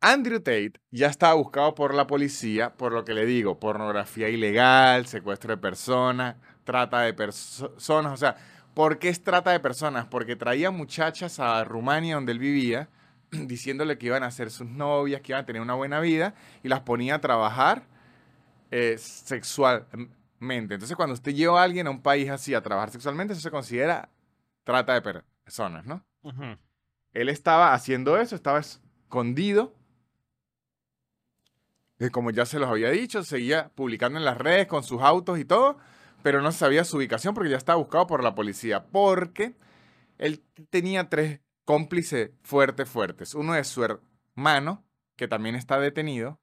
Andrew 0.00 0.40
Tate 0.40 0.80
ya 0.90 1.06
estaba 1.06 1.34
buscado 1.34 1.76
por 1.76 1.94
la 1.94 2.08
policía 2.08 2.74
por 2.74 2.92
lo 2.92 3.04
que 3.04 3.14
le 3.14 3.24
digo, 3.24 3.60
pornografía 3.60 4.28
ilegal, 4.28 5.06
secuestro 5.06 5.54
de 5.54 5.62
personas, 5.62 6.36
trata 6.64 7.02
de 7.02 7.14
personas. 7.14 8.12
O 8.12 8.16
sea, 8.16 8.36
¿por 8.74 8.98
qué 8.98 9.08
es 9.08 9.22
trata 9.22 9.50
de 9.50 9.60
personas? 9.60 10.06
Porque 10.06 10.36
traía 10.36 10.70
muchachas 10.70 11.38
a 11.40 11.64
Rumania 11.64 12.14
donde 12.14 12.32
él 12.32 12.38
vivía, 12.38 12.88
diciéndole 13.30 13.98
que 13.98 14.06
iban 14.06 14.22
a 14.22 14.30
ser 14.30 14.50
sus 14.50 14.68
novias, 14.68 15.20
que 15.20 15.32
iban 15.32 15.42
a 15.42 15.46
tener 15.46 15.62
una 15.62 15.74
buena 15.74 16.00
vida, 16.00 16.34
y 16.62 16.68
las 16.68 16.80
ponía 16.80 17.16
a 17.16 17.20
trabajar 17.20 17.84
eh, 18.70 18.96
sexualmente. 18.98 20.74
Entonces, 20.74 20.96
cuando 20.96 21.14
usted 21.14 21.32
lleva 21.32 21.60
a 21.60 21.64
alguien 21.64 21.86
a 21.86 21.90
un 21.90 22.02
país 22.02 22.30
así 22.30 22.54
a 22.54 22.62
trabajar 22.62 22.90
sexualmente, 22.90 23.32
eso 23.34 23.42
se 23.42 23.50
considera 23.50 24.08
trata 24.64 24.94
de 24.94 25.22
personas, 25.44 25.84
¿no? 25.84 26.04
Él 27.12 27.28
estaba 27.28 27.74
haciendo 27.74 28.16
eso, 28.18 28.34
estaba 28.34 28.60
escondido. 28.60 29.74
Y 31.98 32.08
como 32.10 32.30
ya 32.30 32.46
se 32.46 32.58
los 32.58 32.68
había 32.68 32.90
dicho, 32.90 33.22
seguía 33.22 33.70
publicando 33.74 34.18
en 34.18 34.24
las 34.24 34.38
redes 34.38 34.66
con 34.66 34.82
sus 34.82 35.02
autos 35.02 35.38
y 35.38 35.44
todo 35.44 35.78
pero 36.22 36.42
no 36.42 36.52
sabía 36.52 36.84
su 36.84 36.96
ubicación 36.96 37.34
porque 37.34 37.50
ya 37.50 37.56
estaba 37.56 37.78
buscado 37.78 38.06
por 38.06 38.22
la 38.22 38.34
policía, 38.34 38.86
porque 38.86 39.54
él 40.18 40.42
tenía 40.70 41.08
tres 41.08 41.40
cómplices 41.64 42.30
fuertes, 42.42 42.88
fuertes. 42.88 43.34
Uno 43.34 43.54
es 43.54 43.68
su 43.68 43.84
hermano, 43.84 44.84
que 45.16 45.28
también 45.28 45.54
está 45.54 45.78
detenido. 45.78 46.38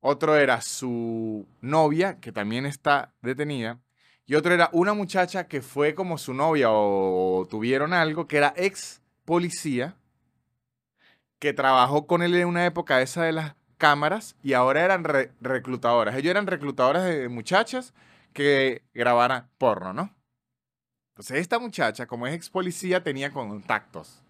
Otro 0.00 0.36
era 0.36 0.60
su 0.60 1.46
novia, 1.60 2.18
que 2.20 2.32
también 2.32 2.66
está 2.66 3.14
detenida. 3.22 3.80
Y 4.26 4.34
otro 4.34 4.54
era 4.54 4.70
una 4.72 4.94
muchacha 4.94 5.46
que 5.46 5.62
fue 5.62 5.94
como 5.94 6.18
su 6.18 6.34
novia 6.34 6.68
o 6.70 7.46
tuvieron 7.48 7.92
algo, 7.92 8.26
que 8.26 8.38
era 8.38 8.52
ex 8.56 9.00
policía, 9.24 9.96
que 11.38 11.52
trabajó 11.52 12.06
con 12.06 12.22
él 12.22 12.34
en 12.34 12.48
una 12.48 12.66
época 12.66 13.02
esa 13.02 13.24
de 13.24 13.32
las 13.32 13.54
cámaras 13.76 14.36
y 14.44 14.52
ahora 14.52 14.84
eran 14.84 15.04
reclutadoras. 15.40 16.14
Ellos 16.14 16.30
eran 16.30 16.46
reclutadoras 16.46 17.04
de 17.04 17.28
muchachas 17.28 17.94
que 18.32 18.84
grabara 18.94 19.50
porno, 19.58 19.92
¿no? 19.92 20.14
Entonces 21.10 21.38
esta 21.38 21.58
muchacha, 21.58 22.06
como 22.06 22.26
es 22.26 22.34
ex 22.34 22.50
policía, 22.50 23.02
tenía 23.02 23.30
contactos. 23.30 24.22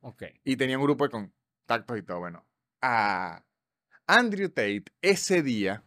Ok. 0.00 0.24
Y 0.44 0.56
tenía 0.56 0.78
un 0.78 0.84
grupo 0.84 1.04
de 1.04 1.10
contactos 1.10 1.98
y 1.98 2.02
todo. 2.02 2.20
Bueno, 2.20 2.44
a 2.80 3.42
Andrew 4.06 4.48
Tate 4.48 4.84
ese 5.02 5.42
día 5.42 5.82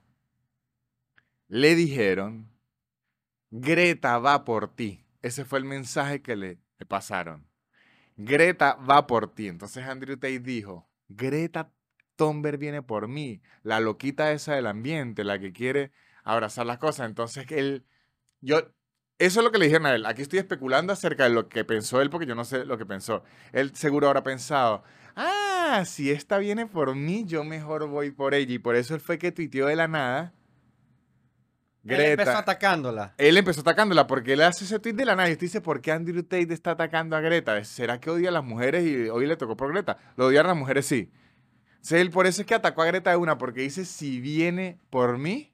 le 1.47 1.75
dijeron, 1.75 2.51
Greta 3.51 4.17
va 4.17 4.43
por 4.43 4.75
ti. 4.75 5.05
Ese 5.21 5.45
fue 5.45 5.59
el 5.59 5.65
mensaje 5.65 6.21
que 6.21 6.35
le, 6.35 6.59
le 6.77 6.85
pasaron. 6.85 7.47
Greta 8.17 8.75
va 8.75 9.07
por 9.07 9.33
ti. 9.33 9.47
Entonces 9.47 9.85
Andrew 9.85 10.17
Tate 10.17 10.39
dijo, 10.39 10.89
Greta 11.07 11.71
Thunberg 12.17 12.57
viene 12.57 12.81
por 12.81 13.07
mí, 13.07 13.41
la 13.63 13.79
loquita 13.79 14.31
esa 14.33 14.55
del 14.55 14.67
ambiente, 14.67 15.23
la 15.23 15.39
que 15.39 15.53
quiere 15.53 15.91
abrazar 16.33 16.65
las 16.65 16.77
cosas. 16.77 17.07
Entonces, 17.07 17.45
él, 17.49 17.85
yo, 18.41 18.59
eso 19.19 19.39
es 19.39 19.43
lo 19.43 19.51
que 19.51 19.57
le 19.57 19.65
dijeron 19.65 19.87
a 19.87 19.95
él. 19.95 20.05
Aquí 20.05 20.21
estoy 20.21 20.39
especulando 20.39 20.93
acerca 20.93 21.23
de 21.23 21.31
lo 21.31 21.49
que 21.49 21.63
pensó 21.63 22.01
él, 22.01 22.09
porque 22.09 22.25
yo 22.25 22.35
no 22.35 22.45
sé 22.45 22.65
lo 22.65 22.77
que 22.77 22.85
pensó. 22.85 23.23
Él 23.51 23.75
seguro 23.75 24.07
habrá 24.07 24.23
pensado, 24.23 24.83
ah, 25.15 25.83
si 25.85 26.11
esta 26.11 26.37
viene 26.37 26.67
por 26.67 26.95
mí, 26.95 27.25
yo 27.25 27.43
mejor 27.43 27.87
voy 27.87 28.11
por 28.11 28.33
ella. 28.33 28.53
Y 28.53 28.59
por 28.59 28.75
eso 28.75 28.93
él 28.93 29.01
fue 29.01 29.17
que 29.17 29.31
tuiteó 29.31 29.67
de 29.67 29.75
la 29.75 29.87
nada. 29.87 30.33
Greta. 31.83 32.03
Él 32.03 32.11
empezó 32.11 32.37
atacándola. 32.37 33.13
Él 33.17 33.37
empezó 33.37 33.61
atacándola 33.61 34.07
porque 34.07 34.33
él 34.33 34.41
hace 34.41 34.65
ese 34.65 34.77
tweet 34.79 34.93
de 34.93 35.05
la 35.05 35.15
nada. 35.15 35.29
Y 35.29 35.31
usted 35.31 35.45
dice, 35.45 35.61
¿por 35.61 35.81
qué 35.81 35.93
Andrew 35.93 36.21
Tate 36.21 36.53
está 36.53 36.71
atacando 36.71 37.15
a 37.15 37.21
Greta? 37.21 37.63
¿Será 37.63 37.99
que 38.01 38.09
odia 38.09 38.29
a 38.29 38.33
las 38.33 38.43
mujeres 38.43 38.85
y 38.85 39.09
hoy 39.09 39.25
le 39.25 39.37
tocó 39.37 39.55
por 39.55 39.71
Greta? 39.71 39.97
Lo 40.17 40.27
odiar 40.27 40.45
a 40.45 40.49
las 40.49 40.57
mujeres, 40.57 40.85
sí. 40.85 41.09
Entonces, 41.77 42.01
él 42.01 42.09
por 42.09 42.27
eso 42.27 42.41
es 42.41 42.47
que 42.47 42.55
atacó 42.55 42.81
a 42.81 42.85
Greta 42.87 43.11
de 43.11 43.15
una, 43.15 43.37
porque 43.37 43.61
dice, 43.61 43.85
si 43.85 44.19
viene 44.19 44.77
por 44.89 45.17
mí, 45.17 45.53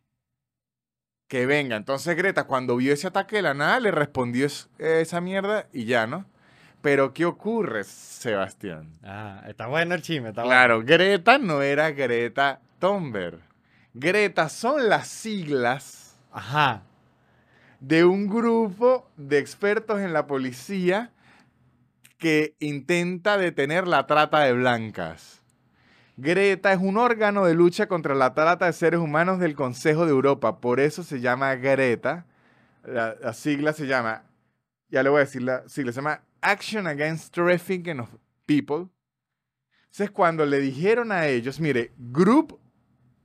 que 1.34 1.48
venga. 1.48 1.78
Entonces 1.78 2.16
Greta, 2.16 2.44
cuando 2.44 2.76
vio 2.76 2.94
ese 2.94 3.08
ataque 3.08 3.38
de 3.38 3.42
la 3.42 3.56
nada, 3.56 3.80
le 3.80 3.90
respondió 3.90 4.46
esa 4.78 5.20
mierda 5.20 5.66
y 5.74 5.86
ya, 5.86 6.06
¿no? 6.06 6.26
Pero 6.84 7.12
¿qué 7.12 7.26
ocurre, 7.26 7.86
Sebastián? 7.86 8.92
Ah, 9.02 9.44
está 9.48 9.66
bueno 9.66 9.96
el 9.96 10.04
chisme, 10.04 10.30
está 10.30 10.44
Claro, 10.44 10.84
Greta 10.84 11.40
no 11.40 11.64
era 11.64 11.90
Greta 11.90 12.62
Thunberg. 12.78 13.40
Greta 13.96 14.48
son 14.48 14.88
las 14.90 15.08
siglas 15.08 16.20
Ajá. 16.32 16.84
de 17.80 18.06
un 18.06 18.28
grupo 18.28 19.10
de 19.18 19.40
expertos 19.40 20.02
en 20.02 20.14
la 20.14 20.28
policía 20.28 21.10
que 22.20 22.56
intenta 22.60 23.40
detener 23.40 23.88
la 23.88 24.06
trata 24.06 24.42
de 24.42 24.54
blancas. 24.54 25.42
Greta 26.16 26.72
es 26.72 26.80
un 26.80 26.98
órgano 26.98 27.46
de 27.46 27.56
lucha 27.56 27.88
contra 27.88 28.14
la 28.14 28.34
trata 28.34 28.68
de 28.68 28.74
seres 28.74 29.00
humanos 29.00 29.40
del 29.40 29.56
Consejo 29.56 30.06
de 30.06 30.12
Europa. 30.12 30.60
Por 30.60 30.80
eso 30.80 31.04
se 31.04 31.20
llama 31.20 31.56
Greta. 31.56 32.26
La, 32.84 33.34
sigla 33.34 33.74
se 33.74 33.88
llama, 33.88 34.24
ya 34.90 35.02
le 35.02 35.10
voy 35.10 35.18
a 35.18 35.22
decir 35.22 35.42
la 35.42 35.68
sigla, 35.70 35.92
se 35.92 35.98
llama 35.98 36.22
Action 36.42 36.86
Against 36.86 37.34
Trafficking 37.34 38.00
of 38.00 38.10
People. 38.46 38.90
Entonces, 39.86 40.12
cuando 40.12 40.46
le 40.46 40.60
dijeron 40.60 41.12
a 41.12 41.28
ellos, 41.28 41.60
mire, 41.60 41.92
Group 41.98 42.60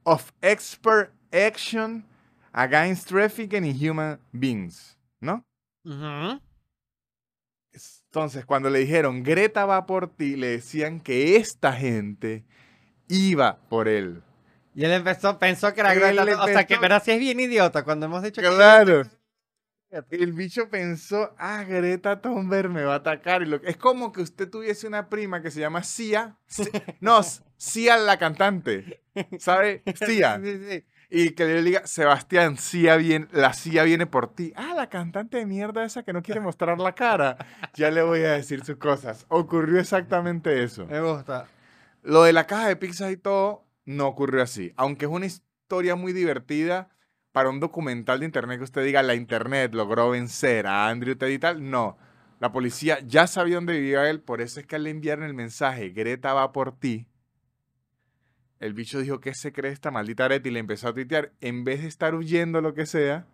of 0.05 0.32
Expert 0.41 1.12
Action 1.32 2.07
Against 2.53 3.09
Trafficking 3.09 3.64
in 3.64 3.91
Human 3.91 4.20
Beings, 4.32 4.97
¿no? 5.20 5.45
Entonces, 7.72 8.45
cuando 8.47 8.70
le 8.70 8.78
dijeron, 8.78 9.22
Greta 9.22 9.66
va 9.66 9.86
por 9.86 10.09
ti, 10.09 10.36
le 10.36 10.49
decían 10.49 11.01
que 11.01 11.36
esta 11.36 11.72
gente 11.72 12.45
iba 13.09 13.59
por 13.68 13.88
él. 13.88 14.22
Y 14.74 14.84
él 14.84 14.92
empezó, 14.92 15.38
pensó 15.38 15.72
que 15.74 15.80
era 15.80 15.94
Greta. 15.94 16.42
O 16.42 16.46
sea, 16.46 16.64
que 16.64 16.76
pero 16.78 17.00
si 17.00 17.11
es 17.11 17.18
bien 17.18 17.40
idiota 17.40 17.82
cuando 17.82 18.06
hemos 18.06 18.22
dicho 18.22 18.40
claro. 18.40 19.02
El 20.11 20.34
bicho 20.34 20.68
pensó, 20.68 21.34
ah, 21.38 21.64
Greta 21.64 22.20
Thunberg 22.20 22.68
me 22.68 22.84
va 22.84 22.92
a 22.92 22.96
atacar. 22.96 23.42
Y 23.42 23.46
lo, 23.46 23.56
es 23.56 23.78
como 23.78 24.12
que 24.12 24.20
usted 24.20 24.48
tuviese 24.50 24.86
una 24.86 25.09
prima 25.09 25.40
que 25.40 25.50
se 25.50 25.61
llama 25.61 25.82
Sia. 25.82 26.36
Si- 26.46 26.70
no, 27.00 27.22
Sia 27.56 27.96
la 27.96 28.18
cantante. 28.18 29.02
¿Sabe? 29.38 29.82
Sia. 29.96 30.38
Sí, 30.44 30.61
sí. 30.68 30.84
Y 31.11 31.30
que 31.30 31.46
le 31.46 31.62
diga, 31.62 31.86
Sebastián, 31.86 32.59
Sia 32.59 32.96
viene, 32.96 33.28
la 33.32 33.54
Sia 33.54 33.82
viene 33.84 34.04
por 34.06 34.34
ti. 34.34 34.52
Ah, 34.56 34.74
la 34.76 34.90
cantante 34.90 35.38
de 35.38 35.46
mierda 35.46 35.82
esa 35.84 36.02
que 36.02 36.12
no 36.12 36.22
quiere 36.22 36.40
mostrar 36.40 36.78
la 36.78 36.94
cara. 36.94 37.38
Ya 37.74 37.90
le 37.90 38.02
voy 38.02 38.20
a 38.24 38.32
decir 38.32 38.62
sus 38.62 38.76
cosas. 38.76 39.24
Ocurrió 39.28 39.80
exactamente 39.80 40.62
eso. 40.62 40.84
Me 40.86 41.00
gusta. 41.00 41.48
Lo 42.03 42.22
de 42.22 42.32
la 42.32 42.46
caja 42.46 42.68
de 42.68 42.76
pizzas 42.76 43.12
y 43.12 43.16
todo 43.16 43.66
no 43.84 44.07
ocurrió 44.07 44.42
así. 44.42 44.72
Aunque 44.76 45.07
es 45.07 45.11
una 45.11 45.26
historia 45.26 45.96
muy 45.96 46.12
divertida 46.12 46.90
para 47.32 47.51
un 47.51 47.61
documental 47.61 48.20
de 48.20 48.26
internet 48.26 48.59
que 48.59 48.64
usted 48.64 48.84
diga, 48.84 49.03
la 49.03 49.14
internet 49.14 49.74
logró 49.74 50.11
vencer 50.11 50.66
a 50.66 50.88
Andrew 50.88 51.14
Tate 51.16 51.32
y 51.32 51.38
tal. 51.38 51.70
No. 51.70 51.99
La 52.40 52.53
policía 52.53 53.01
ya 53.05 53.26
sabía 53.26 53.57
dónde 53.57 53.72
vivía 53.74 54.09
él, 54.09 54.20
por 54.20 54.40
eso 54.40 54.61
es 54.61 54.66
que 54.66 54.78
le 54.78 54.90
enviaron 54.90 55.24
el 55.24 55.34
mensaje, 55.34 55.90
Greta 55.90 56.34
va 56.34 56.53
por 56.53 56.78
ti. 56.78 57.09
El 58.61 58.74
bicho 58.74 59.01
dijo, 59.01 59.20
¿qué 59.20 59.34
se 59.34 59.53
cree 59.53 59.72
esta 59.72 59.90
maldita 59.90 60.24
Greta? 60.24 60.49
Y 60.49 60.53
le 60.53 60.61
empezó 60.61 60.88
a 60.88 60.94
tuitear. 60.94 61.32
En 61.40 61.64
vez 61.64 61.82
de 61.82 61.88
estar 61.88 62.14
huyendo 62.14 62.61
lo 62.61 62.74
que 62.74 62.86
sea, 62.86 63.26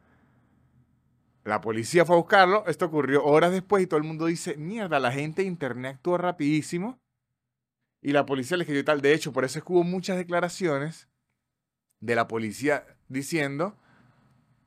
la 1.45 1.61
policía 1.61 2.05
fue 2.05 2.17
a 2.17 2.19
buscarlo. 2.19 2.65
Esto 2.67 2.87
ocurrió 2.87 3.25
horas 3.25 3.53
después 3.53 3.83
y 3.83 3.87
todo 3.87 3.99
el 3.99 4.05
mundo 4.05 4.27
dice, 4.27 4.57
mierda, 4.57 4.99
la 4.99 5.12
gente 5.12 5.43
de 5.43 5.49
internet 5.49 5.97
actuó 5.97 6.19
rapidísimo. 6.19 6.99
Y 8.05 8.13
la 8.13 8.27
policía 8.27 8.59
le 8.59 8.65
escribió 8.65 8.83
y 8.83 8.85
tal. 8.85 9.01
De 9.01 9.15
hecho, 9.15 9.33
por 9.33 9.47
eso 9.47 9.59
es 9.59 9.65
que 9.65 9.73
hubo 9.73 9.83
muchas 9.83 10.19
declaraciones 10.19 11.09
de 12.01 12.15
la 12.15 12.29
policía 12.29 12.87
diciendo, 13.09 13.79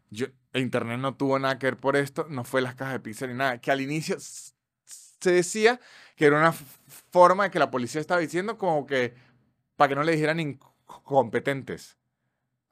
yo, 0.10 0.26
Internet 0.56 1.00
no 1.00 1.16
tuvo 1.16 1.38
nada 1.38 1.60
que 1.60 1.68
ver 1.68 1.78
por 1.78 1.96
esto, 1.96 2.26
no 2.32 2.44
fue 2.44 2.64
las 2.64 2.74
cajas 2.74 2.94
de 2.94 3.00
pizza 3.00 3.28
ni 3.28 3.36
nada. 3.36 3.62
Que 3.62 3.70
al 3.70 3.80
inicio 3.80 4.18
se 4.20 5.32
decía 5.32 5.80
que 6.16 6.26
era 6.26 6.40
una 6.40 6.52
forma 6.52 7.44
de 7.44 7.52
que 7.52 7.60
la 7.60 7.70
policía 7.70 8.02
estaba 8.02 8.20
diciendo 8.20 8.58
como 8.58 8.88
que 8.88 9.14
para 9.76 9.90
que 9.90 9.96
no 9.96 10.04
le 10.04 10.14
dijeran 10.14 10.40
incompetentes. 10.40 11.97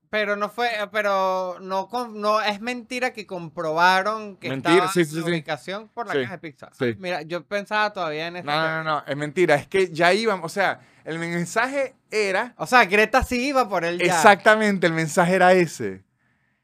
Pero 0.09 0.35
no 0.35 0.49
fue, 0.49 0.69
pero 0.91 1.57
no, 1.61 1.89
no 2.13 2.41
es 2.41 2.61
mentira 2.61 3.11
que 3.11 3.25
comprobaron 3.25 4.37
que 4.37 4.49
Mentira, 4.49 4.75
estaba 4.75 4.91
sí, 4.93 5.05
sí, 5.05 5.15
la 5.15 5.23
sí. 5.23 5.29
ubicación 5.31 5.89
por 5.89 6.07
la 6.07 6.13
Sí, 6.13 6.19
caja 6.21 6.33
de 6.33 6.39
pizza. 6.39 6.69
sí. 6.77 6.95
Mira, 6.99 7.21
yo 7.23 7.45
pensaba 7.45 7.91
todavía 7.91 8.27
en 8.27 8.37
eso. 8.37 8.45
No, 8.45 8.53
no, 8.61 8.83
no, 8.83 8.83
no, 8.83 9.03
es 9.05 9.17
mentira. 9.17 9.55
Es 9.55 9.67
que 9.67 9.89
ya 9.91 10.13
iban, 10.13 10.41
o 10.43 10.49
sea, 10.49 10.79
el 11.03 11.19
mensaje 11.19 11.95
era 12.11 12.53
O 12.57 12.65
sea, 12.67 12.85
Greta 12.85 13.23
sí 13.23 13.47
iba 13.47 13.67
por 13.67 13.83
él 13.85 13.99
ya. 13.99 14.05
Exactamente, 14.05 14.87
el 14.87 14.93
mensaje 14.93 15.33
era 15.35 15.53
ese. 15.53 16.03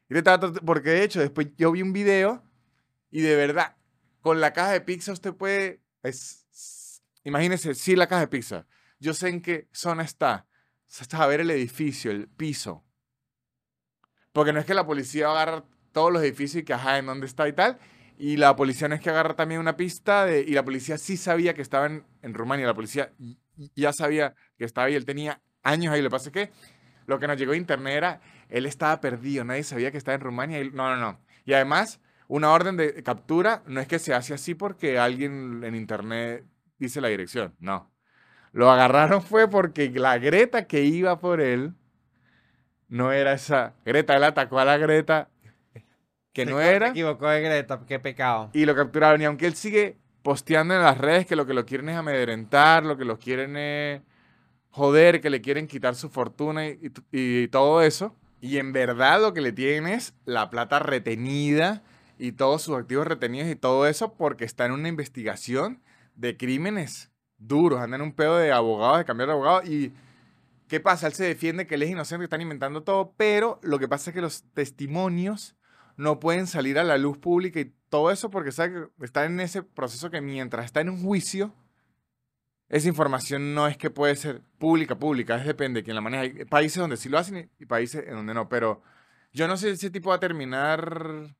Trat- 0.08 0.60
Porque 0.64 0.90
de 0.90 1.04
hecho, 1.04 1.20
después 1.20 1.48
yo 1.56 1.72
vi 1.72 1.82
un 1.82 1.92
video 1.92 2.42
y 3.10 3.22
de 3.22 3.34
verdad, 3.36 3.76
con 4.20 4.40
la 4.40 4.52
caja 4.52 4.72
de 4.72 4.80
pizza 4.80 5.12
usted 5.12 5.32
puede. 5.34 5.80
es- 6.02 6.46
s- 6.52 7.00
imagínese, 7.24 7.74
sí, 7.74 7.96
la 7.96 8.06
caja 8.06 8.20
de 8.22 8.28
pizza. 8.28 8.66
Yo 8.98 9.14
sé 9.14 9.28
en 9.28 9.40
qué 9.40 9.68
zona 9.72 10.02
está. 10.02 10.46
Hasta 11.00 11.26
ver 11.26 11.40
el 11.40 11.50
edificio, 11.50 12.10
el 12.10 12.28
piso. 12.28 12.84
Porque 14.32 14.52
no 14.52 14.60
es 14.60 14.66
que 14.66 14.74
la 14.74 14.86
policía 14.86 15.28
va 15.28 15.32
a 15.38 15.42
agarrar 15.42 15.64
todos 15.92 16.12
los 16.12 16.22
edificios 16.22 16.62
y 16.62 16.64
que, 16.64 16.72
ajá, 16.74 16.98
en 16.98 17.06
dónde 17.06 17.26
está 17.26 17.48
y 17.48 17.52
tal. 17.52 17.78
Y 18.18 18.36
la 18.36 18.54
policía 18.56 18.88
no 18.88 18.94
es 18.94 19.00
que 19.00 19.10
agarra 19.10 19.34
también 19.34 19.60
una 19.60 19.76
pista 19.76 20.30
y 20.30 20.52
la 20.52 20.64
policía 20.64 20.96
sí 20.98 21.16
sabía 21.16 21.54
que 21.54 21.62
estaba 21.62 21.86
en, 21.86 22.04
en 22.22 22.34
Rumania. 22.34 22.66
La 22.66 22.74
policía 22.74 23.12
ya 23.74 23.92
sabía 23.92 24.34
que 24.56 24.64
estaba 24.64 24.86
ahí. 24.86 24.94
Él 24.94 25.04
tenía 25.04 25.40
años 25.62 25.92
ahí. 25.92 26.00
Lo 26.02 26.08
que 26.08 26.12
pasa 26.12 26.28
es 26.28 26.32
que 26.32 26.50
lo 27.06 27.18
que 27.18 27.26
nos 27.26 27.36
llegó 27.36 27.52
de 27.52 27.58
internet 27.58 27.94
era, 27.96 28.20
él 28.48 28.66
estaba 28.66 29.00
perdido. 29.00 29.44
Nadie 29.44 29.64
sabía 29.64 29.90
que 29.90 29.98
estaba 29.98 30.14
en 30.14 30.20
Rumania. 30.20 30.60
y- 30.60 30.70
no, 30.70 30.88
no, 30.90 30.96
no. 30.96 31.20
Y 31.44 31.52
además, 31.52 32.00
una 32.28 32.52
orden 32.52 32.76
de 32.76 33.02
captura 33.02 33.62
no 33.66 33.80
es 33.80 33.88
que 33.88 33.98
se 33.98 34.14
hace 34.14 34.34
así 34.34 34.54
porque 34.54 34.98
alguien 34.98 35.62
en 35.64 35.74
internet 35.74 36.44
dice 36.78 37.00
la 37.00 37.08
dirección. 37.08 37.54
No. 37.58 37.90
Lo 38.52 38.70
agarraron 38.70 39.22
fue 39.22 39.48
porque 39.48 39.90
la 39.90 40.18
Greta 40.18 40.66
que 40.66 40.84
iba 40.84 41.18
por 41.18 41.40
él 41.40 41.74
no 42.92 43.10
era 43.12 43.32
esa 43.32 43.74
Greta. 43.84 44.16
Él 44.16 44.24
atacó 44.24 44.58
a 44.58 44.64
la 44.64 44.76
Greta 44.76 45.28
que 46.32 46.44
Se 46.44 46.50
no 46.50 46.60
equivo- 46.60 46.68
Se 46.70 46.76
era 46.76 46.88
equivocó 46.88 47.28
de 47.28 47.40
Greta, 47.42 47.80
qué 47.86 47.98
pecado. 47.98 48.50
y 48.52 48.64
lo 48.66 48.74
capturaron. 48.74 49.20
Y 49.20 49.24
aunque 49.24 49.46
él 49.46 49.54
sigue 49.54 49.96
posteando 50.22 50.74
en 50.74 50.82
las 50.82 50.98
redes 50.98 51.26
que 51.26 51.34
lo 51.36 51.46
que 51.46 51.54
lo 51.54 51.64
quieren 51.66 51.88
es 51.88 51.96
amedrentar, 51.96 52.84
lo 52.84 52.96
que 52.96 53.04
lo 53.04 53.18
quieren 53.18 53.56
es 53.56 54.02
joder, 54.70 55.20
que 55.20 55.30
le 55.30 55.40
quieren 55.40 55.66
quitar 55.66 55.94
su 55.94 56.08
fortuna 56.08 56.66
y, 56.66 56.78
y 57.10 57.48
todo 57.48 57.82
eso. 57.82 58.14
Y 58.40 58.58
en 58.58 58.72
verdad 58.72 59.20
lo 59.20 59.34
que 59.34 59.40
le 59.40 59.52
tienen 59.52 59.86
es 59.92 60.14
la 60.24 60.50
plata 60.50 60.78
retenida 60.78 61.82
y 62.18 62.32
todos 62.32 62.62
sus 62.62 62.76
activos 62.78 63.06
retenidos 63.06 63.48
y 63.50 63.56
todo 63.56 63.86
eso 63.86 64.14
porque 64.14 64.44
está 64.44 64.64
en 64.66 64.72
una 64.72 64.88
investigación 64.88 65.80
de 66.14 66.36
crímenes 66.36 67.10
duros. 67.38 67.80
Anda 67.80 67.96
en 67.96 68.02
un 68.02 68.12
pedo 68.12 68.36
de 68.38 68.52
abogados, 68.52 68.98
de 68.98 69.04
cambiar 69.04 69.28
de 69.28 69.32
abogado. 69.34 69.62
Y 69.64 69.92
¿qué 70.72 70.80
pasa? 70.80 71.06
Él 71.06 71.12
se 71.12 71.24
defiende 71.24 71.66
que 71.66 71.74
él 71.74 71.82
es 71.82 71.90
inocente, 71.90 72.22
que 72.22 72.24
están 72.24 72.40
inventando 72.40 72.82
todo, 72.82 73.12
pero 73.18 73.60
lo 73.62 73.78
que 73.78 73.88
pasa 73.88 74.08
es 74.08 74.14
que 74.14 74.22
los 74.22 74.42
testimonios 74.54 75.54
no 75.98 76.18
pueden 76.18 76.46
salir 76.46 76.78
a 76.78 76.82
la 76.82 76.96
luz 76.96 77.18
pública 77.18 77.60
y 77.60 77.74
todo 77.90 78.10
eso 78.10 78.30
porque 78.30 78.52
sabe 78.52 78.88
que 78.98 79.04
está 79.04 79.26
en 79.26 79.38
ese 79.40 79.62
proceso 79.62 80.08
que 80.10 80.22
mientras 80.22 80.64
está 80.64 80.80
en 80.80 80.88
un 80.88 81.02
juicio, 81.04 81.54
esa 82.70 82.88
información 82.88 83.52
no 83.54 83.68
es 83.68 83.76
que 83.76 83.90
puede 83.90 84.16
ser 84.16 84.40
pública, 84.56 84.98
pública, 84.98 85.36
es 85.36 85.44
depende 85.44 85.80
de 85.80 85.84
quién 85.84 85.94
la 85.94 86.00
maneja. 86.00 86.22
Hay 86.22 86.46
países 86.46 86.78
donde 86.78 86.96
sí 86.96 87.10
lo 87.10 87.18
hacen 87.18 87.50
y- 87.58 87.66
países 87.66 88.04
en 88.08 88.14
donde 88.14 88.32
no, 88.32 88.48
pero 88.48 88.80
yo 89.30 89.46
no 89.46 89.58
sé 89.58 89.66
si 89.68 89.74
ese 89.74 89.90
tipo 89.90 90.08
va 90.08 90.14
a 90.16 90.20
terminar 90.20 91.36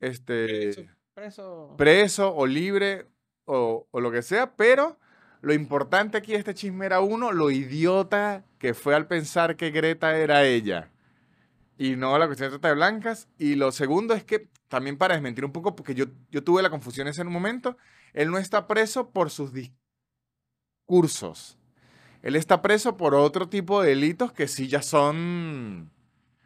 este, 0.00 0.88
Preso. 1.12 1.74
preso 1.76 2.34
o 2.34 2.46
libre 2.46 3.08
o, 3.44 3.86
o 3.90 4.00
lo 4.00 4.10
que 4.10 4.22
sea, 4.22 4.56
pero 4.56 4.98
lo 5.40 5.54
importante 5.54 6.18
aquí 6.18 6.32
de 6.32 6.38
este 6.38 6.54
chisme 6.54 6.86
era 6.86 7.00
uno, 7.00 7.32
lo 7.32 7.50
idiota 7.50 8.44
que 8.58 8.74
fue 8.74 8.94
al 8.94 9.06
pensar 9.06 9.56
que 9.56 9.70
Greta 9.70 10.16
era 10.16 10.44
ella 10.44 10.90
y 11.78 11.94
no 11.96 12.18
la 12.18 12.26
cuestión 12.26 12.48
de 12.50 12.58
trata 12.58 12.68
de 12.68 12.74
blancas. 12.74 13.28
Y 13.38 13.54
lo 13.54 13.70
segundo 13.72 14.14
es 14.14 14.24
que 14.24 14.48
también 14.68 14.98
para 14.98 15.14
desmentir 15.14 15.44
un 15.44 15.52
poco, 15.52 15.76
porque 15.76 15.94
yo, 15.94 16.06
yo 16.30 16.42
tuve 16.44 16.60
la 16.62 16.70
confusión 16.70 17.08
ese 17.08 17.22
en 17.22 17.28
un 17.28 17.32
momento, 17.32 17.76
él 18.12 18.30
no 18.30 18.38
está 18.38 18.66
preso 18.66 19.10
por 19.10 19.30
sus 19.30 19.52
discursos. 20.86 21.56
Él 22.22 22.34
está 22.36 22.60
preso 22.62 22.96
por 22.96 23.14
otro 23.14 23.48
tipo 23.48 23.80
de 23.80 23.90
delitos 23.90 24.32
que 24.32 24.48
sí 24.48 24.66
ya 24.66 24.82
son 24.82 25.92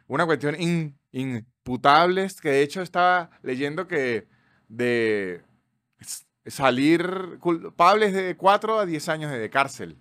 una 0.07 0.25
cuestión 0.25 0.59
in- 0.61 0.99
imputables, 1.11 2.39
que 2.39 2.49
de 2.49 2.61
hecho 2.61 2.81
estaba 2.81 3.31
leyendo 3.41 3.87
que 3.87 4.27
de 4.67 5.41
salir 6.45 7.37
culpables 7.39 8.13
de 8.13 8.35
4 8.35 8.79
a 8.79 8.85
10 8.85 9.09
años 9.09 9.31
de 9.31 9.49
cárcel. 9.49 9.97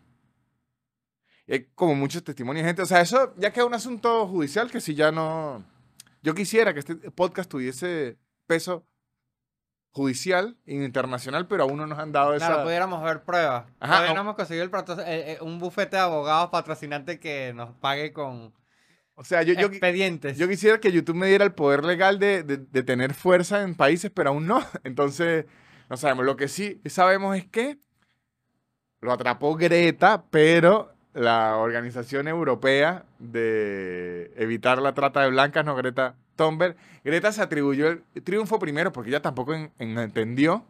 Hay 1.48 1.66
como 1.74 1.94
muchos 1.94 2.22
testimonios 2.24 2.64
de 2.64 2.68
gente. 2.70 2.82
O 2.82 2.86
sea, 2.86 3.00
eso 3.00 3.34
ya 3.36 3.52
queda 3.52 3.64
un 3.66 3.74
asunto 3.74 4.26
judicial 4.26 4.70
que 4.70 4.80
si 4.80 4.94
ya 4.94 5.12
no... 5.12 5.64
Yo 6.22 6.34
quisiera 6.34 6.72
que 6.72 6.80
este 6.80 6.94
podcast 7.10 7.50
tuviese 7.50 8.16
peso 8.46 8.86
judicial 9.90 10.56
e 10.64 10.74
internacional, 10.74 11.46
pero 11.48 11.64
aún 11.64 11.76
no 11.76 11.86
nos 11.86 11.98
han 11.98 12.12
dado 12.12 12.34
esa... 12.34 12.46
Claro, 12.46 12.62
pudiéramos 12.64 13.02
ver 13.02 13.22
pruebas. 13.24 13.66
Ajá, 13.80 13.94
Todavía 13.96 14.14
no 14.14 14.20
hemos 14.22 14.36
conseguido 14.36 14.64
el 14.64 14.70
eh, 14.70 15.02
eh, 15.32 15.38
un 15.42 15.58
bufete 15.58 15.96
de 15.96 16.02
abogados 16.02 16.48
patrocinante 16.50 17.18
que 17.18 17.52
nos 17.54 17.74
pague 17.76 18.12
con 18.12 18.54
O 19.14 19.24
sea, 19.24 19.42
yo, 19.42 19.52
expedientes. 19.52 20.38
yo 20.38 20.48
quisiera 20.48 20.80
que 20.80 20.92
YouTube 20.92 21.16
me 21.16 21.26
diera 21.26 21.44
el 21.44 21.52
poder 21.52 21.84
legal 21.84 22.18
de, 22.18 22.42
de- 22.44 22.56
de 22.56 22.82
tener 22.82 23.12
fuerza 23.14 23.62
en 23.62 23.74
países, 23.74 24.10
pero 24.14 24.30
aún 24.30 24.46
no. 24.46 24.64
Entonces, 24.84 25.44
no 25.92 25.98
sabemos. 25.98 26.24
Lo 26.24 26.36
que 26.38 26.48
sí 26.48 26.80
sabemos 26.86 27.36
es 27.36 27.44
que 27.46 27.76
lo 29.02 29.12
atrapó 29.12 29.54
Greta, 29.56 30.24
pero 30.30 30.94
la 31.12 31.58
Organización 31.58 32.28
Europea 32.28 33.04
de 33.18 34.32
Evitar 34.36 34.80
la 34.80 34.94
Trata 34.94 35.20
de 35.20 35.28
Blancas, 35.28 35.66
no 35.66 35.76
Greta 35.76 36.14
Thunberg, 36.36 36.76
Greta 37.04 37.30
se 37.30 37.42
atribuyó 37.42 37.88
el 37.88 38.02
triunfo 38.24 38.58
primero 38.58 38.90
porque 38.90 39.10
ella 39.10 39.20
tampoco 39.20 39.52
en- 39.52 39.70
en- 39.78 39.98
entendió. 39.98 40.64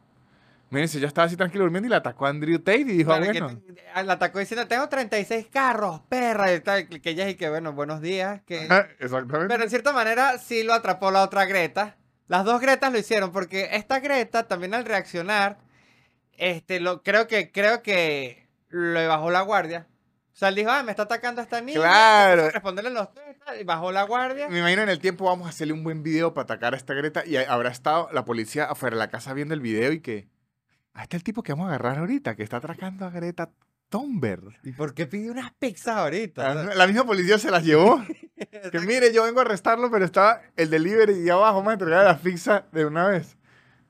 Mírense, 0.70 0.98
ya 0.98 1.06
estaba 1.06 1.26
así 1.26 1.36
tranquilo 1.36 1.62
durmiendo 1.64 1.86
y 1.86 1.90
la 1.90 1.98
atacó 1.98 2.26
a 2.26 2.30
Andrew 2.30 2.58
Tate 2.58 2.78
y 2.80 2.84
dijo, 2.84 3.12
ah, 3.12 3.18
Claro, 3.18 3.32
que 3.32 3.40
bueno. 3.42 3.60
te- 3.94 4.02
la 4.04 4.12
atacó 4.14 4.40
diciendo, 4.40 4.66
tengo 4.66 4.88
36 4.88 5.46
carros, 5.52 6.00
perra, 6.08 6.52
y 6.52 6.58
tal, 6.60 6.88
que 6.88 7.10
ella 7.10 7.28
y 7.28 7.36
que, 7.36 7.48
bueno, 7.48 7.74
buenos 7.74 8.00
días, 8.00 8.40
que... 8.44 8.64
Exactamente. 8.98 9.46
Pero 9.54 9.62
en 9.62 9.70
cierta 9.70 9.92
manera 9.92 10.38
sí 10.38 10.64
lo 10.64 10.72
atrapó 10.72 11.12
la 11.12 11.22
otra 11.22 11.44
Greta. 11.44 11.96
Las 12.28 12.44
dos 12.44 12.60
Gretas 12.60 12.92
lo 12.92 12.98
hicieron 12.98 13.32
porque 13.32 13.70
esta 13.72 14.00
Greta 14.00 14.48
también 14.48 14.74
al 14.74 14.84
reaccionar, 14.84 15.58
este, 16.32 16.80
lo, 16.80 17.02
creo 17.02 17.26
que, 17.26 17.52
creo 17.52 17.82
que 17.82 18.48
le 18.70 19.06
bajó 19.06 19.30
la 19.30 19.42
guardia. 19.42 19.86
O 20.32 20.36
sea, 20.36 20.48
él 20.48 20.54
dijo, 20.54 20.70
ah, 20.70 20.82
me 20.82 20.92
está 20.92 21.02
atacando 21.02 21.42
esta 21.42 21.60
niña. 21.60 21.78
Claro. 21.78 22.50
Responderle 22.50 22.90
los 22.90 23.12
textos 23.12 23.54
y 23.60 23.64
bajó 23.64 23.92
la 23.92 24.04
guardia. 24.04 24.48
Me 24.48 24.60
imagino 24.60 24.82
en 24.82 24.88
el 24.88 24.98
tiempo 24.98 25.26
vamos 25.26 25.46
a 25.46 25.50
hacerle 25.50 25.74
un 25.74 25.84
buen 25.84 26.02
video 26.02 26.32
para 26.32 26.44
atacar 26.44 26.72
a 26.72 26.78
esta 26.78 26.94
Greta 26.94 27.26
y 27.26 27.36
habrá 27.36 27.70
estado 27.70 28.08
la 28.12 28.24
policía 28.24 28.64
afuera 28.64 28.96
de 28.96 29.00
la 29.00 29.10
casa 29.10 29.34
viendo 29.34 29.54
el 29.54 29.60
video 29.60 29.92
y 29.92 30.00
que... 30.00 30.28
Ahí 30.94 31.04
está 31.04 31.16
el 31.16 31.24
tipo 31.24 31.42
que 31.42 31.52
vamos 31.52 31.66
a 31.66 31.68
agarrar 31.70 31.98
ahorita, 31.98 32.34
que 32.34 32.42
está 32.42 32.58
atracando 32.58 33.06
a 33.06 33.10
Greta 33.10 33.50
¿Y 34.64 34.72
por 34.72 34.94
qué 34.94 35.06
pidió 35.06 35.32
unas 35.32 35.52
pizzas 35.52 35.96
ahorita? 35.96 36.50
Ah, 36.50 36.74
La 36.74 36.86
misma 36.86 37.04
policía 37.04 37.38
se 37.38 37.50
las 37.50 37.64
llevó. 37.64 38.02
Que 38.72 38.80
mire, 38.80 39.12
yo 39.12 39.22
vengo 39.22 39.38
a 39.38 39.42
arrestarlo, 39.42 39.88
pero 39.88 40.04
estaba 40.04 40.40
el 40.56 40.68
delivery 40.68 41.24
y 41.24 41.30
abajo 41.30 41.62
me 41.62 41.74
entregaba 41.74 42.02
la 42.02 42.18
pizza 42.18 42.66
de 42.72 42.84
una 42.84 43.06
vez. 43.06 43.36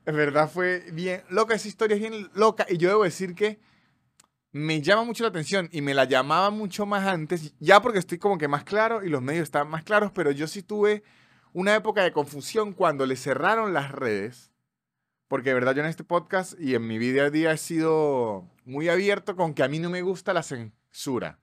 En 0.05 0.15
verdad 0.15 0.47
fue 0.47 0.85
bien 0.91 1.23
loca, 1.29 1.55
esa 1.55 1.67
historia 1.67 1.95
es 1.95 2.01
bien 2.01 2.29
loca. 2.35 2.67
Y 2.69 2.77
yo 2.77 2.89
debo 2.89 3.03
decir 3.03 3.33
que 3.33 3.59
me 4.51 4.81
llama 4.81 5.03
mucho 5.05 5.23
la 5.23 5.29
atención 5.29 5.69
y 5.71 5.81
me 5.81 5.95
la 5.95 6.05
llamaba 6.05 6.51
mucho 6.51 6.85
más 6.85 7.07
antes, 7.07 7.55
ya 7.59 7.81
porque 7.81 7.97
estoy 7.97 8.19
como 8.19 8.37
que 8.37 8.47
más 8.47 8.63
claro 8.63 9.03
y 9.03 9.09
los 9.09 9.23
medios 9.23 9.43
están 9.43 9.67
más 9.67 9.83
claros, 9.83 10.11
pero 10.13 10.29
yo 10.29 10.45
sí 10.45 10.61
tuve 10.61 11.03
una 11.51 11.73
época 11.73 12.03
de 12.03 12.11
confusión 12.11 12.73
cuando 12.73 13.07
le 13.07 13.15
cerraron 13.15 13.73
las 13.73 13.91
redes. 13.91 14.52
Porque 15.33 15.49
de 15.49 15.55
verdad 15.55 15.73
yo 15.73 15.81
en 15.81 15.89
este 15.89 16.03
podcast 16.03 16.53
y 16.59 16.75
en 16.75 16.85
mi 16.85 16.99
vida 16.99 17.23
a 17.23 17.29
día 17.31 17.51
he 17.51 17.57
sido 17.57 18.47
muy 18.65 18.87
abierto 18.87 19.35
con 19.35 19.55
que 19.55 19.63
a 19.63 19.67
mí 19.67 19.79
no 19.79 19.89
me 19.89 20.03
gusta 20.03 20.31
la 20.31 20.43
censura. 20.43 21.39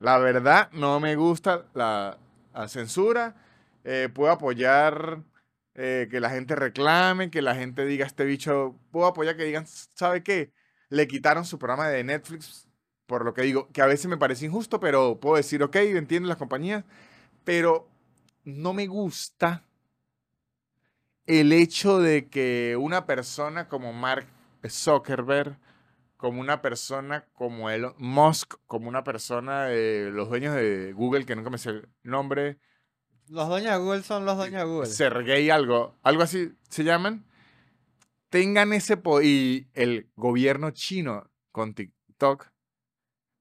La 0.00 0.18
verdad, 0.18 0.72
no 0.72 0.98
me 0.98 1.14
gusta 1.14 1.66
la, 1.72 2.18
censura. 2.66 3.36
Eh, 3.84 4.08
puedo 4.12 4.32
apoyar 4.32 5.22
eh, 5.74 6.08
que 6.10 6.18
la 6.18 6.30
gente 6.30 6.56
reclame, 6.56 7.30
que 7.30 7.42
la 7.42 7.54
gente 7.54 7.86
diga 7.86 8.06
este 8.06 8.24
bicho. 8.24 8.74
Puedo 8.90 9.06
apoyar 9.06 9.36
que 9.36 9.44
digan, 9.44 9.68
¿sabe 9.68 10.24
qué? 10.24 10.52
Le 10.88 11.06
quitaron 11.06 11.44
su 11.44 11.60
programa 11.60 11.88
de 11.88 12.02
Netflix, 12.02 12.66
por 13.06 13.24
lo 13.24 13.34
que 13.34 13.42
digo, 13.42 13.68
que 13.68 13.82
a 13.82 13.86
veces 13.86 14.08
me 14.08 14.18
parece 14.18 14.46
injusto, 14.46 14.80
pero 14.80 15.20
puedo 15.20 15.36
decir, 15.36 15.62
ok, 15.62 15.76
entiendo 15.76 16.28
las 16.28 16.38
compañías, 16.38 16.82
pero 17.44 17.88
no 18.42 18.72
me 18.74 18.88
gusta 18.88 19.62
el 21.26 21.52
hecho 21.52 21.98
de 21.98 22.28
que 22.28 22.76
una 22.78 23.06
persona 23.06 23.68
como 23.68 23.92
Mark 23.92 24.26
Zuckerberg, 24.68 25.58
como 26.16 26.40
una 26.40 26.62
persona 26.62 27.26
como 27.32 27.70
Elon 27.70 27.94
Musk, 27.98 28.54
como 28.66 28.88
una 28.88 29.04
persona 29.04 29.64
de 29.64 30.10
los 30.10 30.28
dueños 30.28 30.54
de 30.54 30.92
Google, 30.92 31.26
que 31.26 31.36
nunca 31.36 31.50
me 31.50 31.58
sé 31.58 31.70
el 31.70 31.88
nombre, 32.02 32.58
Los 33.28 33.48
dueños 33.48 33.72
de 33.72 33.78
Google 33.78 34.02
son 34.02 34.24
los 34.24 34.36
dueños 34.36 34.60
de 34.60 34.66
Google. 34.66 34.86
Sergey 34.86 35.50
algo, 35.50 35.94
algo 36.02 36.22
así 36.22 36.52
se 36.68 36.84
llaman, 36.84 37.24
tengan 38.28 38.72
ese 38.72 38.96
poder, 38.96 39.26
y 39.26 39.68
el 39.74 40.10
gobierno 40.16 40.70
chino 40.70 41.30
con 41.52 41.74
TikTok, 41.74 42.48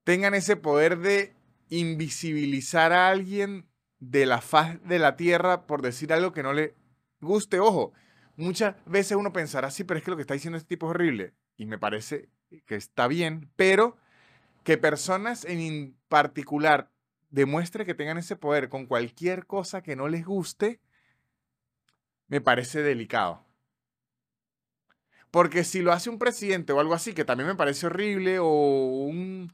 tengan 0.03 0.33
ese 0.33 0.55
poder 0.55 0.99
de 0.99 1.35
invisibilizar 1.69 2.93
a 2.93 3.09
alguien 3.09 3.67
de 3.99 4.25
la 4.25 4.41
faz 4.41 4.81
de 4.83 4.99
la 4.99 5.15
tierra 5.15 5.65
por 5.65 5.81
decir 5.81 6.11
algo 6.11 6.33
que 6.33 6.43
no 6.43 6.53
le 6.53 6.75
guste. 7.23 7.59
Ojo, 7.59 7.93
muchas 8.35 8.75
veces 8.85 9.17
uno 9.17 9.33
pensará, 9.33 9.71
sí, 9.71 9.83
pero 9.83 9.97
es 9.97 10.03
que 10.03 10.11
lo 10.11 10.17
que 10.17 10.21
está 10.21 10.33
diciendo 10.33 10.57
este 10.57 10.69
tipo 10.69 10.87
es 10.87 10.91
horrible. 10.91 11.33
Y 11.57 11.65
me 11.65 11.77
parece 11.77 12.29
que 12.65 12.75
está 12.75 13.07
bien, 13.07 13.49
pero 13.55 13.97
que 14.63 14.77
personas 14.77 15.45
en 15.45 15.95
particular 16.07 16.89
demuestre 17.29 17.85
que 17.85 17.95
tengan 17.95 18.17
ese 18.17 18.35
poder 18.35 18.69
con 18.69 18.85
cualquier 18.85 19.45
cosa 19.45 19.81
que 19.81 19.95
no 19.95 20.07
les 20.07 20.25
guste, 20.25 20.79
me 22.27 22.41
parece 22.41 22.81
delicado. 22.81 23.45
Porque 25.31 25.63
si 25.63 25.81
lo 25.81 25.91
hace 25.91 26.11
un 26.11 26.19
presidente 26.19 26.73
o 26.73 26.79
algo 26.79 26.93
así, 26.93 27.13
que 27.13 27.25
también 27.25 27.47
me 27.47 27.55
parece 27.55 27.87
horrible, 27.87 28.37
o 28.37 28.47
un, 28.47 29.51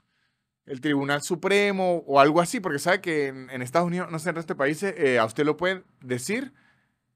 el 0.65 0.81
Tribunal 0.81 1.21
Supremo 1.21 2.03
o 2.05 2.19
algo 2.19 2.41
así, 2.41 2.59
porque 2.59 2.79
sabe 2.79 2.99
que 2.99 3.27
en, 3.27 3.61
Estados 3.61 3.87
Unidos, 3.87 4.11
no 4.11 4.19
sé, 4.19 4.29
en 4.31 4.37
el 4.37 4.55
países, 4.57 4.93
eh, 4.97 5.19
a 5.19 5.25
usted 5.25 5.45
lo 5.45 5.55
pueden 5.55 5.85
decir 6.01 6.53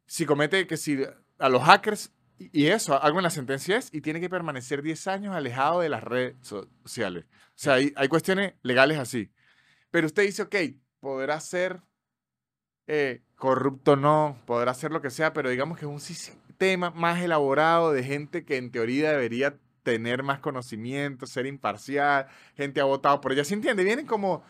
si 0.06 0.26
comete 0.26 0.68
que 0.68 0.78
si 0.78 1.04
a 1.40 1.50
los 1.50 1.64
hackers 1.64 2.12
y 2.38 2.68
eso, 2.68 3.02
algo 3.02 3.20
en 3.20 3.24
la 3.24 3.30
sentencia 3.30 3.78
es, 3.78 3.90
y 3.94 4.02
tiene 4.02 4.20
que 4.20 4.30
permanecer 4.30 4.82
10 4.82 5.08
años 5.08 5.36
alejado 5.36 5.82
de 5.82 5.90
las 5.90 6.04
redes 6.04 6.36
so- 6.42 6.68
sociales. 6.84 7.26
O 7.30 7.52
sea, 7.56 7.76
hay, 7.76 7.94
hay 7.96 8.08
cuestiones 8.08 8.54
legales 8.64 8.98
así. 8.98 9.32
Pero 9.92 10.08
usted 10.08 10.24
dice, 10.24 10.42
ok, 10.42 10.56
podrá 11.00 11.40
ser 11.40 11.82
eh, 12.88 13.22
corrupto, 13.36 13.96
no, 13.96 14.42
podrá 14.46 14.74
ser 14.74 14.92
lo 14.92 15.02
que 15.02 15.10
sea, 15.10 15.34
pero 15.34 15.50
digamos 15.50 15.78
que 15.78 15.86
es 15.86 15.92
un 15.92 16.00
sistema 16.02 16.90
más 16.92 17.22
elaborado 17.22 17.92
de 17.92 18.04
gente 18.04 18.46
que 18.46 18.58
en 18.58 18.72
teoría 18.72 19.12
debería 19.12 19.58
tener 19.84 20.24
más 20.24 20.40
conocimiento, 20.40 21.28
ser 21.28 21.46
imparcial, 21.46 22.28
gente 22.56 22.82
ha 22.82 22.86
votado 22.86 23.22
por 23.22 23.32
ella. 23.34 23.44
¿Se 23.44 23.54
entiende? 23.54 23.84
Vienen 23.84 24.06
como 24.08 24.44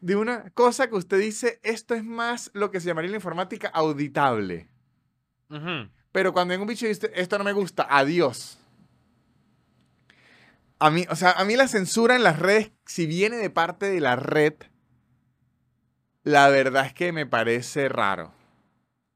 de 0.00 0.16
una 0.16 0.50
cosa 0.50 0.88
que 0.88 0.96
usted 0.96 1.18
dice, 1.18 1.60
esto 1.62 1.94
es 1.94 2.04
más 2.04 2.50
lo 2.54 2.70
que 2.70 2.80
se 2.80 2.86
llamaría 2.86 3.06
en 3.08 3.12
la 3.12 3.18
informática 3.18 3.68
auditable. 3.68 4.68
Pero 6.12 6.32
cuando 6.32 6.54
en 6.54 6.60
un 6.60 6.66
bicho 6.66 6.86
dice, 6.86 7.10
esto 7.14 7.38
no 7.38 7.44
me 7.44 7.52
gusta, 7.52 7.86
adiós. 7.88 8.58
A 10.78 10.90
mí, 10.90 11.06
o 11.10 11.16
sea, 11.16 11.32
a 11.32 11.44
mí 11.44 11.56
la 11.56 11.68
censura 11.68 12.14
en 12.14 12.22
las 12.22 12.38
redes, 12.38 12.72
si 12.86 13.06
viene 13.06 13.36
de 13.36 13.50
parte 13.50 13.86
de 13.86 14.00
la 14.00 14.16
red, 14.16 14.54
la 16.22 16.48
verdad 16.48 16.86
es 16.86 16.92
que 16.92 17.12
me 17.12 17.26
parece 17.26 17.88
raro. 17.88 18.32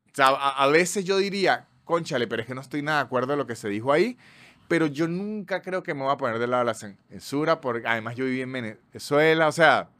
O 0.07 0.15
sea, 0.15 0.29
a, 0.29 0.65
a 0.65 0.67
veces 0.69 1.05
yo 1.05 1.19
diría, 1.19 1.69
conchale, 1.85 2.27
pero 2.27 2.43
es 2.43 2.49
que 2.49 2.55
no 2.55 2.61
estoy 2.61 2.83
nada 2.83 2.99
de 2.99 3.05
acuerdo 3.05 3.33
de 3.33 3.37
lo 3.37 3.47
que 3.47 3.55
se 3.57 3.69
dijo 3.69 3.93
ahí, 3.93 4.19
pero 4.69 4.87
yo 4.87 5.07
nunca 5.07 5.63
creo 5.63 5.83
que 5.83 5.95
me 5.95 6.03
voy 6.03 6.13
a 6.13 6.17
poner 6.17 6.39
del 6.39 6.51
lado 6.51 6.63
de 6.65 6.67
la 6.67 6.75
censura, 6.75 7.61
porque 7.61 7.87
además 7.87 8.17
yo 8.17 8.25
viví 8.25 8.41
en 8.41 8.53
Venezuela, 8.53 9.47
o 9.47 9.53
sea, 9.53 9.91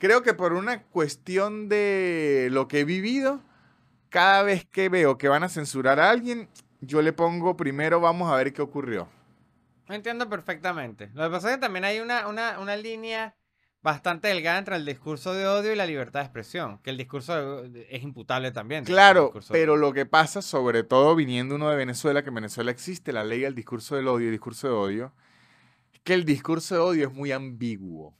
creo 0.00 0.22
que 0.22 0.34
por 0.34 0.54
una 0.54 0.82
cuestión 0.82 1.68
de 1.68 2.48
lo 2.50 2.66
que 2.66 2.80
he 2.80 2.84
vivido, 2.84 3.40
cada 4.08 4.42
vez 4.42 4.64
que 4.64 4.88
veo 4.88 5.18
que 5.18 5.28
van 5.28 5.44
a 5.44 5.48
censurar 5.48 6.00
a 6.00 6.10
alguien, 6.10 6.48
yo 6.80 7.02
le 7.02 7.12
pongo 7.12 7.56
primero, 7.56 8.00
vamos 8.00 8.32
a 8.32 8.36
ver 8.36 8.52
qué 8.52 8.62
ocurrió. 8.62 9.08
Entiendo 9.88 10.28
perfectamente. 10.28 11.10
Lo 11.14 11.24
que 11.24 11.30
pasa 11.30 11.50
es 11.50 11.56
que 11.56 11.60
también 11.60 11.84
hay 11.84 12.00
una, 12.00 12.26
una, 12.26 12.58
una 12.58 12.76
línea 12.76 13.36
bastante 13.82 14.28
delgada 14.28 14.58
entre 14.58 14.76
el 14.76 14.86
discurso 14.86 15.34
de 15.34 15.46
odio 15.46 15.72
y 15.72 15.76
la 15.76 15.86
libertad 15.86 16.20
de 16.20 16.26
expresión, 16.26 16.78
que 16.78 16.90
el 16.90 16.96
discurso 16.96 17.64
es 17.64 18.02
imputable 18.02 18.52
también. 18.52 18.84
Claro, 18.84 19.32
pero 19.50 19.76
lo 19.76 19.92
que 19.92 20.06
pasa, 20.06 20.42
sobre 20.42 20.82
todo 20.82 21.14
viniendo 21.14 21.54
uno 21.56 21.70
de 21.70 21.76
Venezuela, 21.76 22.22
que 22.22 22.28
en 22.28 22.36
Venezuela 22.36 22.70
existe 22.70 23.12
la 23.12 23.24
ley 23.24 23.40
del 23.40 23.54
discurso 23.54 23.96
del 23.96 24.08
odio 24.08 24.28
y 24.28 24.30
discurso 24.30 24.68
de 24.68 24.74
odio, 24.74 25.12
es 25.92 26.00
que 26.00 26.14
el 26.14 26.24
discurso 26.24 26.74
de 26.74 26.80
odio 26.80 27.08
es 27.08 27.14
muy 27.14 27.32
ambiguo. 27.32 28.19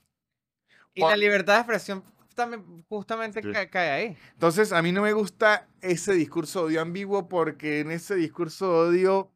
Y 0.93 1.01
la 1.01 1.15
libertad 1.17 1.53
de 1.55 1.59
expresión 1.59 2.03
también 2.35 2.83
justamente 2.89 3.41
Sí. 3.41 3.51
ca- 3.51 3.69
cae 3.69 3.89
ahí. 3.91 4.17
Entonces, 4.33 4.71
a 4.71 4.81
mí 4.81 4.91
no 4.91 5.01
me 5.01 5.13
gusta 5.13 5.67
ese 5.81 6.13
discurso 6.13 6.61
de 6.61 6.65
odio 6.67 6.81
ambiguo 6.81 7.27
porque 7.29 7.79
en 7.81 7.91
ese 7.91 8.15
discurso 8.15 8.83
de 8.85 8.89
odio, 9.07 9.31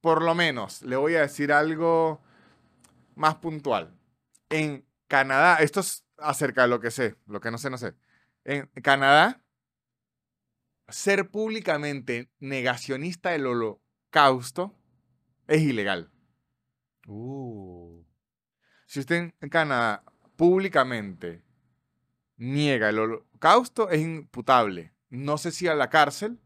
por 0.00 0.22
lo 0.22 0.34
menos, 0.34 0.82
le 0.82 0.96
voy 0.96 1.14
a 1.14 1.20
decir 1.22 1.52
algo 1.52 2.20
más 3.14 3.36
puntual. 3.36 3.96
En 4.50 4.84
Canadá, 5.08 5.56
esto 5.58 5.80
es 5.80 6.04
acerca 6.18 6.62
de 6.62 6.68
lo 6.68 6.80
que 6.80 6.90
sé, 6.90 7.16
lo 7.26 7.40
que 7.40 7.50
no 7.50 7.58
sé, 7.58 7.70
no 7.70 7.78
sé. 7.78 7.94
En 8.44 8.66
Canadá, 8.82 9.40
ser 10.88 11.30
públicamente 11.30 12.30
negacionista 12.38 13.30
del 13.30 13.46
holocausto 13.46 14.74
es 15.48 15.62
ilegal. 15.62 16.10
Uh. 17.08 18.04
Si 18.86 19.00
usted 19.00 19.16
en- 19.16 19.34
en 19.40 19.48
Canadá 19.48 20.04
públicamente 20.36 21.42
niega 22.36 22.88
el 22.88 22.98
holocausto, 22.98 23.90
es 23.90 24.00
imputable. 24.00 24.92
No 25.08 25.38
sé 25.38 25.50
si 25.50 25.68
a 25.68 25.74
la 25.74 25.90
cárcel, 25.90 26.38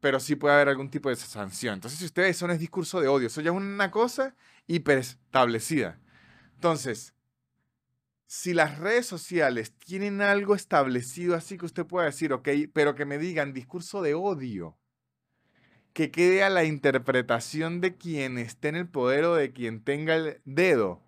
pero 0.00 0.20
sí 0.20 0.36
puede 0.36 0.54
haber 0.54 0.68
algún 0.68 0.90
tipo 0.90 1.08
de 1.08 1.16
sanción. 1.16 1.74
Entonces, 1.74 1.98
si 1.98 2.04
usted 2.06 2.24
eso 2.24 2.46
no 2.46 2.52
es 2.52 2.60
discurso 2.60 3.00
de 3.00 3.08
odio, 3.08 3.26
eso 3.26 3.40
ya 3.40 3.50
es 3.50 3.56
una 3.56 3.90
cosa 3.90 4.34
hiperestablecida. 4.66 5.98
Entonces, 6.54 7.14
si 8.26 8.54
las 8.54 8.78
redes 8.78 9.06
sociales 9.06 9.72
tienen 9.78 10.20
algo 10.20 10.54
establecido 10.54 11.34
así 11.36 11.58
que 11.58 11.66
usted 11.66 11.86
pueda 11.86 12.06
decir, 12.06 12.32
ok, 12.32 12.48
pero 12.72 12.94
que 12.94 13.04
me 13.04 13.18
digan 13.18 13.52
discurso 13.52 14.02
de 14.02 14.14
odio, 14.14 14.76
que 15.92 16.10
quede 16.10 16.42
a 16.42 16.50
la 16.50 16.64
interpretación 16.64 17.80
de 17.80 17.96
quien 17.96 18.38
esté 18.38 18.68
en 18.68 18.76
el 18.76 18.88
poder 18.88 19.24
o 19.24 19.34
de 19.34 19.52
quien 19.52 19.82
tenga 19.82 20.16
el 20.16 20.40
dedo, 20.44 21.02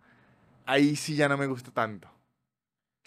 ahí 0.64 0.96
sí 0.96 1.16
ya 1.16 1.28
no 1.28 1.36
me 1.36 1.46
gusta 1.46 1.70
tanto. 1.72 2.17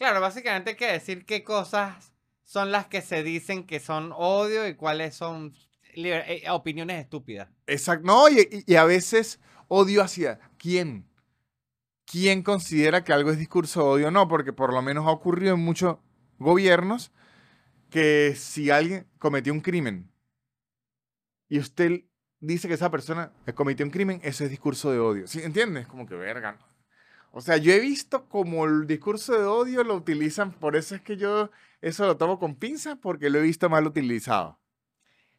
Claro, 0.02 0.20
básicamente 0.20 0.72
hay 0.72 0.76
que 0.76 0.92
decir 0.92 1.28
qué 1.28 1.44
cosas 1.44 2.16
son 2.44 2.72
las 2.72 2.88
que 2.88 3.02
se 3.02 3.22
dicen 3.22 3.68
que 3.68 3.80
son 3.80 4.12
odio 4.16 4.68
y 4.68 4.74
cuáles 4.74 5.14
son 5.14 5.54
eh, 5.94 6.44
opiniones 6.50 7.00
estúpidas. 7.00 7.50
Exacto. 7.68 8.08
No, 8.08 8.24
y 8.28 8.76
a 8.76 8.84
veces 8.84 9.40
odio 9.68 10.02
hacia 10.02 10.40
quién. 10.58 11.08
¿Quién 12.06 12.42
considera 12.42 13.04
que 13.04 13.14
algo 13.14 13.30
es 13.30 13.38
discurso 13.38 13.82
de 13.84 13.90
odio? 13.90 14.10
No, 14.10 14.28
porque 14.28 14.54
por 14.54 14.74
lo 14.74 14.82
menos 14.82 15.06
ha 15.06 15.12
ocurrido 15.12 15.54
en 15.54 15.60
muchos 15.60 15.98
gobiernos 16.40 17.12
que 17.92 18.34
si 18.36 18.72
alguien 18.72 19.06
cometió 19.20 19.54
un 19.54 19.62
crimen 19.62 20.12
y 21.48 21.60
usted 21.60 22.06
dice 22.40 22.68
que 22.68 22.74
esa 22.74 22.90
persona 22.90 23.34
cometió 23.54 23.86
un 23.86 23.92
crimen, 23.92 24.20
eso 24.24 24.44
es 24.46 24.50
discurso 24.50 24.92
de 24.92 24.98
odio. 24.98 25.28
¿Sí? 25.28 25.44
¿Entiendes? 25.44 25.86
Como 25.86 26.08
que 26.08 26.16
verga. 26.16 26.58
O 27.32 27.42
sea, 27.42 27.58
yo 27.58 27.72
he 27.72 27.80
visto 27.80 28.28
como 28.28 28.66
el 28.66 28.88
discurso 28.88 29.34
de 29.34 29.46
odio 29.46 29.84
lo 29.84 29.96
utilizan, 29.96 30.52
por 30.52 30.76
eso 30.76 30.96
es 30.96 31.02
que 31.02 31.18
yo 31.18 31.50
eso 31.82 32.06
lo 32.06 32.18
tomo 32.18 32.38
con 32.38 32.56
pinzas, 32.56 32.98
porque 33.02 33.30
lo 33.30 33.40
he 33.40 33.42
visto 33.42 33.70
mal 33.70 33.88
utilizado. 33.88 34.60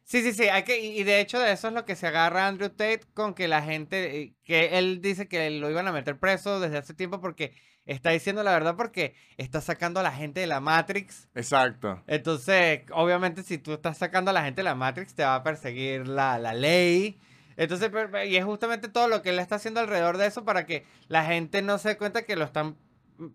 Sí, 0.03 0.21
sí, 0.21 0.33
sí, 0.33 0.49
hay 0.49 0.63
que, 0.63 0.79
y 0.81 0.99
y 0.99 1.03
de 1.03 1.21
hecho 1.21 1.39
de 1.39 1.51
eso 1.51 1.69
es 1.69 1.73
lo 1.73 1.85
que 1.85 1.95
se 1.95 2.07
agarra 2.07 2.47
Andrew 2.47 2.69
Tate 2.69 3.01
con 3.13 3.33
que 3.33 3.47
la 3.47 3.61
gente, 3.61 4.21
eh, 4.21 4.35
que 4.43 4.77
él 4.77 5.01
dice 5.01 5.27
que 5.27 5.49
lo 5.51 5.69
iban 5.69 5.87
a 5.87 5.93
meter 5.93 6.19
preso 6.19 6.59
desde 6.59 6.77
hace 6.77 6.93
tiempo 6.93 7.21
porque 7.21 7.53
está 7.85 8.09
diciendo 8.09 8.43
la 8.43 8.51
verdad 8.51 8.75
porque 8.75 9.15
está 9.37 9.61
sacando 9.61 9.99
a 9.99 10.03
la 10.03 10.11
gente 10.11 10.41
de 10.41 10.47
la 10.47 10.59
Matrix. 10.59 11.29
Exacto. 11.35 12.03
Entonces, 12.07 12.81
obviamente, 12.91 13.43
si 13.43 13.57
tú 13.57 13.73
estás 13.73 13.97
sacando 13.97 14.31
a 14.31 14.33
la 14.33 14.43
gente 14.43 14.59
de 14.59 14.65
la 14.65 14.75
Matrix, 14.75 15.15
te 15.15 15.23
va 15.23 15.35
a 15.35 15.43
perseguir 15.43 16.07
la, 16.07 16.37
la 16.37 16.53
ley. 16.53 17.19
Entonces, 17.57 17.91
y 18.27 18.35
es 18.35 18.45
justamente 18.45 18.87
todo 18.87 19.07
lo 19.07 19.21
que 19.21 19.29
él 19.31 19.39
está 19.39 19.55
haciendo 19.55 19.79
alrededor 19.79 20.17
de 20.17 20.27
eso 20.27 20.43
para 20.45 20.65
que 20.65 20.85
la 21.07 21.25
gente 21.25 21.61
no 21.61 21.77
se 21.77 21.89
dé 21.89 21.97
cuenta 21.97 22.23
que 22.23 22.35
lo 22.35 22.45
están 22.45 22.77
mm, 23.17 23.27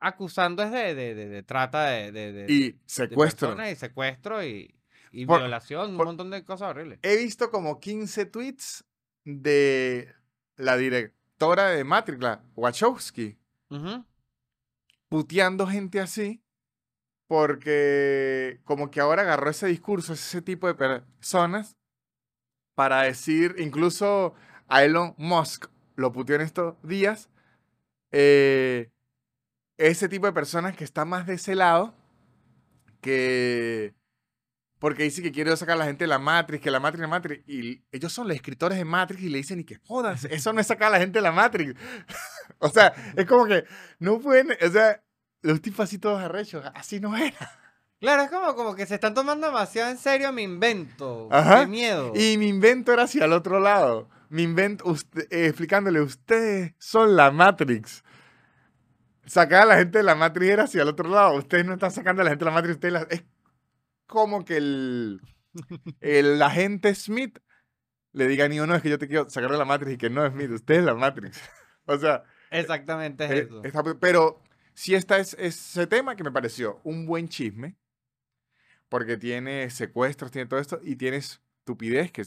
acusando 0.00 0.62
es 0.62 0.70
de, 0.72 0.94
de, 0.94 1.14
de- 1.14 1.28
de 1.28 1.42
trata 1.42 1.84
de, 1.86 2.46
Y 2.48 2.76
secuestro. 2.86 3.48
personas 3.48 3.72
y 3.72 3.76
secuestro 3.76 4.44
y, 4.44 4.74
y 5.12 5.26
Por- 5.26 5.40
violación, 5.40 5.96
por- 5.96 6.06
un 6.06 6.10
montón 6.16 6.30
de 6.30 6.44
cosas 6.44 6.70
horribles. 6.70 6.98
He 7.02 7.16
visto 7.16 7.50
como 7.50 7.80
15 7.80 8.26
tweets 8.26 8.84
de 9.24 10.12
la 10.56 10.76
directora 10.76 11.68
de 11.68 11.84
Matrix, 11.84 12.20
la 12.20 12.42
Wachowski, 12.56 13.36
puteando 15.08 15.66
gente 15.66 16.00
así, 16.00 16.42
porque 17.26 18.60
como 18.64 18.90
que 18.90 19.00
ahora 19.00 19.22
agarró 19.22 19.50
ese 19.50 19.66
discurso, 19.66 20.12
ese 20.14 20.42
tipo 20.42 20.66
de 20.66 20.74
personas, 20.74 21.76
para 22.78 23.02
decir, 23.02 23.56
incluso 23.58 24.34
a 24.68 24.84
Elon 24.84 25.12
Musk 25.18 25.66
lo 25.96 26.12
puteó 26.12 26.36
en 26.36 26.42
estos 26.42 26.76
días, 26.84 27.28
eh, 28.12 28.92
ese 29.76 30.08
tipo 30.08 30.26
de 30.26 30.32
personas 30.32 30.76
que 30.76 30.84
está 30.84 31.04
más 31.04 31.26
de 31.26 31.34
ese 31.34 31.56
lado, 31.56 31.92
que... 33.00 33.96
Porque 34.78 35.02
dice 35.02 35.22
que 35.22 35.32
quiere 35.32 35.56
sacar 35.56 35.74
a 35.74 35.78
la 35.80 35.86
gente 35.86 36.04
de 36.04 36.08
la 36.08 36.20
Matrix, 36.20 36.62
que 36.62 36.70
la 36.70 36.78
Matrix, 36.78 37.00
la 37.00 37.08
Matrix. 37.08 37.48
Y 37.48 37.82
ellos 37.90 38.12
son 38.12 38.28
los 38.28 38.36
escritores 38.36 38.78
de 38.78 38.84
Matrix 38.84 39.24
y 39.24 39.28
le 39.28 39.38
dicen, 39.38 39.58
y 39.58 39.64
que 39.64 39.80
jodas, 39.84 40.26
eso 40.26 40.52
no 40.52 40.60
es 40.60 40.68
sacar 40.68 40.86
a 40.86 40.90
la 40.92 40.98
gente 41.00 41.18
de 41.18 41.22
la 41.22 41.32
Matrix. 41.32 41.74
o 42.60 42.68
sea, 42.68 42.94
es 43.16 43.26
como 43.26 43.44
que 43.46 43.64
no 43.98 44.20
pueden, 44.20 44.52
o 44.52 44.70
sea, 44.70 45.02
los 45.42 45.60
tipos 45.60 45.80
así 45.80 45.98
todos 45.98 46.22
arrechos, 46.22 46.64
así 46.76 47.00
no 47.00 47.16
era. 47.16 47.58
Claro, 48.00 48.22
es 48.22 48.30
como, 48.30 48.54
como 48.54 48.74
que 48.76 48.86
se 48.86 48.94
están 48.94 49.12
tomando 49.14 49.46
demasiado 49.48 49.90
en 49.90 49.98
serio 49.98 50.32
mi 50.32 50.42
invento. 50.42 51.28
Ajá. 51.32 51.60
Qué 51.60 51.66
miedo. 51.66 52.12
Y 52.14 52.38
mi 52.38 52.46
invento 52.48 52.92
era 52.92 53.02
hacia 53.04 53.24
el 53.24 53.32
otro 53.32 53.58
lado. 53.58 54.08
Mi 54.28 54.42
invento, 54.44 54.84
usted- 54.88 55.26
eh, 55.32 55.46
explicándole, 55.46 56.00
ustedes 56.00 56.74
son 56.78 57.16
la 57.16 57.30
Matrix. 57.32 58.04
Sacar 59.26 59.62
a 59.62 59.66
la 59.66 59.76
gente 59.78 59.98
de 59.98 60.04
la 60.04 60.14
Matrix 60.14 60.50
era 60.50 60.64
hacia 60.64 60.82
el 60.82 60.88
otro 60.88 61.08
lado. 61.08 61.34
Ustedes 61.34 61.64
no 61.66 61.74
están 61.74 61.90
sacando 61.90 62.22
a 62.22 62.24
la 62.24 62.30
gente 62.30 62.44
de 62.44 62.50
la 62.50 62.54
Matrix. 62.54 62.74
Ustedes 62.76 62.92
la- 62.94 63.06
es 63.10 63.24
como 64.06 64.44
que 64.44 64.56
el, 64.58 65.20
el 66.00 66.40
agente 66.40 66.94
Smith 66.94 67.38
le 68.12 68.26
diga 68.26 68.46
a 68.46 68.48
Neo, 68.48 68.66
no, 68.66 68.74
es 68.74 68.82
que 68.82 68.88
yo 68.90 68.98
te 68.98 69.06
quiero 69.08 69.28
sacar 69.28 69.50
de 69.50 69.58
la 69.58 69.64
Matrix 69.66 69.92
y 69.94 69.98
que 69.98 70.08
no 70.08 70.24
es 70.24 70.32
Smith, 70.32 70.50
usted 70.50 70.76
es 70.76 70.84
la 70.84 70.94
Matrix. 70.94 71.40
o 71.86 71.98
sea, 71.98 72.22
Exactamente 72.50 73.24
es 73.26 73.30
eh, 73.32 73.38
eso. 73.48 73.62
está- 73.64 73.82
pero 74.00 74.40
sí 74.72 74.94
está 74.94 75.18
es- 75.18 75.36
ese 75.38 75.86
tema 75.86 76.16
que 76.16 76.24
me 76.24 76.32
pareció 76.32 76.80
un 76.84 77.04
buen 77.04 77.28
chisme, 77.28 77.76
porque 78.88 79.16
tiene 79.16 79.70
secuestros, 79.70 80.30
tiene 80.30 80.48
todo 80.48 80.60
esto, 80.60 80.80
y 80.82 80.96
tiene 80.96 81.18
estupidez, 81.18 82.12
que, 82.12 82.24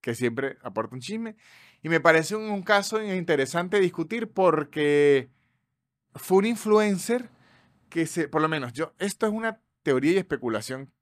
que 0.00 0.14
siempre 0.14 0.58
aporta 0.62 0.94
un 0.94 1.00
chisme. 1.00 1.36
Y 1.82 1.88
me 1.88 2.00
parece 2.00 2.36
un, 2.36 2.50
un 2.50 2.62
caso 2.62 3.02
interesante 3.02 3.80
discutir 3.80 4.30
porque 4.30 5.30
fue 6.14 6.38
un 6.38 6.46
influencer 6.46 7.30
que 7.88 8.06
se, 8.06 8.28
por 8.28 8.42
lo 8.42 8.48
menos 8.48 8.72
yo, 8.72 8.94
esto 8.98 9.26
es 9.26 9.32
una 9.32 9.60
teoría 9.82 10.12
y 10.12 10.18
especulación 10.18 10.92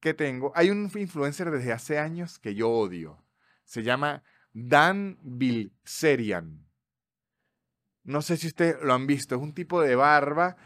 que 0.00 0.14
tengo. 0.14 0.52
Hay 0.54 0.70
un 0.70 0.90
influencer 0.94 1.50
desde 1.50 1.72
hace 1.72 1.98
años 1.98 2.38
que 2.38 2.54
yo 2.54 2.70
odio. 2.70 3.24
Se 3.64 3.82
llama 3.82 4.22
Dan 4.52 5.18
Bilzerian. 5.22 6.66
No 8.02 8.20
sé 8.20 8.36
si 8.36 8.48
ustedes 8.48 8.76
lo 8.82 8.92
han 8.92 9.06
visto. 9.06 9.34
Es 9.34 9.40
un 9.40 9.54
tipo 9.54 9.80
de 9.80 9.96
barba 9.96 10.56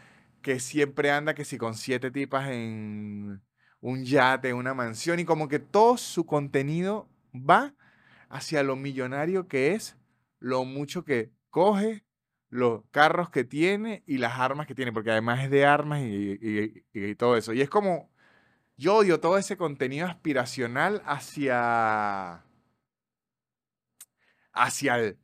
que 0.41 0.59
siempre 0.59 1.11
anda 1.11 1.33
que 1.33 1.45
si 1.45 1.57
con 1.57 1.73
siete 1.73 2.11
tipas 2.11 2.49
en 2.49 3.41
un 3.81 4.03
yate, 4.03 4.53
una 4.53 4.73
mansión 4.73 5.19
y 5.19 5.25
como 5.25 5.47
que 5.47 5.59
todo 5.59 5.97
su 5.97 6.25
contenido 6.25 7.07
va 7.33 7.73
hacia 8.29 8.63
lo 8.63 8.75
millonario 8.75 9.47
que 9.47 9.73
es, 9.73 9.97
lo 10.39 10.65
mucho 10.65 11.03
que 11.05 11.31
coge, 11.49 12.03
los 12.49 12.83
carros 12.91 13.29
que 13.29 13.43
tiene 13.43 14.03
y 14.05 14.17
las 14.17 14.39
armas 14.39 14.67
que 14.67 14.75
tiene, 14.75 14.91
porque 14.91 15.11
además 15.11 15.43
es 15.43 15.49
de 15.51 15.65
armas 15.65 16.01
y, 16.01 16.37
y- 16.41 16.83
y- 16.93 17.15
todo 17.15 17.37
eso. 17.37 17.53
Y 17.53 17.61
es 17.61 17.69
como, 17.69 18.11
yo 18.77 18.95
odio 18.97 19.19
todo 19.19 19.37
ese 19.37 19.55
contenido 19.57 20.07
aspiracional 20.07 21.01
hacia, 21.05 22.43
hacia 24.51 24.95
el 24.97 25.17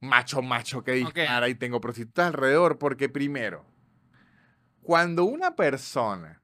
macho 0.00 0.42
macho 0.42 0.84
que 0.84 0.92
dispara 0.92 1.48
y 1.48 1.54
tengo 1.54 1.80
prostitutas 1.80 2.26
alrededor, 2.28 2.78
porque 2.78 3.08
primero, 3.08 3.64
cuando 4.82 5.24
una 5.24 5.56
persona 5.56 6.42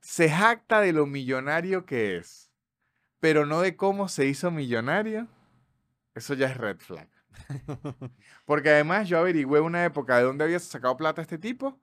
se 0.00 0.30
jacta 0.30 0.80
de 0.80 0.92
lo 0.92 1.06
millonario 1.06 1.84
que 1.84 2.16
es, 2.16 2.50
pero 3.20 3.46
no 3.46 3.60
de 3.60 3.76
cómo 3.76 4.08
se 4.08 4.26
hizo 4.26 4.50
millonario, 4.50 5.28
eso 6.14 6.34
ya 6.34 6.48
es 6.48 6.56
red 6.56 6.78
flag. 6.78 7.08
Porque 8.44 8.70
además 8.70 9.08
yo 9.08 9.18
averigüé 9.18 9.60
una 9.60 9.84
época 9.84 10.16
de 10.16 10.24
dónde 10.24 10.44
había 10.44 10.58
sacado 10.58 10.96
plata 10.96 11.22
este 11.22 11.38
tipo 11.38 11.78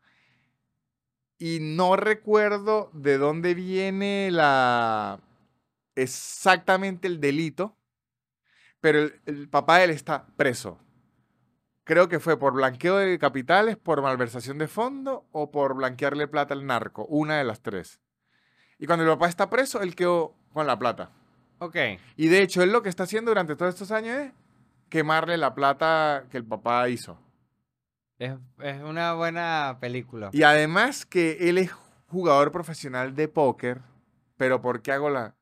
y 1.37 1.59
no 1.61 1.95
recuerdo 1.95 2.89
de 2.93 3.17
dónde 3.17 3.53
viene 3.53 4.29
la 4.31 5.19
exactamente 5.95 7.07
el 7.07 7.19
delito, 7.19 7.75
pero 8.79 8.99
el, 8.99 9.21
el 9.25 9.49
papá 9.49 9.77
de 9.77 9.85
él 9.85 9.89
está 9.91 10.27
preso. 10.35 10.79
Creo 11.83 12.09
que 12.09 12.19
fue 12.19 12.37
por 12.37 12.53
blanqueo 12.53 12.97
de 12.97 13.17
capitales, 13.17 13.77
por 13.77 14.01
malversación 14.01 14.57
de 14.57 14.67
fondo 14.67 15.25
o 15.31 15.51
por 15.51 15.73
blanquearle 15.73 16.27
plata 16.27 16.53
al 16.53 16.65
narco, 16.65 17.05
una 17.05 17.37
de 17.37 17.45
las 17.45 17.61
tres. 17.61 18.01
Y 18.79 18.85
cuando 18.85 19.03
el 19.05 19.11
papá 19.11 19.27
está 19.27 19.49
preso, 19.49 19.81
él 19.81 19.95
quedó 19.95 20.33
con 20.53 20.67
la 20.67 20.77
plata. 20.77 21.09
Ok. 21.59 21.75
Y 22.15 22.27
de 22.27 22.41
hecho, 22.41 22.61
él 22.61 22.71
lo 22.71 22.83
que 22.83 22.89
está 22.89 23.03
haciendo 23.03 23.31
durante 23.31 23.55
todos 23.55 23.73
estos 23.73 23.91
años 23.91 24.17
es 24.17 24.31
quemarle 24.89 25.37
la 25.37 25.55
plata 25.55 26.25
que 26.29 26.37
el 26.37 26.45
papá 26.45 26.87
hizo. 26.89 27.19
Es, 28.19 28.33
es 28.59 28.81
una 28.83 29.13
buena 29.13 29.77
película. 29.79 30.29
Y 30.33 30.43
además 30.43 31.05
que 31.05 31.49
él 31.49 31.57
es 31.57 31.71
jugador 32.07 32.51
profesional 32.51 33.15
de 33.15 33.27
póker, 33.27 33.81
pero 34.37 34.61
¿por 34.61 34.81
qué 34.81 34.91
hago 34.91 35.09
las 35.09 35.33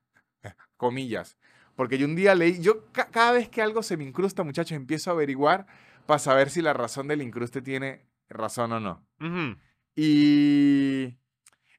comillas? 0.77 1.37
Porque 1.75 1.97
yo 1.97 2.05
un 2.05 2.15
día 2.15 2.35
leí, 2.35 2.61
yo 2.61 2.85
ca- 2.93 3.07
cada 3.11 3.33
vez 3.33 3.49
que 3.49 3.61
algo 3.61 3.83
se 3.83 3.97
me 3.97 4.05
incrusta, 4.05 4.43
muchachos, 4.43 4.71
empiezo 4.77 5.09
a 5.09 5.13
averiguar 5.13 5.67
para 6.05 6.19
saber 6.19 6.49
si 6.49 6.61
la 6.61 6.73
razón 6.73 7.07
del 7.09 7.21
incruste 7.21 7.61
tiene 7.61 8.05
razón 8.29 8.71
o 8.71 8.79
no. 8.79 9.05
Y 9.95 11.17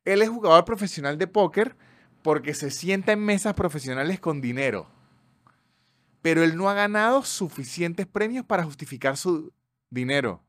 él 0.07 0.23
es 0.23 0.31
jugador 0.31 0.65
profesional 0.65 1.19
de 1.19 1.27
póker 1.27 1.77
porque 2.23 2.55
se 2.55 2.71
sienta 2.71 3.13
en 3.13 3.21
mesas 3.21 3.55
profesionales 3.55 4.19
con 4.19 4.41
dinero. 4.41 4.89
Pero 6.23 6.43
él 6.43 6.57
no 6.57 6.71
ha 6.71 6.75
ganado 6.75 7.23
suficientes 7.23 8.07
premios 8.07 8.45
para 8.45 8.65
justificar 8.65 9.17
su 9.17 9.53
dinero. 9.91 10.43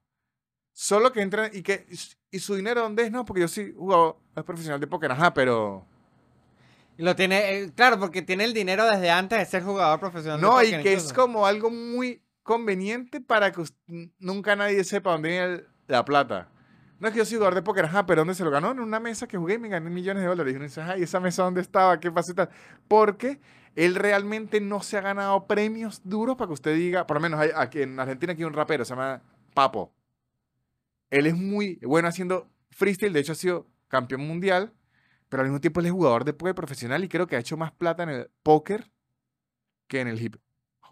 Solo 0.73 1.11
que 1.11 1.21
entra 1.21 1.49
y 1.51 1.63
que 1.63 1.87
y 2.31 2.39
su 2.39 2.55
dinero 2.55 2.81
dónde 2.81 3.03
es, 3.03 3.11
no, 3.11 3.25
porque 3.25 3.41
yo 3.41 3.47
soy 3.47 3.73
jugador 3.73 4.17
profesional 4.45 4.79
de 4.79 4.87
póker, 4.87 5.11
ajá, 5.11 5.33
pero 5.33 5.85
Y 6.97 7.03
Lo 7.03 7.15
tiene, 7.15 7.57
eh, 7.57 7.71
claro, 7.75 7.99
porque 7.99 8.21
tiene 8.21 8.43
el 8.43 8.53
dinero 8.53 8.85
desde 8.85 9.09
antes 9.09 9.39
de 9.39 9.45
ser 9.45 9.63
jugador 9.63 9.99
profesional. 9.99 10.39
de 10.39 10.45
no, 10.45 10.61
y 10.61 10.67
póker 10.67 10.83
que 10.83 10.93
es 10.93 11.13
como 11.13 11.47
algo 11.47 11.71
muy 11.71 12.21
conveniente 12.43 13.21
para 13.21 13.51
que 13.51 13.63
nunca 14.19 14.55
nadie 14.55 14.83
sepa 14.83 15.11
dónde 15.11 15.29
viene 15.29 15.63
la 15.87 16.05
plata. 16.05 16.49
No 16.99 17.07
es 17.07 17.13
que 17.13 17.19
yo 17.19 17.25
soy 17.25 17.35
jugador 17.37 17.55
de 17.55 17.61
póker, 17.61 17.85
ajá, 17.85 18.05
pero 18.05 18.21
¿dónde 18.21 18.33
se 18.33 18.43
lo 18.43 18.49
ganó? 18.51 18.71
En 18.71 18.79
una 18.79 18.99
mesa 18.99 19.27
que 19.27 19.37
jugué 19.37 19.55
y 19.55 19.59
me 19.59 19.69
gané 19.69 19.89
millones 19.89 20.23
de 20.23 20.29
dólares. 20.29 20.53
Y 20.53 20.55
uno 20.55 20.65
dice, 20.65 20.81
ay, 20.81 21.03
¿esa 21.03 21.19
mesa 21.19 21.43
dónde 21.43 21.61
estaba? 21.61 21.99
¿Qué 21.99 22.11
pasó? 22.11 22.33
Porque 22.87 23.39
él 23.75 23.93
realmente 23.95 24.59
no 24.61 24.81
se 24.81 24.97
ha 24.97 25.01
ganado 25.01 25.45
premios 25.45 26.01
duros 26.03 26.35
para 26.37 26.47
que 26.47 26.53
usted 26.53 26.75
diga, 26.75 27.05
por 27.05 27.17
lo 27.17 27.21
menos 27.21 27.39
hay- 27.39 27.51
aquí 27.55 27.81
en 27.83 27.99
Argentina 27.99 28.33
aquí 28.33 28.41
hay 28.41 28.47
un 28.47 28.53
rapero, 28.53 28.83
se 28.83 28.91
llama 28.95 29.21
Papo. 29.53 29.93
Él 31.09 31.27
es 31.27 31.35
muy 31.35 31.75
bueno 31.83 32.07
haciendo 32.07 32.49
freestyle, 32.71 33.13
de 33.13 33.19
hecho 33.21 33.31
ha 33.33 33.35
sido 33.35 33.67
campeón 33.87 34.21
mundial, 34.27 34.73
pero 35.29 35.41
al 35.41 35.47
mismo 35.49 35.61
tiempo 35.61 35.79
él 35.79 35.85
es 35.87 35.91
jugador 35.91 36.25
de 36.25 36.33
póker 36.33 36.55
profesional 36.55 37.03
y 37.03 37.09
creo 37.09 37.27
que 37.27 37.35
ha 37.35 37.39
hecho 37.39 37.57
más 37.57 37.71
plata 37.71 38.03
en 38.03 38.09
el 38.09 38.31
póker 38.43 38.91
que 39.87 40.01
en 40.01 40.07
el 40.07 40.21
hip 40.21 40.35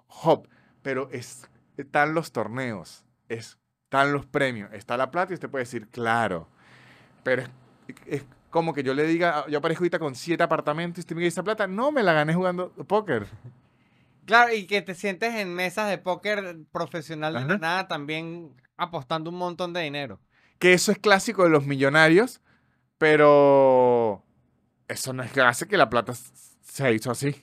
hop. 0.08 0.48
Pero 0.82 1.10
es, 1.12 1.50
están 1.78 2.14
los 2.14 2.32
torneos, 2.32 3.06
están 3.86 4.12
los 4.12 4.26
premios, 4.26 4.72
está 4.74 4.98
la 4.98 5.12
plata 5.12 5.32
y 5.34 5.36
usted 5.36 5.50
puede 5.50 5.64
decir, 5.64 5.88
claro. 5.88 6.48
Pero 7.24 7.44
es, 7.44 7.50
es 8.08 8.26
como 8.50 8.74
que 8.74 8.84
yo 8.84 8.94
le 8.94 9.04
diga, 9.04 9.40
"Ah, 9.40 9.46
yo 9.48 9.60
aparezco 9.60 9.84
ahorita 9.84 10.00
con 10.00 10.16
siete 10.16 10.44
apartamentos 10.44 10.98
y 10.98 11.02
usted 11.02 11.16
me 11.16 11.22
dice, 11.22 11.30
esa 11.36 11.44
plata 11.44 11.68
no 11.68 11.92
me 11.92 12.04
la 12.04 12.14
gané 12.14 12.34
jugando 12.34 12.72
póker. 12.72 13.28
Claro, 14.26 14.54
y 14.54 14.66
que 14.66 14.82
te 14.82 14.96
sientes 14.96 15.36
en 15.36 15.54
mesas 15.54 15.88
de 15.88 16.00
póker 16.00 16.58
profesional 16.72 17.34
de 17.34 17.40
Ajá. 17.40 17.58
nada 17.60 17.88
también 17.88 18.52
apostando 18.76 19.30
un 19.30 19.38
montón 19.38 19.72
de 19.72 19.82
dinero. 19.82 20.20
Que 20.58 20.74
eso 20.74 20.92
es 20.92 20.98
clásico 20.98 21.44
de 21.44 21.50
los 21.50 21.66
millonarios, 21.68 22.42
pero 22.98 24.24
eso 24.88 25.14
no 25.14 25.22
es 25.22 25.32
que 25.32 25.42
hace 25.42 25.68
que 25.68 25.78
la 25.78 25.90
plata 25.90 26.14
se 26.16 26.94
hizo 26.94 27.12
así. 27.12 27.36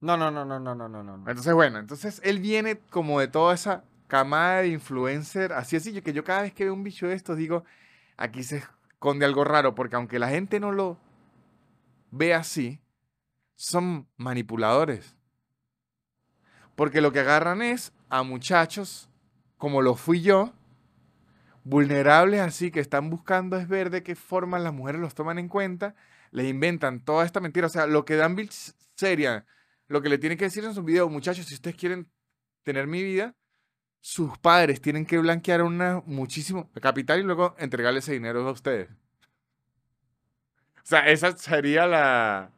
No, 0.00 0.16
no, 0.16 0.30
no, 0.30 0.44
no, 0.46 0.58
no, 0.58 0.74
no, 0.74 0.88
no. 0.88 1.02
no. 1.02 1.14
Entonces, 1.28 1.52
bueno, 1.52 1.78
entonces 1.78 2.20
él 2.24 2.38
viene 2.38 2.78
como 2.90 3.20
de 3.20 3.28
toda 3.28 3.54
esa 3.54 3.84
camada 4.06 4.62
de 4.62 4.68
influencer, 4.68 5.52
así 5.52 5.76
así, 5.76 6.00
que 6.00 6.12
yo 6.12 6.24
cada 6.24 6.42
vez 6.42 6.54
que 6.54 6.64
veo 6.64 6.74
un 6.74 6.84
bicho 6.84 7.06
de 7.06 7.14
estos 7.14 7.36
digo, 7.36 7.64
aquí 8.16 8.42
se 8.42 8.58
esconde 8.58 9.24
algo 9.24 9.44
raro, 9.44 9.74
porque 9.74 9.96
aunque 9.96 10.18
la 10.18 10.28
gente 10.28 10.60
no 10.60 10.72
lo 10.72 10.98
ve 12.10 12.34
así, 12.34 12.80
son 13.56 14.08
manipuladores. 14.16 15.16
Porque 16.76 17.00
lo 17.00 17.12
que 17.12 17.20
agarran 17.20 17.62
es 17.62 17.92
a 18.08 18.22
muchachos, 18.22 19.08
como 19.56 19.82
lo 19.82 19.94
fui 19.94 20.22
yo, 20.22 20.52
vulnerables 21.64 22.40
así, 22.40 22.70
que 22.70 22.80
están 22.80 23.10
buscando 23.10 23.56
es 23.56 23.68
ver 23.68 23.90
de 23.90 24.02
qué 24.02 24.14
forma 24.14 24.58
las 24.58 24.72
mujeres 24.72 25.00
los 25.00 25.14
toman 25.14 25.38
en 25.38 25.48
cuenta, 25.48 25.94
les 26.30 26.46
inventan 26.46 27.00
toda 27.00 27.24
esta 27.24 27.40
mentira. 27.40 27.66
O 27.68 27.70
sea, 27.70 27.86
lo 27.86 28.04
que 28.04 28.16
Dan 28.16 28.36
Bill 28.36 28.50
seria, 28.96 29.46
lo 29.88 30.02
que 30.02 30.08
le 30.08 30.18
tienen 30.18 30.38
que 30.38 30.44
decir 30.44 30.64
en 30.64 30.74
su 30.74 30.82
video, 30.82 31.08
muchachos, 31.08 31.46
si 31.46 31.54
ustedes 31.54 31.76
quieren 31.76 32.10
tener 32.64 32.86
mi 32.86 33.02
vida, 33.02 33.34
sus 34.06 34.36
padres 34.36 34.82
tienen 34.82 35.06
que 35.06 35.16
blanquear 35.16 35.62
una 35.62 36.02
muchísimo 36.04 36.70
capital 36.82 37.20
y 37.20 37.22
luego 37.22 37.54
entregarle 37.58 38.00
ese 38.00 38.12
dinero 38.12 38.46
a 38.46 38.52
ustedes. 38.52 38.90
O 40.76 40.82
sea, 40.86 41.08
esa 41.08 41.34
sería 41.38 41.86
la, 41.86 42.50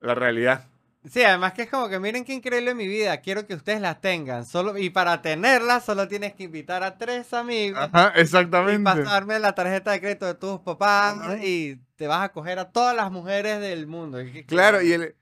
la 0.00 0.14
realidad. 0.14 0.68
Sí, 1.08 1.22
además 1.22 1.54
que 1.54 1.62
es 1.62 1.70
como 1.70 1.88
que 1.88 1.98
miren 1.98 2.26
qué 2.26 2.34
increíble 2.34 2.74
mi 2.74 2.86
vida, 2.86 3.16
quiero 3.22 3.46
que 3.46 3.54
ustedes 3.54 3.80
las 3.80 4.02
tengan. 4.02 4.44
Solo, 4.44 4.76
y 4.76 4.90
para 4.90 5.22
tenerlas 5.22 5.86
solo 5.86 6.06
tienes 6.06 6.34
que 6.34 6.42
invitar 6.42 6.82
a 6.82 6.98
tres 6.98 7.32
amigos. 7.32 7.88
Ajá, 7.90 8.12
Y 8.14 8.20
exactamente. 8.20 8.84
pasarme 8.84 9.38
la 9.38 9.54
tarjeta 9.54 9.92
de 9.92 10.00
crédito 10.00 10.26
de 10.26 10.34
tus 10.34 10.60
papás 10.60 11.42
y 11.42 11.76
te 11.96 12.06
vas 12.06 12.22
a 12.26 12.28
coger 12.30 12.58
a 12.58 12.70
todas 12.70 12.94
las 12.94 13.10
mujeres 13.10 13.58
del 13.58 13.86
mundo. 13.86 14.20
Y 14.20 14.44
Claro, 14.44 14.82
y 14.82 14.92
él 14.92 15.16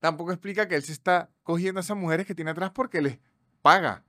tampoco 0.00 0.32
explica 0.32 0.66
que 0.66 0.76
él 0.76 0.82
se 0.82 0.92
está 0.92 1.28
cogiendo 1.42 1.78
a 1.78 1.82
esas 1.82 1.98
mujeres 1.98 2.26
que 2.26 2.34
tiene 2.34 2.52
atrás 2.52 2.70
porque 2.70 3.02
les 3.02 3.18
paga. 3.60 4.02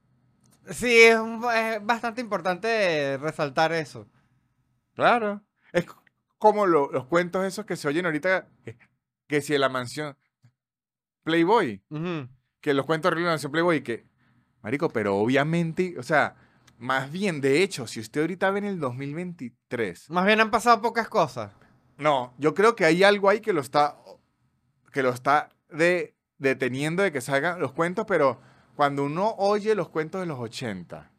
Sí, 0.69 1.01
es, 1.03 1.17
un- 1.19 1.43
es 1.53 1.85
bastante 1.85 2.21
importante 2.21 3.17
resaltar 3.17 3.71
eso. 3.73 4.07
Claro. 4.93 5.41
Es 5.71 5.85
como 6.37 6.65
lo- 6.65 6.91
los 6.91 7.05
cuentos 7.05 7.43
esos 7.45 7.65
que 7.65 7.75
se 7.75 7.87
oyen 7.87 8.05
ahorita, 8.05 8.47
que, 8.63 8.77
que 9.27 9.41
si 9.41 9.55
en 9.55 9.61
la 9.61 9.69
mansión 9.69 10.15
Playboy, 11.23 11.81
que 12.61 12.73
los 12.73 12.85
cuentos 12.85 13.13
de 13.13 13.21
la 13.21 13.27
mansión 13.29 13.51
Playboy, 13.51 13.81
que, 13.81 14.05
marico, 14.61 14.89
pero 14.89 15.15
obviamente, 15.17 15.95
o 15.97 16.03
sea, 16.03 16.35
más 16.77 17.11
bien, 17.11 17.39
de 17.39 17.63
hecho, 17.63 17.87
si 17.87 17.99
usted 18.01 18.21
ahorita 18.21 18.51
ve 18.51 18.59
en 18.59 18.65
el 18.65 18.79
2023, 18.79 20.09
Más 20.09 20.25
bien 20.25 20.41
han 20.41 20.51
pasado 20.51 20.81
pocas 20.81 21.07
cosas. 21.07 21.51
no, 21.97 22.33
yo 22.37 22.53
creo 22.53 22.75
que 22.75 22.85
hay 22.85 23.03
algo 23.03 23.29
ahí 23.29 23.39
que 23.39 23.53
lo 23.53 23.61
está, 23.61 23.97
que 24.91 25.01
lo 25.03 25.09
está 25.11 25.49
de, 25.69 26.15
deteniendo 26.37 27.03
de 27.03 27.11
que 27.11 27.21
salgan 27.21 27.59
los 27.61 27.71
cuentos, 27.71 28.05
pero 28.07 28.41
cuando 28.75 29.03
uno 29.05 29.35
oye 29.37 29.75
los 29.75 29.89
cuentos 29.89 30.21
de 30.21 30.27
los 30.27 30.39
80, 30.39 31.11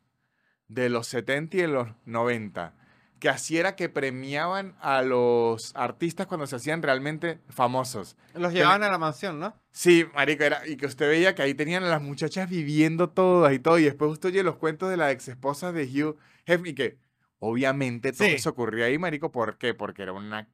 de 0.69 0.89
los 0.89 1.07
70 1.09 1.57
y 1.57 1.61
de 1.61 1.69
los 1.69 1.89
90, 2.05 2.75
que 3.21 3.29
así 3.29 3.57
era 3.59 3.75
que 3.77 3.89
premiaban 3.89 4.77
a 4.81 5.03
los 5.03 5.73
artistas 5.77 6.27
cuando 6.27 6.47
se 6.47 6.57
hacían 6.57 6.83
realmente 6.83 7.41
famosos. 7.49 8.17
Los 8.35 8.53
llevaban 8.53 8.83
a 8.83 8.91
la 8.91 8.99
mansión, 8.99 9.39
¿no? 9.41 9.55
Sí, 9.71 10.05
marico, 10.15 10.45
era, 10.45 10.67
y 10.67 10.77
que 10.77 10.87
usted 10.87 11.09
veía 11.09 11.35
que 11.35 11.43
ahí 11.43 11.55
tenían 11.55 11.85
a 11.85 11.89
las 11.89 12.03
muchachas 12.03 12.51
viviendo 12.51 13.11
todas 13.11 13.53
y 13.53 13.59
todo, 13.59 13.79
y 13.79 13.85
después 13.85 14.11
usted 14.11 14.29
oye 14.31 14.43
los 14.43 14.57
cuentos 14.57 14.91
de 14.91 14.97
la 14.97 15.11
ex 15.11 15.29
esposa 15.29 15.73
de 15.73 15.85
Hugh 15.85 16.17
Hefner, 16.45 16.73
y 16.73 16.75
que 16.75 16.99
obviamente 17.39 18.13
todo 18.13 18.29
Sí. 18.29 18.35
eso 18.35 18.51
ocurría 18.51 18.87
ahí, 18.87 18.99
marico, 18.99 19.31
¿por 19.33 19.59
qué? 19.59 19.75
Porque 19.75 20.03
era 20.03 20.13
una 20.13 20.49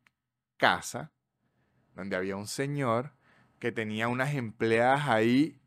casa 0.56 1.12
donde 1.94 2.16
había 2.16 2.36
un 2.36 2.46
señor 2.46 3.12
que 3.58 3.72
tenía 3.72 4.08
unas 4.08 4.34
empleadas 4.34 5.08
ahí 5.08 5.59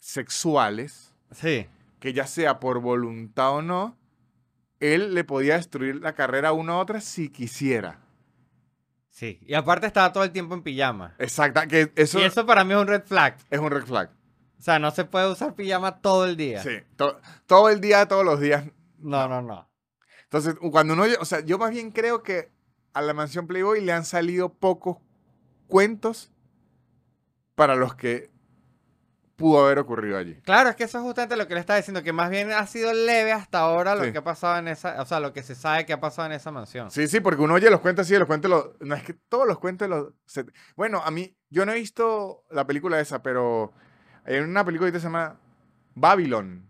sexuales, 0.00 1.14
Sí. 1.30 1.68
que 2.00 2.12
ya 2.12 2.26
sea 2.26 2.58
por 2.58 2.80
voluntad 2.80 3.50
o 3.52 3.62
no, 3.62 3.96
él 4.80 5.14
le 5.14 5.22
podía 5.24 5.54
destruir 5.56 5.96
la 6.00 6.14
carrera 6.14 6.48
a 6.48 6.52
una 6.52 6.74
u 6.76 6.78
otra 6.78 7.00
si 7.00 7.28
quisiera. 7.28 8.00
Sí. 9.10 9.38
Y 9.42 9.54
aparte 9.54 9.86
estaba 9.86 10.12
todo 10.12 10.24
el 10.24 10.32
tiempo 10.32 10.54
en 10.54 10.62
pijama. 10.62 11.14
Exacta, 11.18 11.66
que 11.66 11.92
eso, 11.94 12.18
y 12.18 12.22
eso 12.22 12.46
para 12.46 12.64
mí 12.64 12.72
es 12.72 12.80
un 12.80 12.86
red 12.88 13.02
flag. 13.04 13.36
es 13.50 13.60
un 13.60 13.70
red 13.70 13.84
flag. 13.84 14.10
O 14.58 14.62
sea, 14.62 14.78
no 14.78 14.90
se 14.90 15.04
puede 15.04 15.30
usar 15.30 15.54
pijama 15.54 16.00
todo 16.00 16.24
el 16.24 16.36
día. 16.36 16.62
Sí, 16.62 16.78
to- 16.96 17.20
todo 17.46 17.68
el 17.68 17.80
día, 17.80 18.06
todos 18.08 18.24
los 18.24 18.40
días, 18.40 18.64
No, 18.98 19.28
no, 19.28 19.40
no. 19.40 19.68
Entonces, 20.24 20.54
cuando 20.70 20.92
uno, 20.94 21.04
o 21.20 21.24
sea, 21.24 21.40
yo 21.40 21.56
más 21.58 21.70
bien 21.70 21.90
creo 21.90 22.22
que 22.22 22.50
a 22.92 23.00
la 23.00 23.14
mansión 23.14 23.46
Playboy 23.46 23.80
le 23.80 23.92
han 23.92 24.04
salido 24.04 24.52
pocos 24.52 24.98
cuentos 25.66 26.30
para 27.54 27.74
los 27.76 27.94
que 27.94 28.30
pudo 29.40 29.64
haber 29.64 29.78
ocurrido 29.80 30.16
allí. 30.18 30.34
Claro, 30.42 30.70
es 30.70 30.76
que 30.76 30.84
eso 30.84 30.98
es 30.98 31.04
justamente 31.04 31.36
lo 31.36 31.48
que 31.48 31.54
le 31.54 31.60
estaba 31.60 31.78
diciendo, 31.78 32.02
que 32.02 32.12
más 32.12 32.30
bien 32.30 32.52
ha 32.52 32.64
sido 32.66 32.92
leve 32.92 33.32
hasta 33.32 33.58
ahora 33.58 33.94
lo 33.96 34.04
Sí. 34.04 34.12
que 34.12 34.18
ha 34.18 34.24
pasado 34.24 34.58
en 34.58 34.68
esa, 34.68 35.00
o 35.02 35.06
sea, 35.06 35.18
lo 35.18 35.32
que 35.32 35.42
se 35.42 35.54
sabe 35.54 35.84
que 35.86 35.92
ha 35.92 36.00
pasado 36.00 36.26
en 36.26 36.32
esa 36.32 36.50
mansión. 36.52 36.90
Sí, 36.90 37.08
sí, 37.08 37.20
porque 37.20 37.42
uno 37.42 37.54
oye 37.54 37.68
los 37.70 37.80
cuentos 37.80 38.06
así, 38.06 38.16
los 38.16 38.26
cuentos, 38.28 38.50
los, 38.50 38.66
no 38.80 38.94
es 38.94 39.02
que 39.02 39.14
todos 39.28 39.46
los 39.48 39.58
cuentos 39.58 39.88
los... 39.88 40.12
Bueno, 40.76 41.02
a 41.04 41.10
mí, 41.10 41.34
yo 41.48 41.66
no 41.66 41.72
he 41.72 41.76
visto 41.76 42.44
la 42.50 42.66
película 42.66 43.00
esa, 43.00 43.22
pero 43.22 43.72
hay 44.24 44.38
una 44.38 44.64
película 44.64 44.92
que 44.92 44.98
se 45.00 45.04
llama 45.04 45.40
Babylon, 45.94 46.68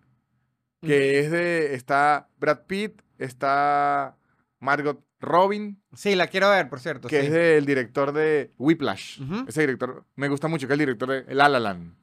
que 0.83 1.21
es 1.21 1.31
de, 1.31 1.75
está 1.75 2.29
Brad 2.39 2.61
Pitt, 2.67 3.03
está 3.19 4.17
Margot 4.61 5.05
Robin, 5.23 5.83
Sí, 5.93 6.15
la 6.15 6.29
quiero 6.29 6.49
ver, 6.49 6.71
por 6.71 6.81
cierto. 6.81 7.07
que 7.09 7.21
sí. 7.21 7.27
es 7.27 7.33
del 7.33 7.67
director 7.67 8.13
de 8.13 8.53
Whiplash. 8.57 9.21
Ese 9.47 9.61
director 9.61 10.07
me 10.17 10.29
gusta 10.29 10.49
mucho, 10.49 10.67
que 10.67 10.73
es 10.73 10.81
el 10.81 10.87
director 10.87 11.11
de 11.11 11.35
La 11.35 11.49
La 11.51 11.61
Land. 11.61 11.95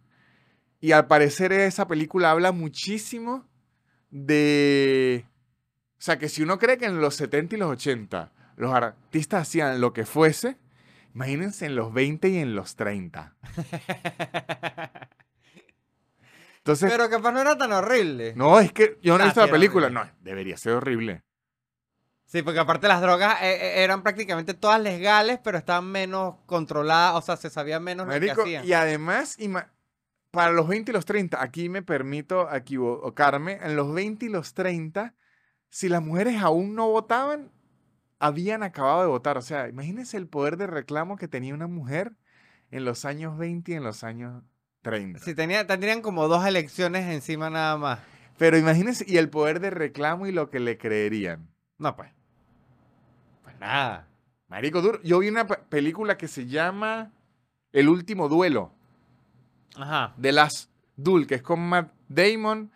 Y 0.80 0.92
al 0.92 1.08
parecer 1.08 1.52
esa 1.54 1.88
película 1.88 2.32
habla 2.32 2.52
muchísimo 2.52 3.46
de... 4.10 5.26
O 6.00 6.02
sea, 6.02 6.20
que 6.20 6.30
si 6.30 6.44
uno 6.44 6.60
cree 6.60 6.78
que 6.78 6.86
en 6.86 7.02
los 7.02 7.16
70 7.16 7.56
y 7.56 7.60
los 7.60 7.72
80 7.72 8.32
los 8.58 8.74
artistas 8.74 9.42
hacían 9.44 9.82
lo 9.82 9.94
que 9.94 10.06
fuese, 10.06 10.58
imagínense 11.16 11.66
en 11.66 11.76
los 11.76 11.92
20 11.94 12.30
y 12.30 12.38
en 12.38 12.56
los 12.56 12.76
30. 12.76 13.36
Entonces, 16.58 16.92
Pero 16.92 17.10
capaz 17.10 17.32
no 17.32 17.40
era 17.42 17.58
tan 17.58 17.72
horrible. 17.72 18.34
no, 18.36 18.60
es 18.60 18.72
que 18.74 18.98
yo 19.02 19.14
no 19.18 19.20
he 19.20 19.24
Ah, 19.24 19.26
visto 19.28 19.46
la 19.46 19.52
película. 19.52 19.88
horrible. 19.88 20.04
No, 20.06 20.12
debería 20.22 20.58
ser 20.58 20.74
horrible. 20.74 21.24
Sí, 22.26 22.42
porque 22.42 22.60
aparte 22.60 22.90
las 22.90 23.02
drogas 23.02 23.42
eh, 23.42 23.54
eh, 23.54 23.84
eran 23.84 24.04
prácticamente 24.04 24.54
todas 24.54 24.82
legales, 24.82 25.40
pero 25.42 25.58
estaban 25.58 25.86
menos 25.86 26.36
controladas, 26.46 27.16
o 27.16 27.22
sea, 27.22 27.38
se 27.38 27.50
sabía 27.50 27.80
menos 27.80 28.06
lo 28.06 28.12
que 28.14 28.20
Marico, 28.20 28.42
hacían. 28.42 28.66
y 28.68 28.74
además, 28.74 29.38
para 30.38 30.52
los 30.52 30.68
20 30.68 30.92
y 30.92 30.94
los 30.94 31.04
30, 31.06 31.42
aquí 31.42 31.68
me 31.68 31.82
permito 31.82 32.54
equivocarme, 32.54 33.54
en 33.64 33.76
los 33.76 33.92
20 33.92 34.28
y 34.28 34.30
los 34.30 34.54
30, 34.54 35.16
si 35.68 35.90
las 35.90 36.04
mujeres 36.04 36.40
aún 36.44 36.76
no 36.76 36.88
votaban, 36.92 37.52
habían 38.20 38.62
acabado 38.62 39.02
de 39.02 39.08
votar. 39.08 39.40
O 39.40 39.42
sea, 39.42 39.68
imagínense 39.68 40.16
el 40.16 40.28
poder 40.28 40.58
de 40.58 40.68
reclamo 40.68 41.16
que 41.18 41.28
tenía 41.28 41.56
una 41.56 41.66
mujer 41.66 42.14
en 42.70 42.86
los 42.86 43.04
años 43.04 43.36
20 43.36 43.72
y 43.72 43.76
en 43.78 43.84
los 43.84 44.04
años 44.04 44.44
30. 44.84 45.18
Sí, 45.22 45.34
tenía, 45.34 45.66
tendrían 45.66 46.04
como 46.04 46.28
dos 46.28 46.46
elecciones 46.46 47.12
encima 47.12 47.50
nada 47.50 47.76
más. 47.78 48.00
Pero 48.38 48.60
imagínense, 48.60 49.06
y 49.08 49.18
el 49.18 49.32
poder 49.32 49.60
de 49.60 49.72
reclamo 49.72 50.28
y 50.28 50.32
lo 50.32 50.52
que 50.52 50.60
le 50.60 50.78
creerían. 50.78 51.50
No, 51.80 51.96
pues. 51.96 52.12
Pues 53.42 53.58
nada. 53.60 54.08
Marico, 54.50 54.84
duro. 54.84 55.02
Yo 55.02 55.18
vi 55.18 55.30
una 55.30 55.48
pe- 55.48 55.58
película 55.68 56.16
que 56.16 56.28
se 56.28 56.46
llama 56.46 57.12
El 57.72 57.90
último 57.90 58.30
duelo. 58.30 58.77
Ajá. 59.78 60.14
The 60.22 60.32
Last 60.32 60.72
Duel, 60.96 61.28
que 61.28 61.36
es 61.36 61.42
con 61.42 61.60
Matt 61.68 61.92
Damon 62.08 62.72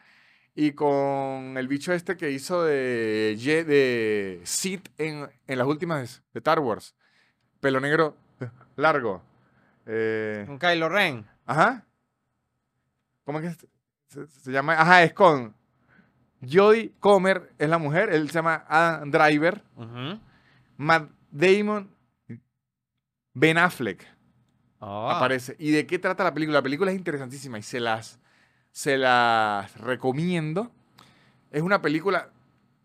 y 0.55 0.71
con 0.73 1.57
el 1.57 1.67
bicho 1.67 1.93
este 1.93 2.17
que 2.17 2.31
hizo 2.31 2.63
de, 2.63 3.35
de 3.67 4.41
Sid 4.43 4.81
en, 4.97 5.29
en 5.47 5.57
las 5.57 5.67
últimas 5.67 6.21
de 6.33 6.39
Star 6.39 6.59
Wars. 6.59 6.95
Pelo 7.59 7.79
negro 7.79 8.17
largo. 8.75 9.21
Eh, 9.85 10.43
Con 10.47 10.59
Kylo 10.59 10.89
Ren. 10.89 11.25
ajá. 11.45 11.85
¿Cómo 13.23 13.39
es 13.39 13.57
que 13.57 13.67
se, 14.43 14.51
llama? 14.51 14.73
Ajá, 14.73 15.03
es 15.03 15.13
con 15.13 15.55
Jodie 16.41 16.91
Comer, 16.99 17.53
es 17.57 17.69
la 17.69 17.77
mujer. 17.77 18.09
Él 18.11 18.27
se 18.27 18.33
llama 18.35 18.65
Adam 18.67 19.11
Driver. 19.11 19.63
Matt 20.77 21.09
Damon, 21.29 21.89
Ben 23.33 23.57
Affleck 23.57 24.05
Ah. 24.81 25.13
aparece. 25.15 25.55
¿Y 25.59 25.71
de 25.71 25.85
qué 25.85 25.99
trata 25.99 26.23
la 26.23 26.33
película? 26.33 26.57
La 26.57 26.63
película 26.63 26.91
es 26.91 26.97
interesantísima 26.97 27.59
y 27.59 27.61
se 27.61 27.79
las, 27.79 28.19
se 28.71 28.97
las 28.97 29.75
recomiendo. 29.77 30.71
Es 31.51 31.61
una 31.61 31.81
película. 31.81 32.31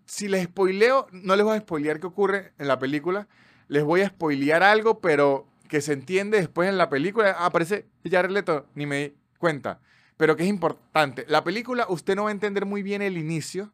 Si 0.04 0.28
les 0.28 0.44
spoileo, 0.44 1.08
no 1.10 1.34
les 1.34 1.44
voy 1.44 1.56
a 1.56 1.60
spoilear 1.60 1.98
qué 1.98 2.06
ocurre 2.06 2.52
en 2.58 2.68
la 2.68 2.78
película. 2.78 3.26
Les 3.68 3.82
voy 3.82 4.02
a 4.02 4.08
spoilear 4.08 4.62
algo, 4.62 5.00
pero 5.00 5.48
que 5.68 5.80
se 5.80 5.94
entiende 5.94 6.38
después 6.38 6.68
en 6.68 6.78
la 6.78 6.88
película. 6.88 7.34
Ah, 7.38 7.46
Aparece 7.46 7.86
Jared 8.08 8.30
Leto, 8.30 8.66
ni 8.74 8.86
me 8.86 8.96
di 8.98 9.14
cuenta. 9.38 9.80
Pero 10.16 10.36
que 10.36 10.44
es 10.44 10.48
importante. 10.48 11.24
La 11.28 11.42
película, 11.42 11.86
usted 11.88 12.14
no 12.14 12.24
va 12.24 12.28
a 12.28 12.32
entender 12.32 12.66
muy 12.66 12.82
bien 12.82 13.02
el 13.02 13.18
inicio, 13.18 13.72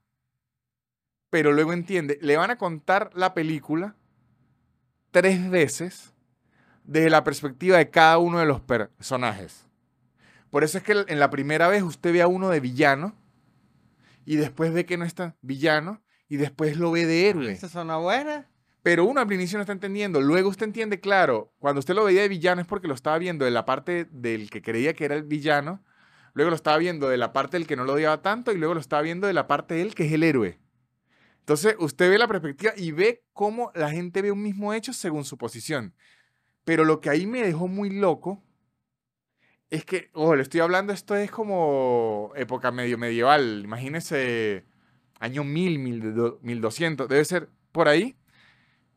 pero 1.28 1.52
luego 1.52 1.72
entiende. 1.72 2.18
Le 2.22 2.36
van 2.36 2.50
a 2.50 2.56
contar 2.56 3.10
la 3.14 3.34
película 3.34 3.94
tres 5.10 5.50
veces 5.50 6.11
desde 6.92 7.08
la 7.08 7.24
perspectiva 7.24 7.78
de 7.78 7.88
cada 7.88 8.18
uno 8.18 8.38
de 8.38 8.46
los 8.46 8.60
personajes. 8.60 9.66
Por 10.50 10.62
eso 10.62 10.76
es 10.76 10.84
que 10.84 11.04
en 11.08 11.18
la 11.18 11.30
primera 11.30 11.68
vez 11.68 11.82
usted 11.82 12.12
ve 12.12 12.20
a 12.20 12.28
uno 12.28 12.50
de 12.50 12.60
villano 12.60 13.16
y 14.26 14.36
después 14.36 14.72
ve 14.74 14.84
que 14.84 14.98
no 14.98 15.06
está 15.06 15.34
villano 15.40 16.02
y 16.28 16.36
después 16.36 16.76
lo 16.76 16.90
ve 16.90 17.06
de 17.06 17.30
héroe. 17.30 17.50
Esa 17.50 17.70
suena 17.70 17.96
buena. 17.96 18.48
Pero 18.82 19.06
uno 19.06 19.20
al 19.20 19.32
inicio 19.32 19.56
no 19.56 19.62
está 19.62 19.72
entendiendo. 19.72 20.20
Luego 20.20 20.50
usted 20.50 20.66
entiende, 20.66 21.00
claro, 21.00 21.54
cuando 21.58 21.78
usted 21.78 21.94
lo 21.94 22.04
veía 22.04 22.22
de 22.22 22.28
villano 22.28 22.60
es 22.60 22.66
porque 22.66 22.88
lo 22.88 22.94
estaba 22.94 23.16
viendo 23.16 23.44
de 23.44 23.52
la 23.52 23.64
parte 23.64 24.06
del 24.10 24.50
que 24.50 24.60
creía 24.60 24.92
que 24.92 25.06
era 25.06 25.14
el 25.14 25.22
villano. 25.22 25.82
Luego 26.34 26.50
lo 26.50 26.56
estaba 26.56 26.76
viendo 26.76 27.08
de 27.08 27.16
la 27.16 27.32
parte 27.32 27.56
del 27.56 27.66
que 27.66 27.76
no 27.76 27.84
lo 27.84 27.94
odiaba 27.94 28.20
tanto 28.20 28.52
y 28.52 28.58
luego 28.58 28.74
lo 28.74 28.80
estaba 28.80 29.00
viendo 29.00 29.26
de 29.26 29.32
la 29.32 29.46
parte 29.46 29.74
de 29.74 29.82
él 29.82 29.94
que 29.94 30.06
es 30.06 30.12
el 30.12 30.22
héroe. 30.22 30.58
Entonces 31.38 31.76
usted 31.78 32.10
ve 32.10 32.18
la 32.18 32.28
perspectiva 32.28 32.72
y 32.76 32.92
ve 32.92 33.24
cómo 33.32 33.72
la 33.74 33.90
gente 33.90 34.20
ve 34.20 34.30
un 34.30 34.42
mismo 34.42 34.74
hecho 34.74 34.92
según 34.92 35.24
su 35.24 35.38
posición. 35.38 35.94
Pero 36.64 36.84
lo 36.84 37.00
que 37.00 37.10
ahí 37.10 37.26
me 37.26 37.42
dejó 37.42 37.66
muy 37.68 37.90
loco 37.90 38.42
es 39.70 39.84
que, 39.84 40.10
oh, 40.12 40.34
le 40.36 40.42
estoy 40.42 40.60
hablando, 40.60 40.92
esto 40.92 41.16
es 41.16 41.30
como 41.30 42.32
época 42.36 42.70
medio 42.70 42.98
medieval. 42.98 43.62
Imagínese 43.64 44.64
año 45.18 45.44
1000, 45.44 45.78
1200, 46.42 47.08
debe 47.08 47.24
ser 47.24 47.48
por 47.72 47.88
ahí. 47.88 48.16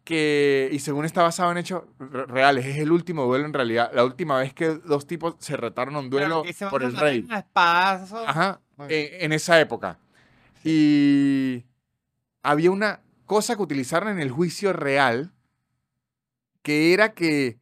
Que, 0.04 0.70
y 0.72 0.78
según 0.80 1.06
está 1.06 1.24
basado 1.24 1.52
en 1.52 1.58
hechos 1.58 1.84
re- 1.98 2.28
reales, 2.28 2.64
es 2.68 2.78
el 2.78 2.92
último 2.92 3.24
duelo 3.26 3.46
en 3.46 3.54
realidad. 3.54 3.90
La 3.94 4.04
última 4.06 4.38
vez 4.38 4.54
que 4.54 4.68
dos 4.76 5.08
tipos 5.08 5.34
se 5.40 5.58
retaron 5.58 5.96
un 5.96 6.12
duelo 6.12 6.44
se 6.54 6.68
por 6.68 6.84
el 6.84 6.96
rey. 6.96 7.26
Ajá, 8.28 8.62
Bueno. 8.78 8.92
en, 8.94 9.24
en 9.24 9.32
esa 9.34 9.60
época. 9.60 9.98
Y 10.64 11.64
había 12.44 12.70
una 12.70 13.02
cosa 13.26 13.56
que 13.56 13.64
utilizaron 13.64 14.10
en 14.10 14.20
el 14.20 14.30
juicio 14.30 14.74
real, 14.74 15.32
que 16.66 16.94
era 16.94 17.14
que 17.14 17.60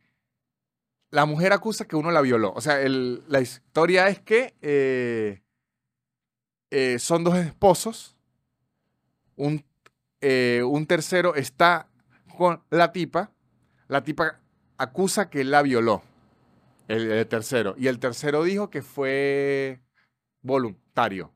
la 1.11 1.25
mujer 1.25 1.51
acusa 1.51 1.85
que 1.85 1.97
uno 1.97 2.09
la 2.09 2.21
violó. 2.21 2.53
O 2.55 2.61
sea, 2.61 2.79
el- 2.81 3.21
la 3.27 3.41
historia 3.41 4.07
es 4.07 4.21
que 4.21 4.55
eh, 4.61 5.43
eh, 6.71 6.97
son 6.99 7.25
dos 7.25 7.35
esposos, 7.37 8.15
un, 9.35 9.65
eh, 10.21 10.63
un 10.65 10.87
tercero 10.87 11.35
está 11.35 11.89
con 12.37 12.63
la 12.69 12.93
tipa, 12.93 13.31
la 13.89 14.05
tipa 14.05 14.39
acusa 14.77 15.29
que 15.29 15.43
la 15.43 15.61
violó, 15.63 16.01
el, 16.87 17.11
el 17.11 17.27
tercero, 17.27 17.75
y 17.77 17.87
el 17.87 17.99
tercero 17.99 18.43
dijo 18.43 18.69
que 18.69 18.81
fue 18.81 19.81
voluntario. 20.41 21.35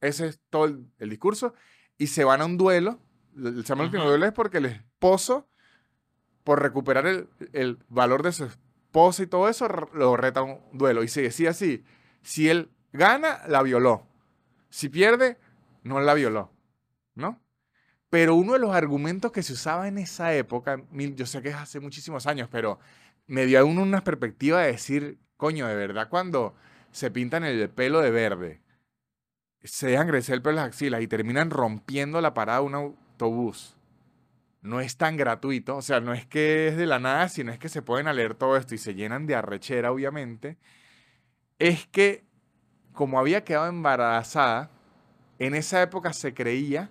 Ese 0.00 0.26
es 0.26 0.40
todo 0.50 0.64
el, 0.64 0.90
el 0.98 1.08
discurso. 1.10 1.54
Y 1.98 2.08
se 2.08 2.24
van 2.24 2.40
a 2.42 2.46
un 2.46 2.58
duelo. 2.58 2.98
El 3.36 3.62
se 3.64 3.68
llama 3.74 3.84
el 3.84 3.90
duelo 3.92 4.26
es 4.26 4.32
porque 4.32 4.58
el 4.58 4.66
esposo, 4.66 5.48
por 6.46 6.62
recuperar 6.62 7.08
el, 7.08 7.28
el 7.52 7.76
valor 7.88 8.22
de 8.22 8.30
su 8.30 8.44
esposa 8.44 9.24
y 9.24 9.26
todo 9.26 9.48
eso, 9.48 9.66
lo 9.92 10.16
reta 10.16 10.42
un 10.42 10.60
duelo. 10.72 11.02
Y 11.02 11.08
se 11.08 11.22
decía 11.22 11.50
así, 11.50 11.84
si 12.22 12.48
él 12.48 12.70
gana, 12.92 13.40
la 13.48 13.64
violó. 13.64 14.06
Si 14.70 14.88
pierde, 14.88 15.38
no 15.82 15.98
la 15.98 16.14
violó. 16.14 16.52
¿No? 17.16 17.40
Pero 18.10 18.36
uno 18.36 18.52
de 18.52 18.60
los 18.60 18.72
argumentos 18.76 19.32
que 19.32 19.42
se 19.42 19.54
usaba 19.54 19.88
en 19.88 19.98
esa 19.98 20.34
época, 20.36 20.80
yo 20.92 21.26
sé 21.26 21.42
que 21.42 21.48
es 21.48 21.56
hace 21.56 21.80
muchísimos 21.80 22.28
años, 22.28 22.48
pero 22.48 22.78
me 23.26 23.44
dio 23.44 23.58
a 23.58 23.64
uno 23.64 23.82
una 23.82 24.04
perspectiva 24.04 24.60
de 24.60 24.68
decir, 24.70 25.18
coño, 25.36 25.66
de 25.66 25.74
verdad, 25.74 26.08
cuando 26.08 26.54
se 26.92 27.10
pintan 27.10 27.42
el 27.42 27.68
pelo 27.70 28.02
de 28.02 28.12
verde, 28.12 28.62
se 29.64 29.88
dejan 29.88 30.06
crecer 30.06 30.36
el 30.36 30.42
pelo 30.42 30.56
las 30.56 30.68
axilas 30.68 31.02
y 31.02 31.08
terminan 31.08 31.50
rompiendo 31.50 32.20
la 32.20 32.34
parada 32.34 32.60
de 32.60 32.66
un 32.66 32.74
autobús. 32.76 33.75
No 34.66 34.80
es 34.80 34.96
tan 34.96 35.16
gratuito, 35.16 35.76
o 35.76 35.82
sea, 35.82 36.00
no 36.00 36.12
es 36.12 36.26
que 36.26 36.68
es 36.68 36.76
de 36.76 36.86
la 36.86 36.98
nada, 36.98 37.28
sino 37.28 37.52
es 37.52 37.58
que 37.58 37.68
se 37.68 37.82
pueden 37.82 38.14
leer 38.14 38.34
todo 38.34 38.56
esto 38.56 38.74
y 38.74 38.78
se 38.78 38.94
llenan 38.94 39.26
de 39.26 39.36
arrechera, 39.36 39.92
obviamente. 39.92 40.58
Es 41.58 41.86
que, 41.86 42.24
como 42.92 43.20
había 43.20 43.44
quedado 43.44 43.68
embarazada, 43.68 44.70
en 45.38 45.54
esa 45.54 45.80
época 45.82 46.12
se 46.12 46.34
creía 46.34 46.90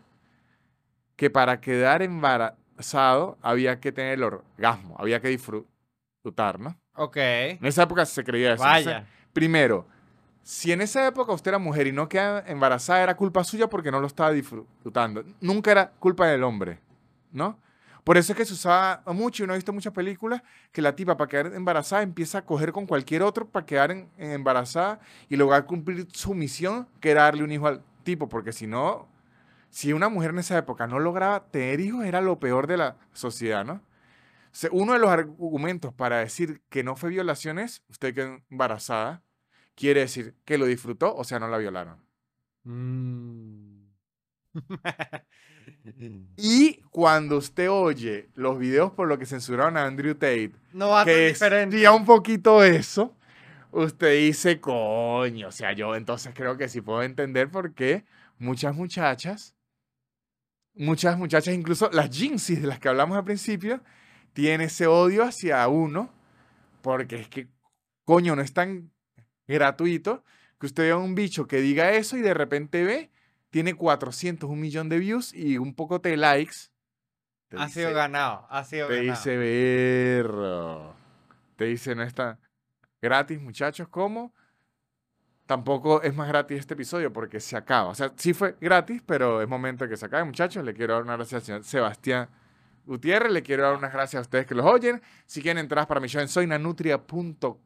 que 1.16 1.30
para 1.30 1.60
quedar 1.60 2.02
embarazado 2.02 3.38
había 3.42 3.80
que 3.80 3.92
tener 3.92 4.14
el 4.14 4.24
orgasmo, 4.24 4.96
había 4.98 5.20
que 5.20 5.28
disfrutar, 5.30 6.60
¿no? 6.60 6.80
Ok. 6.96 7.18
En 7.18 7.66
esa 7.66 7.84
época 7.84 8.06
se 8.06 8.24
creía 8.24 8.54
eso. 8.54 8.64
Vaya. 8.64 9.06
Primero, 9.34 9.86
si 10.44 10.72
en 10.72 10.82
esa 10.82 11.06
época 11.08 11.34
usted 11.34 11.50
era 11.50 11.58
mujer 11.58 11.88
y 11.88 11.92
no 11.92 12.08
queda 12.08 12.44
embarazada, 12.48 13.04
era 13.04 13.18
culpa 13.18 13.44
suya 13.44 13.68
porque 13.68 13.92
no 13.92 14.00
lo 14.00 14.08
estaba 14.08 14.32
disfrutando. 14.32 15.24
Nunca 15.42 15.72
era 15.72 15.90
culpa 15.92 16.28
del 16.28 16.44
hombre, 16.44 16.80
¿no? 17.36 17.60
Por 18.04 18.18
eso 18.18 18.34
es 18.34 18.38
que 18.38 18.46
se 18.46 18.54
usaba 18.54 19.04
mucho, 19.08 19.44
y 19.44 19.46
uno 19.46 19.54
ha 19.54 19.56
visto 19.58 19.74
muchas 19.74 19.94
películas, 19.94 20.42
que 20.72 20.82
la 20.82 20.96
tipa 20.96 21.18
para 21.18 21.28
quedar 21.30 21.48
embarazada 21.56 22.04
empieza 22.04 22.40
a 22.40 22.46
coger 22.46 22.72
con 22.72 22.86
cualquier 22.88 23.24
otro 23.24 23.50
para 23.50 23.66
quedar 23.66 23.92
en- 23.92 24.10
en 24.18 24.32
embarazada 24.32 25.00
y 25.30 25.36
lograr 25.38 25.66
cumplir 25.66 26.08
su 26.14 26.34
misión, 26.36 26.88
que 27.02 27.12
era 27.12 27.24
darle 27.24 27.44
un 27.44 27.52
hijo 27.52 27.68
al 27.68 27.84
tipo, 28.04 28.30
porque 28.30 28.54
si 28.54 28.68
no, 28.68 29.08
si 29.72 29.94
una 29.94 30.10
mujer 30.10 30.32
en 30.32 30.40
esa 30.40 30.58
época 30.58 30.88
no 30.88 31.00
lograba 31.00 31.46
tener 31.52 31.80
hijos, 31.82 32.06
era 32.06 32.22
lo 32.22 32.40
peor 32.40 32.68
de 32.68 32.78
la 32.78 32.98
sociedad, 33.14 33.66
¿no? 33.66 33.82
Se- 34.52 34.70
Uno 34.72 34.94
de 34.94 35.00
los 35.00 35.10
argumentos 35.10 35.94
para 35.94 36.20
decir 36.20 36.62
que 36.70 36.84
no 36.84 36.96
fue 36.96 37.10
violación 37.10 37.60
es, 37.60 37.84
usted 37.90 38.14
quedó 38.16 38.42
embarazada, 38.50 39.24
quiere 39.76 40.02
decir 40.02 40.36
que 40.46 40.58
lo 40.58 40.66
disfrutó, 40.66 41.16
o 41.16 41.24
sea, 41.24 41.40
no 41.40 41.48
la 41.50 41.58
violaron. 41.58 42.06
Mm. 42.66 43.88
Y 46.38 46.82
cuando 46.92 47.38
usted 47.38 47.70
oye 47.70 48.30
los 48.36 48.58
videos 48.60 48.92
por 48.92 49.08
lo 49.08 49.18
que 49.18 49.26
censuraron 49.26 49.78
a 49.78 49.86
Andrew 49.86 50.16
Tate, 50.16 50.52
no 50.74 50.90
va 50.90 51.06
que 51.06 51.34
decía 51.34 51.92
un 51.92 52.06
poquito 52.06 52.64
eso, 52.64 53.16
usted 53.72 54.18
dice, 54.20 54.60
coño, 54.60 55.50
o 55.50 55.52
sea, 55.52 55.74
yo 55.74 55.96
entonces 55.96 56.34
creo 56.36 56.58
que 56.58 56.70
sí 56.70 56.82
puedo 56.82 57.04
entender 57.04 57.50
por 57.50 57.74
qué 57.74 58.06
muchas 58.38 58.76
muchachas, 58.76 59.56
muchas 60.74 61.18
muchachas, 61.18 61.54
incluso 61.54 61.90
las 61.92 62.10
jinxis 62.10 62.62
de 62.62 62.68
las 62.68 62.80
que 62.80 62.90
hablamos 62.90 63.18
al 63.18 63.24
principio, 63.24 63.82
tienen 64.34 64.62
ese 64.62 64.88
odio 64.88 65.24
hacia 65.24 65.68
uno, 65.68 66.10
porque 66.82 67.16
es 67.16 67.30
que, 67.30 67.48
coño, 68.04 68.36
no 68.36 68.42
es 68.42 68.54
tan 68.54 68.92
gratuito 69.48 70.24
que 70.60 70.66
usted 70.68 70.84
vea 70.84 70.98
un 70.98 71.16
bicho 71.16 71.48
que 71.48 71.62
diga 71.62 71.92
eso 71.92 72.18
y 72.18 72.22
de 72.22 72.34
repente 72.34 72.84
ve, 72.84 73.12
tiene 73.56 73.74
400, 73.74 74.50
un 74.50 74.60
millón 74.60 74.90
de 74.90 75.00
views 75.00 75.34
y 75.34 75.58
un 75.58 75.74
poco 75.74 76.00
de 76.00 76.18
likes. 76.18 76.74
Te 77.48 77.56
Ha 77.56 77.70
sido 77.70 77.94
ganado. 77.94 78.46
Ha 78.50 78.66
sido 78.66 78.90
te 78.90 78.96
ganado. 78.98 79.16
dice, 79.16 79.38
berro. 79.38 80.94
Te 81.56 81.64
dice, 81.64 81.96
no 81.96 82.04
está 82.04 82.38
gratis, 83.02 83.40
muchachos, 83.40 83.88
¿cómo? 83.88 84.34
Tampoco 85.46 86.02
es 86.02 86.14
más 86.14 86.28
gratis 86.28 86.60
este 86.60 86.74
episodio 86.74 87.14
porque 87.14 87.40
se 87.40 87.56
acaba. 87.56 87.92
O 87.92 87.96
sea, 87.96 88.12
sí 88.18 88.34
fue 88.34 88.58
gratis, 88.60 89.02
pero 89.06 89.42
es 89.42 89.48
momento 89.48 89.86
de 89.86 89.92
que 89.92 89.96
se 89.96 90.06
acabe, 90.06 90.26
muchachos. 90.26 90.62
Le 90.66 90.74
quiero 90.74 90.96
dar 90.96 91.04
una 91.04 91.16
gracias 91.16 91.42
al 91.42 91.46
señor 91.46 91.64
Sebastián 91.64 92.28
Gutiérrez. 92.86 93.32
Le 93.32 93.42
quiero 93.42 93.64
dar 93.64 93.78
unas 93.78 93.94
gracias 93.94 94.20
a 94.20 94.22
ustedes 94.24 94.46
que 94.46 94.56
los 94.56 94.66
oyen. 94.66 95.02
Si 95.26 95.42
quieren 95.42 95.60
entradas 95.60 95.88
para 95.88 96.02
mi 96.02 96.10
show 96.10 96.20
en 96.22 96.28
soynanutria.com. 96.28 97.65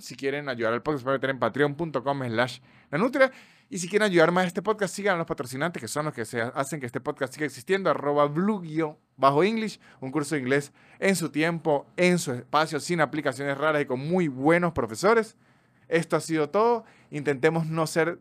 Si 0.00 0.16
quieren 0.16 0.48
ayudar 0.48 0.72
al 0.72 0.82
podcast, 0.82 1.04
pueden 1.04 1.18
meter 1.18 1.30
en 1.30 1.38
patreon.com 1.38 2.22
slash 2.26 2.58
nanutria. 2.90 3.30
Y 3.70 3.78
si 3.78 3.88
quieren 3.88 4.06
ayudar 4.06 4.32
más 4.32 4.44
a 4.44 4.46
este 4.48 4.62
podcast, 4.62 4.92
sigan 4.92 5.14
a 5.14 5.18
los 5.18 5.26
patrocinantes, 5.26 5.80
que 5.80 5.86
son 5.86 6.06
los 6.06 6.14
que 6.14 6.22
hacen 6.22 6.80
que 6.80 6.86
este 6.86 7.00
podcast 7.00 7.34
siga 7.34 7.46
existiendo. 7.46 7.88
Arroba 7.88 8.26
blue 8.26 8.62
English, 9.44 9.78
un 10.00 10.10
curso 10.10 10.34
de 10.34 10.40
inglés 10.40 10.72
en 10.98 11.14
su 11.14 11.30
tiempo, 11.30 11.86
en 11.96 12.18
su 12.18 12.32
espacio, 12.32 12.80
sin 12.80 13.00
aplicaciones 13.00 13.56
raras 13.56 13.82
y 13.82 13.86
con 13.86 14.00
muy 14.00 14.26
buenos 14.26 14.72
profesores. 14.72 15.36
Esto 15.86 16.16
ha 16.16 16.20
sido 16.20 16.50
todo. 16.50 16.84
Intentemos 17.10 17.66
no 17.66 17.86
ser 17.86 18.18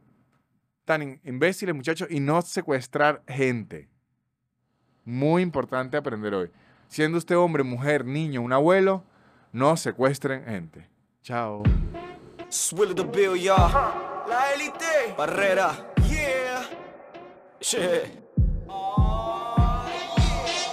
tan 0.86 1.20
imbéciles, 1.24 1.74
muchachos, 1.74 2.08
y 2.12 2.20
no 2.20 2.41
secuestrar 2.43 3.24
gente. 3.28 3.89
Muy 5.06 5.41
importante 5.41 5.98
aprender 5.98 6.36
hoy. 6.36 6.52
Siendo 6.88 7.18
usted 7.18 7.36
hombre, 7.36 7.64
mujer, 7.64 8.06
niño, 8.06 8.41
un 8.41 8.54
abuelo, 8.54 9.04
no 9.54 9.76
secuestren 9.76 10.43
gente. 10.45 10.97
Chao. 11.28 11.61
Swill 12.47 12.93
the 12.93 13.03
bill, 13.03 13.36
y'all. 13.36 13.69
La 14.30 14.53
élite. 14.53 15.13
Barrera. 15.17 15.75
Yeah. 16.09 16.63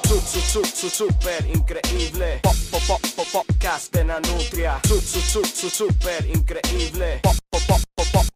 Su, 0.07 0.89
super 0.89 1.45
increíble. 1.47 2.39
Pop, 2.41 2.55
pop, 2.71 2.83
pop, 2.87 3.01
pop, 3.17 3.27
podcast 3.33 3.93
de 3.93 4.05
Nanutria. 4.05 4.81
Su, 4.87 5.01
su, 5.01 5.21
su, 5.21 5.45
su, 5.45 5.69
super 5.69 6.25
increíble. 6.25 7.21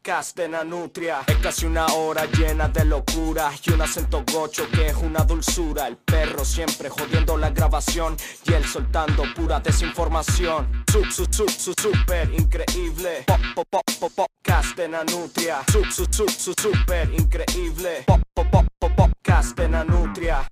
Podcast 0.09 0.39
de 0.39 0.49
Nanutria. 0.49 1.21
Es 1.27 1.37
casi 1.37 1.67
una 1.67 1.85
hora 1.89 2.25
llena 2.25 2.67
de 2.69 2.83
locura 2.87 3.51
y 3.63 3.71
un 3.73 3.83
acento 3.83 4.25
gocho 4.33 4.67
que 4.71 4.87
es 4.87 4.97
una 4.97 5.23
dulzura. 5.23 5.87
El 5.87 5.99
perro 5.99 6.47
siempre 6.47 6.89
jodiendo 6.89 7.37
la 7.37 7.51
grabación 7.51 8.17
y 8.47 8.55
él 8.55 8.65
soltando 8.65 9.25
pura 9.37 9.61
desinformación. 9.61 10.85
Su, 10.91 11.05
su, 11.05 11.27
su, 11.31 11.47
su, 11.47 11.75
super 11.79 12.33
increíble. 12.33 13.25
Pop, 13.27 13.41
pop, 13.55 13.67
pop, 13.71 13.83
pop, 14.01 14.13
podcast 14.17 14.79
de 14.79 14.89
Nanutria. 14.89 15.59
Su, 15.71 15.85
su, 15.85 16.07
su, 16.11 16.27
su, 16.27 16.55
super 16.59 17.11
increíble. 17.13 18.05
Pop, 18.07 18.23
pop, 18.33 18.47
pop, 18.51 18.67
pop, 18.79 18.97
podcast 18.97 19.59
de 19.59 19.69
Nanutria. 19.69 20.49